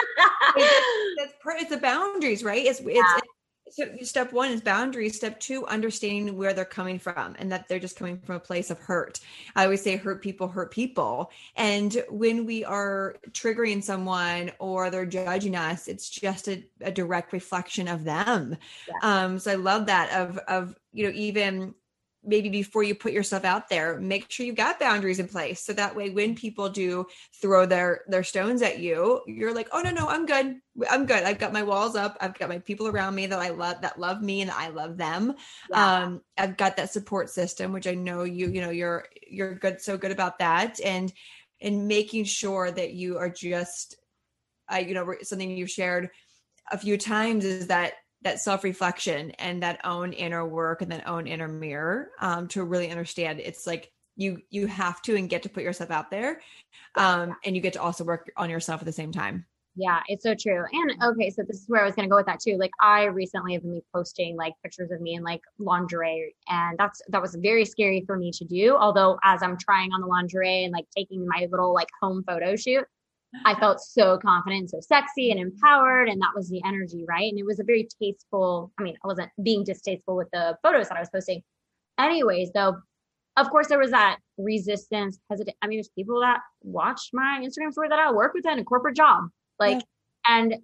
it's, 0.57 1.35
it's 1.47 1.71
the 1.71 1.79
boundaries, 1.79 2.45
right? 2.45 2.65
It's, 2.65 2.81
yeah. 2.81 3.01
it's 3.01 3.26
so 3.71 3.85
step 4.03 4.33
one 4.33 4.51
is 4.51 4.61
boundaries. 4.61 5.17
Step 5.17 5.41
two, 5.41 5.67
understanding 5.67 6.37
where 6.37 6.53
they're 6.53 6.65
coming 6.65 6.99
from 6.99 7.37
and 7.39 7.51
that 7.53 7.69
they're 7.69 7.79
just 7.79 7.97
coming 7.97 8.19
from 8.19 8.37
a 8.37 8.41
place 8.41 8.71
of 8.71 8.79
hurt. 8.79 9.21
I 9.55 9.65
always 9.65 9.83
say 9.83 9.97
hurt 9.97 10.23
people 10.23 10.49
hurt 10.49 10.71
people. 10.71 11.31
And 11.57 12.03
when 12.11 12.47
we 12.47 12.65
are 12.65 13.17
triggering 13.33 13.83
someone 13.83 14.53
or 14.59 14.91
they're 14.91 15.07
judging 15.07 15.57
us, 15.57 15.89
it's 15.89 16.09
just 16.09 16.49
a, 16.49 16.65
a 16.81 16.93
direct 16.93 17.33
reflection 17.33 17.89
of 17.89 18.05
them. 18.05 18.57
Yeah. 18.89 19.25
Um, 19.25 19.39
so 19.39 19.53
I 19.53 19.57
love 19.57 19.87
that 19.87 20.13
of 20.13 20.39
of, 20.49 20.75
you 20.93 21.05
know, 21.05 21.13
even 21.15 21.75
maybe 22.27 22.49
before 22.49 22.83
you 22.83 22.95
put 22.95 23.13
yourself 23.13 23.45
out 23.45 23.69
there 23.69 24.01
make 24.01 24.31
sure 24.31 24.45
you've 24.45 24.57
got 24.57 24.81
boundaries 24.81 25.19
in 25.19 25.29
place. 25.29 25.63
So 25.63 25.73
that 25.75 25.95
way 25.95 26.11
when 26.11 26.35
people 26.35 26.69
do 26.69 27.07
throw 27.41 27.67
their 27.67 28.03
their 28.09 28.25
stones 28.25 28.63
at 28.63 28.79
you 28.79 29.23
you're 29.27 29.55
like 29.55 29.69
oh 29.73 29.81
no 29.81 29.91
no 29.91 30.09
i'm 30.09 30.27
good. 30.27 30.57
I'm 30.91 31.07
good. 31.07 31.23
I've 31.23 31.39
got 31.39 31.55
my 31.55 31.63
walls 31.63 31.97
up. 31.97 32.19
I've 32.21 32.39
got 32.39 32.51
my 32.51 32.59
people 32.59 32.89
around 32.89 33.15
me 33.15 33.27
that 33.27 33.39
i 33.39 33.51
love 33.51 33.81
that 33.83 33.99
love 33.99 34.23
me 34.23 34.43
and 34.43 34.51
i 34.51 34.69
love 34.69 34.97
them. 34.97 35.35
Yeah. 35.71 36.03
um 36.03 36.21
i've 36.37 36.57
got 36.57 36.77
that 36.77 36.93
support 36.93 37.31
system 37.31 37.73
which 37.73 37.87
i 37.87 37.95
know 37.95 38.25
you 38.25 38.49
you 38.49 38.61
know 38.61 38.71
you're 38.71 39.07
you're 39.29 39.55
good 39.55 39.81
so 39.81 39.97
good 39.97 40.11
about 40.11 40.39
that. 40.41 40.81
And 40.85 41.13
and 41.61 41.89
making 41.89 42.25
sure 42.25 42.71
that 42.71 42.93
you 42.93 43.19
are 43.19 43.31
just 43.31 43.97
i 44.69 44.81
you 44.81 44.95
know 44.95 45.15
something 45.23 45.51
you've 45.51 45.71
shared 45.71 46.11
a 46.71 46.79
few 46.79 46.99
times 46.99 47.45
is 47.45 47.69
that 47.69 47.95
that 48.23 48.41
self 48.41 48.65
reflection 48.65 49.31
and 49.33 49.63
that 49.63 49.81
own 49.85 50.13
inner 50.13 50.47
work 50.47 50.83
and 50.83 50.91
that 50.93 51.07
own 51.07 51.27
inner 51.27 51.49
mirror 51.49 52.11
um, 52.21 52.49
to 52.49 52.65
really 52.65 52.91
understand 52.91 53.41
it's 53.41 53.67
like 53.67 53.93
you 54.17 54.41
you 54.51 54.67
have 54.67 55.03
to 55.03 55.17
and 55.17 55.29
get 55.29 55.43
to 55.43 55.49
put 55.49 55.63
yourself 55.63 55.91
out 55.91 56.11
there 56.11 56.41
um, 56.97 57.37
and 57.45 57.55
you 57.55 57.63
get 57.63 57.75
to 57.75 57.81
also 57.81 58.05
work 58.05 58.31
on 58.37 58.49
yourself 58.51 58.81
at 58.81 58.87
the 58.87 58.93
same 58.93 59.13
time. 59.13 59.45
Yeah 59.79 60.01
it's 60.09 60.23
so 60.23 60.35
true. 60.35 60.65
And 60.73 61.03
okay 61.05 61.31
so 61.31 61.43
this 61.47 61.61
is 61.61 61.69
where 61.69 61.83
i 61.83 61.85
was 61.85 61.95
going 61.95 62.09
to 62.09 62.11
go 62.11 62.17
with 62.17 62.27
that 62.27 62.41
too. 62.41 62.57
Like 62.57 62.71
i 62.81 63.05
recently 63.05 63.53
have 63.53 63.63
been 63.63 63.83
posting 63.95 64.37
like 64.37 64.55
pictures 64.63 64.91
of 64.91 65.01
me 65.01 65.15
in 65.15 65.23
like 65.23 65.43
lingerie 65.59 66.35
and 66.49 66.79
that's 66.79 67.03
that 67.09 67.21
was 67.21 67.37
very 67.37 67.65
scary 67.65 68.03
for 68.07 68.17
me 68.17 68.31
to 68.33 68.45
do 68.45 68.77
although 68.77 69.19
as 69.23 69.43
i'm 69.43 69.59
trying 69.59 69.93
on 69.93 70.01
the 70.01 70.07
lingerie 70.07 70.65
and 70.65 70.73
like 70.73 70.87
taking 70.97 71.27
my 71.27 71.47
little 71.51 71.75
like 71.75 71.89
home 72.01 72.25
photo 72.27 72.57
shoot 72.57 72.87
I 73.45 73.55
felt 73.59 73.81
so 73.81 74.19
confident, 74.19 74.71
so 74.71 74.81
sexy 74.81 75.31
and 75.31 75.41
empowered. 75.41 76.09
And 76.09 76.21
that 76.21 76.33
was 76.35 76.49
the 76.49 76.63
energy, 76.65 77.05
right? 77.09 77.31
And 77.31 77.39
it 77.39 77.45
was 77.45 77.61
a 77.61 77.65
very 77.65 77.89
tasteful, 78.01 78.73
I 78.79 78.83
mean, 78.83 78.97
I 79.05 79.07
wasn't 79.07 79.31
being 79.43 79.65
distasteful 79.65 80.17
with 80.17 80.29
the 80.33 80.57
photos 80.63 80.89
that 80.89 80.97
I 80.97 81.01
was 81.01 81.11
posting. 81.11 81.43
Anyways, 81.99 82.51
though, 82.53 82.77
of 83.37 83.51
course, 83.51 83.69
there 83.69 83.79
was 83.79 83.91
that 83.91 84.19
resistance, 84.39 85.19
hesitant. 85.31 85.57
I 85.63 85.67
mean, 85.67 85.79
there's 85.79 85.91
people 85.91 86.21
that 86.21 86.41
watch 86.63 87.11
my 87.13 87.43
Instagram 87.45 87.73
story 87.73 87.89
that 87.89 87.99
I 87.99 88.13
work 88.13 88.33
with 88.35 88.47
in 88.47 88.59
a 88.59 88.65
corporate 88.65 88.97
job. 88.97 89.25
Like, 89.59 89.83
yeah. 90.29 90.39
and 90.39 90.55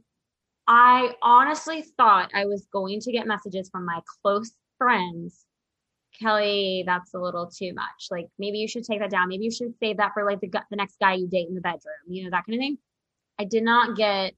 I 0.67 1.15
honestly 1.23 1.85
thought 1.97 2.31
I 2.35 2.47
was 2.47 2.67
going 2.73 3.01
to 3.01 3.13
get 3.13 3.27
messages 3.27 3.69
from 3.71 3.85
my 3.85 4.01
close 4.23 4.53
friends 4.79 5.45
Kelly, 6.19 6.85
that's 6.87 7.15
a 7.15 7.19
little 7.19 7.47
too 7.47 7.73
much. 7.75 8.09
Like 8.11 8.27
maybe 8.39 8.59
you 8.59 8.69
should 8.69 8.85
take 8.85 9.01
that 9.01 9.11
down. 9.11 9.29
Maybe 9.29 9.45
you 9.45 9.51
should 9.51 9.75
save 9.79 9.97
that 9.99 10.13
for 10.15 10.25
like 10.25 10.41
the 10.41 10.51
the 10.71 10.77
next 10.77 10.97
guy 11.01 11.15
you 11.15 11.29
date 11.29 11.49
in 11.49 11.55
the 11.55 11.61
bedroom. 11.61 11.83
You 12.09 12.25
know 12.25 12.31
that 12.31 12.45
kind 12.47 12.55
of 12.57 12.61
thing. 12.61 12.79
I 13.39 13.45
did 13.45 13.63
not 13.63 13.97
get 13.97 14.35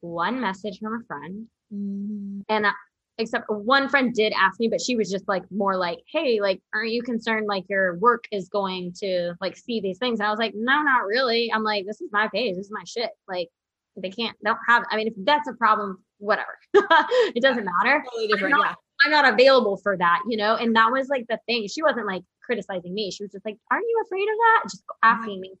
one 0.00 0.40
message 0.40 0.78
from 0.78 1.00
a 1.00 1.04
friend, 1.06 1.46
mm. 1.72 2.42
and 2.48 2.66
uh, 2.66 2.72
except 3.18 3.50
one 3.50 3.88
friend 3.88 4.14
did 4.14 4.32
ask 4.38 4.60
me, 4.60 4.68
but 4.68 4.80
she 4.80 4.96
was 4.96 5.10
just 5.10 5.26
like 5.28 5.44
more 5.50 5.76
like, 5.76 5.98
"Hey, 6.10 6.40
like, 6.40 6.60
aren't 6.74 6.90
you 6.90 7.02
concerned 7.02 7.46
like 7.46 7.64
your 7.68 7.96
work 7.98 8.24
is 8.32 8.48
going 8.48 8.92
to 9.00 9.34
like 9.40 9.56
see 9.56 9.80
these 9.80 9.98
things?" 9.98 10.20
And 10.20 10.26
I 10.26 10.30
was 10.30 10.38
like, 10.38 10.54
"No, 10.54 10.82
not 10.82 11.06
really." 11.06 11.52
I'm 11.52 11.64
like, 11.64 11.86
"This 11.86 12.00
is 12.00 12.10
my 12.12 12.28
page. 12.32 12.56
This 12.56 12.66
is 12.66 12.72
my 12.72 12.84
shit. 12.86 13.10
Like, 13.26 13.48
they 13.96 14.10
can't. 14.10 14.36
They 14.42 14.50
don't 14.50 14.58
have. 14.68 14.84
I 14.90 14.96
mean, 14.96 15.08
if 15.08 15.14
that's 15.18 15.48
a 15.48 15.54
problem, 15.54 16.02
whatever. 16.18 16.58
it 16.74 17.42
doesn't 17.42 17.66
matter. 17.82 18.04
Totally 18.04 18.28
different. 18.28 18.52
Not, 18.52 18.66
yeah 18.66 18.74
I'm 19.04 19.10
not 19.10 19.32
available 19.32 19.76
for 19.76 19.96
that, 19.96 20.22
you 20.28 20.36
know? 20.36 20.56
And 20.56 20.74
that 20.76 20.90
was 20.90 21.08
like 21.08 21.26
the 21.28 21.38
thing. 21.46 21.68
She 21.68 21.82
wasn't 21.82 22.06
like 22.06 22.22
criticizing 22.42 22.94
me. 22.94 23.10
She 23.10 23.22
was 23.24 23.32
just 23.32 23.44
like, 23.44 23.56
Aren't 23.70 23.86
you 23.86 24.02
afraid 24.04 24.22
of 24.22 24.36
that? 24.36 24.62
Just 24.64 24.82
asking 25.02 25.40
me. 25.40 25.54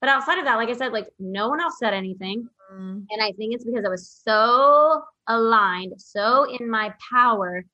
But 0.00 0.10
outside 0.10 0.38
of 0.38 0.44
that, 0.44 0.56
like 0.56 0.68
I 0.68 0.74
said, 0.74 0.92
like 0.92 1.08
no 1.18 1.48
one 1.48 1.60
else 1.60 1.78
said 1.78 1.94
anything. 1.94 2.46
Mm. 2.72 3.06
And 3.10 3.22
I 3.22 3.32
think 3.32 3.54
it's 3.54 3.64
because 3.64 3.84
I 3.84 3.88
was 3.88 4.20
so 4.24 5.02
aligned, 5.26 5.94
so 5.98 6.44
in 6.44 6.68
my 6.68 6.92
power 7.10 7.64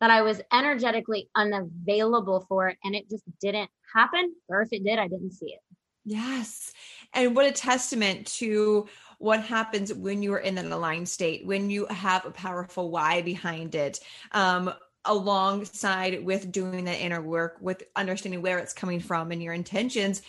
that 0.00 0.10
I 0.10 0.22
was 0.22 0.42
energetically 0.52 1.28
unavailable 1.34 2.44
for 2.48 2.68
it. 2.68 2.78
And 2.84 2.94
it 2.94 3.08
just 3.08 3.24
didn't 3.40 3.70
happen. 3.94 4.34
Or 4.48 4.62
if 4.62 4.72
it 4.72 4.84
did, 4.84 4.98
I 4.98 5.08
didn't 5.08 5.32
see 5.32 5.46
it. 5.46 5.60
Yes. 6.04 6.72
And 7.14 7.34
what 7.34 7.46
a 7.46 7.52
testament 7.52 8.26
to 8.38 8.86
what 9.18 9.42
happens 9.42 9.92
when 9.92 10.22
you 10.22 10.32
are 10.34 10.38
in 10.38 10.58
an 10.58 10.72
aligned 10.72 11.08
state, 11.08 11.46
when 11.46 11.70
you 11.70 11.86
have 11.86 12.24
a 12.26 12.30
powerful 12.30 12.90
why 12.90 13.22
behind 13.22 13.74
it. 13.74 14.00
Um, 14.32 14.72
alongside 15.08 16.24
with 16.24 16.50
doing 16.50 16.84
that 16.84 17.00
inner 17.00 17.22
work 17.22 17.58
with 17.60 17.84
understanding 17.94 18.42
where 18.42 18.58
it's 18.58 18.72
coming 18.72 18.98
from 18.98 19.30
and 19.30 19.40
your 19.40 19.52
intentions 19.52 20.20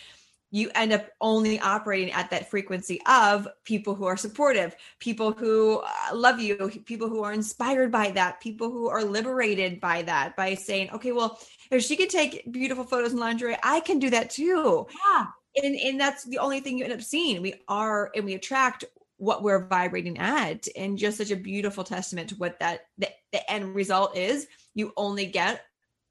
you 0.50 0.70
end 0.74 0.92
up 0.92 1.06
only 1.20 1.60
operating 1.60 2.12
at 2.12 2.30
that 2.30 2.48
frequency 2.50 3.00
of 3.06 3.46
people 3.64 3.94
who 3.94 4.06
are 4.06 4.16
supportive, 4.16 4.74
people 4.98 5.32
who 5.32 5.80
uh, 5.80 6.14
love 6.14 6.40
you, 6.40 6.70
people 6.86 7.08
who 7.08 7.22
are 7.22 7.32
inspired 7.32 7.92
by 7.92 8.10
that, 8.12 8.40
people 8.40 8.70
who 8.70 8.88
are 8.88 9.04
liberated 9.04 9.80
by 9.80 10.02
that, 10.02 10.36
by 10.36 10.54
saying, 10.54 10.90
okay, 10.90 11.12
well, 11.12 11.38
if 11.70 11.82
she 11.82 11.96
can 11.96 12.08
take 12.08 12.50
beautiful 12.50 12.84
photos 12.84 13.12
in 13.12 13.18
lingerie, 13.18 13.58
I 13.62 13.80
can 13.80 13.98
do 13.98 14.10
that 14.10 14.30
too. 14.30 14.86
Yeah 15.06 15.26
and 15.62 15.76
and 15.76 16.00
that's 16.00 16.24
the 16.24 16.38
only 16.38 16.60
thing 16.60 16.78
you 16.78 16.84
end 16.84 16.92
up 16.92 17.02
seeing. 17.02 17.42
We 17.42 17.54
are 17.68 18.10
and 18.14 18.24
we 18.24 18.34
attract 18.34 18.84
what 19.18 19.42
we're 19.42 19.66
vibrating 19.66 20.18
at 20.18 20.66
and 20.76 20.96
just 20.96 21.18
such 21.18 21.32
a 21.32 21.36
beautiful 21.36 21.82
testament 21.82 22.28
to 22.30 22.36
what 22.36 22.58
that 22.60 22.82
the, 22.98 23.08
the 23.32 23.50
end 23.50 23.74
result 23.74 24.16
is. 24.16 24.46
You 24.74 24.92
only 24.96 25.26
get 25.26 25.62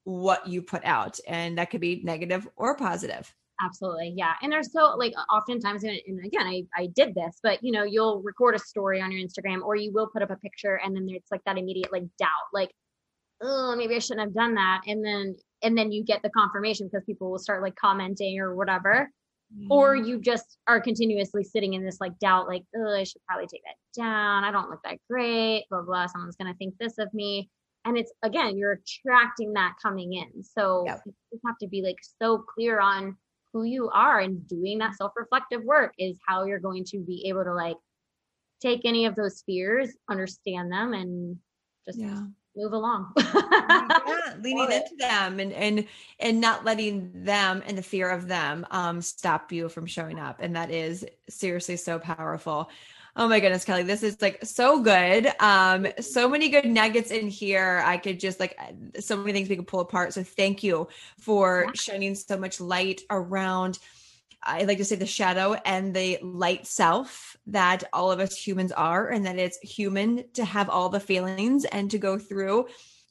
what 0.04 0.48
you 0.48 0.62
put 0.62 0.86
out 0.86 1.20
and 1.28 1.58
that 1.58 1.70
could 1.70 1.82
be 1.82 2.02
negative 2.04 2.48
or 2.56 2.76
positive. 2.76 3.34
Absolutely 3.64 4.14
yeah. 4.16 4.34
And 4.42 4.52
there's 4.52 4.72
so 4.72 4.96
like 4.98 5.14
oftentimes 5.34 5.84
and 5.84 6.26
again 6.26 6.46
I, 6.46 6.64
I 6.76 6.88
did 6.96 7.16
this 7.16 7.40
but 7.42 7.64
you 7.64 7.72
know 7.72 7.84
you'll 7.84 8.22
record 8.22 8.56
a 8.56 8.60
story 8.60 9.02
on 9.02 9.12
your 9.12 9.26
instagram 9.26 9.64
or 9.64 9.76
you 9.76 9.92
will 9.92 10.08
put 10.08 10.22
up 10.22 10.30
a 10.30 10.36
picture 10.36 10.80
and 10.84 10.96
then 10.96 11.08
it's 11.10 11.32
like 11.32 11.42
that 11.46 11.58
immediate 11.58 11.92
like 11.92 12.04
doubt 12.20 12.30
like 12.54 12.72
oh 13.42 13.76
maybe 13.76 13.96
i 13.96 14.00
shouldn't 14.00 14.28
have 14.28 14.34
done 14.34 14.56
that. 14.56 14.82
And 14.86 15.04
then 15.04 15.36
and 15.64 15.78
then 15.78 15.92
you 15.92 16.04
get 16.04 16.22
the 16.22 16.30
confirmation 16.30 16.88
because 16.88 17.06
people 17.06 17.32
will 17.32 17.40
start 17.40 17.62
like 17.62 17.76
commenting 17.76 18.40
or 18.40 18.56
whatever 18.56 19.10
mm. 19.56 19.68
or 19.70 19.96
you 19.96 20.20
just 20.20 20.58
are 20.68 20.82
continuously 20.82 21.44
sitting 21.44 21.74
in 21.74 21.84
this 21.86 22.00
like 22.00 22.18
doubt, 22.20 22.48
like, 22.48 22.64
oh, 22.76 22.96
I 22.96 23.04
should 23.04 23.22
probably 23.28 23.48
take 23.48 23.64
that 23.64 24.02
down. 24.02 24.44
I 24.44 24.52
don't 24.52 24.70
look 24.70 24.82
that 24.84 25.00
great, 25.10 25.66
blah, 25.70 25.82
blah. 25.82 26.08
Someone's 26.08 26.36
going 26.36 26.52
to 26.52 26.58
think 26.58 26.76
this 26.80 26.98
of 26.98 27.14
me. 27.14 27.50
And 27.86 27.98
it's 27.98 28.12
again, 28.24 28.58
you're 28.58 28.80
attracting 28.84 29.54
that 29.54 29.76
coming 29.82 30.14
in. 30.14 30.44
So 30.44 30.84
yep. 30.86 31.02
you 31.06 31.40
have 31.46 31.58
to 31.60 31.68
be 31.68 31.82
like 31.82 31.98
so 32.22 32.40
clear 32.40 32.80
on 32.80 33.16
who 33.54 33.64
you 33.64 33.90
are 33.90 34.20
and 34.20 34.46
doing 34.48 34.80
that 34.80 34.96
self 34.96 35.14
reflective 35.16 35.64
work 35.64 35.94
is 35.98 36.20
how 36.28 36.44
you're 36.44 36.60
going 36.60 36.84
to 36.86 37.00
be 37.00 37.26
able 37.28 37.44
to 37.44 37.54
like 37.54 37.78
take 38.62 38.82
any 38.84 39.06
of 39.06 39.16
those 39.16 39.42
fears, 39.46 39.96
understand 40.10 40.72
them, 40.72 40.94
and 40.94 41.38
just 41.88 42.00
yeah 42.00 42.24
move 42.58 42.74
along. 42.74 43.14
yeah, 43.18 44.36
leaning 44.42 44.72
into 44.72 44.96
them 44.98 45.40
and 45.40 45.54
and 45.54 45.86
and 46.20 46.42
not 46.42 46.66
letting 46.66 47.12
them 47.24 47.64
and 47.66 47.78
the 47.78 47.84
fear 47.84 48.10
of 48.10 48.28
them 48.28 48.66
um 48.72 49.02
stop 49.02 49.52
you 49.52 49.70
from 49.70 49.86
showing 49.86 50.20
up. 50.20 50.38
And 50.40 50.56
that 50.56 50.72
is 50.72 51.06
seriously 51.30 51.78
so 51.78 52.00
powerful. 52.00 52.70
Oh 53.20 53.28
my 53.28 53.40
goodness, 53.40 53.66
Kelly, 53.66 53.82
this 53.82 54.04
is 54.04 54.22
like 54.22 54.38
so 54.44 54.80
good. 54.80 55.32
Um, 55.40 55.88
so 56.00 56.30
many 56.30 56.50
good 56.50 56.66
nuggets 56.66 57.10
in 57.10 57.28
here. 57.28 57.82
I 57.84 57.98
could 57.98 58.20
just 58.20 58.40
like 58.40 58.56
so 59.00 59.18
many 59.18 59.34
things 59.34 59.50
we 59.50 59.56
could 59.56 59.66
pull 59.66 59.80
apart. 59.80 60.14
So 60.14 60.22
thank 60.22 60.62
you 60.62 60.88
for 61.20 61.74
shining 61.74 62.14
so 62.14 62.38
much 62.38 62.62
light 62.62 63.02
around. 63.10 63.80
I 64.44 64.64
like 64.64 64.78
to 64.78 64.86
say 64.86 64.96
the 64.96 65.06
shadow 65.06 65.54
and 65.66 65.94
the 65.94 66.20
light 66.22 66.68
self 66.68 67.36
that 67.48 67.84
all 67.92 68.12
of 68.12 68.20
us 68.20 68.36
humans 68.36 68.72
are, 68.72 69.10
and 69.10 69.26
that 69.26 69.38
it's 69.38 69.58
human 69.60 70.26
to 70.34 70.46
have 70.46 70.70
all 70.70 70.90
the 70.90 71.00
feelings 71.00 71.66
and 71.66 71.90
to 71.92 71.98
go 71.98 72.18
through 72.18 72.68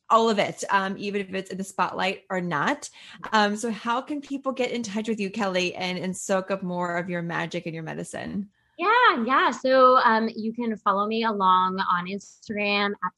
all 0.09 0.31
of 0.31 0.39
it, 0.39 0.63
um, 0.71 0.95
even 0.99 1.21
if 1.21 1.35
it's 1.35 1.51
in 1.51 1.59
the 1.59 1.65
spotlight 1.65 2.23
or 2.31 2.41
not. 2.41 2.89
Um, 3.33 3.57
so, 3.57 3.71
how 3.71 4.01
can 4.01 4.21
people 4.21 4.53
get 4.53 4.71
in 4.71 4.83
touch 4.83 5.09
with 5.09 5.21
you, 5.21 5.31
Kelly, 5.31 5.75
and, 5.75 5.99
and 5.99 6.17
soak 6.17 6.51
up 6.51 6.63
more 6.63 6.97
of 6.97 7.11
your 7.11 7.23
magic 7.23 7.67
and 7.67 7.75
your 7.75 7.85
medicine? 7.85 8.49
Yeah, 8.79 9.25
yeah. 9.25 9.51
So 9.51 9.97
um, 9.97 10.29
you 10.35 10.53
can 10.53 10.77
follow 10.77 11.07
me 11.07 11.25
along 11.25 11.81
on 11.81 12.07
Instagram 12.07 12.93
at 13.05 13.13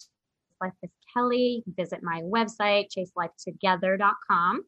Life 0.60 0.72
with 0.82 0.90
Kelly. 1.12 1.64
Visit 1.76 2.02
my 2.02 2.22
website, 2.22 2.86
chaselifetogether.com. 2.96 4.64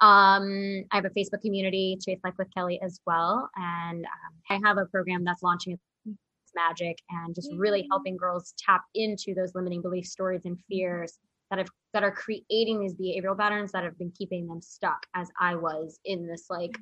Um, 0.00 0.84
I 0.90 0.96
have 0.96 1.04
a 1.04 1.10
Facebook 1.10 1.40
community, 1.42 1.98
Chase 2.04 2.20
Life 2.24 2.34
with 2.38 2.48
Kelly, 2.54 2.80
as 2.82 3.00
well. 3.06 3.48
And 3.56 4.04
um, 4.04 4.32
I 4.50 4.60
have 4.66 4.78
a 4.78 4.86
program 4.86 5.24
that's 5.24 5.42
launching 5.42 5.78
magic 6.54 6.98
and 7.10 7.34
just 7.34 7.50
really 7.56 7.86
helping 7.90 8.16
girls 8.16 8.54
tap 8.58 8.82
into 8.94 9.34
those 9.34 9.54
limiting 9.54 9.82
belief 9.82 10.06
stories 10.06 10.42
and 10.44 10.58
fears 10.68 11.18
that 11.50 11.58
have 11.58 11.68
that 11.92 12.02
are 12.02 12.12
creating 12.12 12.80
these 12.80 12.94
behavioral 12.94 13.38
patterns 13.38 13.72
that 13.72 13.84
have 13.84 13.98
been 13.98 14.12
keeping 14.16 14.46
them 14.46 14.60
stuck 14.60 15.06
as 15.14 15.28
I 15.40 15.54
was 15.54 15.98
in 16.04 16.26
this 16.26 16.46
like 16.50 16.76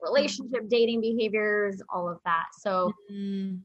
relationship 0.00 0.68
dating 0.68 1.00
behaviors, 1.00 1.80
all 1.92 2.08
of 2.08 2.18
that. 2.24 2.46
So 2.60 2.92
mm-hmm. 3.12 3.56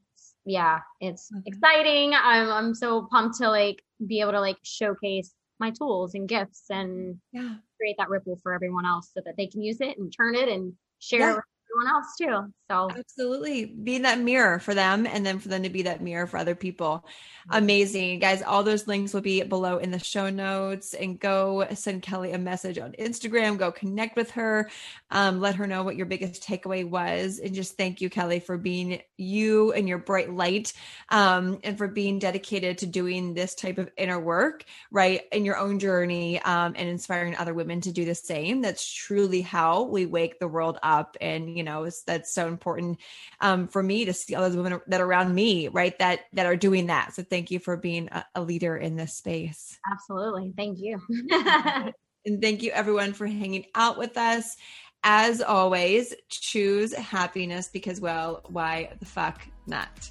yeah, 0.45 0.79
it's 0.99 1.31
okay. 1.33 1.43
exciting. 1.45 2.13
I'm 2.13 2.49
I'm 2.49 2.75
so 2.75 3.07
pumped 3.11 3.37
to 3.37 3.49
like 3.49 3.81
be 4.05 4.21
able 4.21 4.33
to 4.33 4.41
like 4.41 4.57
showcase 4.63 5.33
my 5.59 5.71
tools 5.71 6.13
and 6.15 6.27
gifts 6.27 6.65
and 6.69 7.17
yeah. 7.31 7.55
Create 7.77 7.95
that 7.97 8.09
ripple 8.09 8.37
for 8.41 8.53
everyone 8.53 8.85
else 8.85 9.11
so 9.13 9.21
that 9.25 9.35
they 9.37 9.47
can 9.47 9.61
use 9.61 9.81
it 9.81 9.97
and 9.97 10.13
turn 10.15 10.35
it 10.35 10.49
and 10.49 10.73
share 10.99 11.19
yeah 11.19 11.39
everyone 11.75 11.93
else 11.93 12.15
too. 12.17 12.53
So 12.69 12.89
absolutely 12.89 13.65
being 13.65 14.01
that 14.03 14.19
mirror 14.19 14.57
for 14.57 14.73
them 14.73 15.05
and 15.05 15.23
then 15.23 15.37
for 15.37 15.49
them 15.49 15.63
to 15.63 15.69
be 15.69 15.83
that 15.83 16.01
mirror 16.01 16.25
for 16.25 16.37
other 16.37 16.55
people. 16.55 17.05
Amazing. 17.51 18.17
Guys, 18.17 18.41
all 18.41 18.63
those 18.63 18.87
links 18.87 19.13
will 19.13 19.21
be 19.21 19.43
below 19.43 19.77
in 19.77 19.91
the 19.91 19.99
show 19.99 20.31
notes 20.31 20.95
and 20.95 21.19
go 21.19 21.67
send 21.75 22.01
Kelly 22.01 22.31
a 22.31 22.39
message 22.39 22.79
on 22.79 22.93
Instagram, 22.93 23.59
go 23.59 23.71
connect 23.71 24.15
with 24.15 24.31
her, 24.31 24.67
um, 25.11 25.39
let 25.39 25.53
her 25.55 25.67
know 25.67 25.83
what 25.83 25.95
your 25.95 26.07
biggest 26.07 26.41
takeaway 26.41 26.89
was. 26.89 27.37
And 27.37 27.53
just 27.53 27.77
thank 27.77 28.01
you, 28.01 28.09
Kelly, 28.09 28.39
for 28.39 28.57
being 28.57 28.99
you 29.15 29.73
and 29.73 29.87
your 29.87 29.99
bright 29.99 30.33
light 30.33 30.73
um, 31.09 31.59
and 31.63 31.77
for 31.77 31.87
being 31.87 32.17
dedicated 32.17 32.79
to 32.79 32.87
doing 32.87 33.35
this 33.35 33.53
type 33.53 33.77
of 33.77 33.91
inner 33.95 34.19
work, 34.19 34.65
right, 34.89 35.21
in 35.31 35.45
your 35.45 35.57
own 35.57 35.77
journey 35.77 36.41
um, 36.41 36.73
and 36.75 36.89
inspiring 36.89 37.35
other 37.35 37.53
women 37.53 37.79
to 37.81 37.91
do 37.91 38.05
the 38.05 38.15
same. 38.15 38.61
That's 38.61 38.91
truly 38.91 39.41
how 39.41 39.83
we 39.83 40.07
wake 40.07 40.39
the 40.39 40.47
world 40.47 40.79
up. 40.81 41.15
And, 41.21 41.55
you 41.55 41.61
know, 41.61 41.87
that's 42.07 42.33
so 42.33 42.54
important 42.55 42.99
um, 43.41 43.67
for 43.67 43.83
me 43.83 44.05
to 44.05 44.13
see 44.13 44.35
all 44.35 44.43
those 44.43 44.55
women 44.55 44.79
that 44.87 45.01
are 45.01 45.05
around 45.05 45.35
me, 45.35 45.67
right, 45.67 45.97
that, 45.99 46.21
that 46.33 46.45
are 46.45 46.55
doing 46.55 46.87
that. 46.87 47.13
So 47.13 47.23
thank 47.23 47.51
you 47.51 47.59
for 47.59 47.77
being 47.77 48.09
a, 48.11 48.25
a 48.35 48.41
leader 48.41 48.77
in 48.77 48.95
this 48.95 49.13
space. 49.13 49.77
Absolutely. 49.91 50.53
Thank 50.55 50.79
you. 50.79 51.01
and 52.25 52.41
thank 52.41 52.63
you 52.63 52.71
everyone 52.71 53.13
for 53.13 53.27
hanging 53.27 53.65
out 53.75 53.97
with 53.97 54.17
us. 54.17 54.55
As 55.03 55.41
always, 55.41 56.15
choose 56.29 56.93
happiness 56.93 57.69
because, 57.71 58.01
well, 58.01 58.41
why 58.47 58.89
the 58.99 59.05
fuck 59.05 59.41
not? 59.67 60.09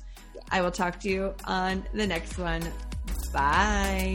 I 0.50 0.62
will 0.62 0.70
talk 0.70 1.00
to 1.00 1.08
you 1.08 1.34
on 1.46 1.84
the 1.92 2.06
next 2.06 2.38
one. 2.38 2.62
Bye. 3.32 4.14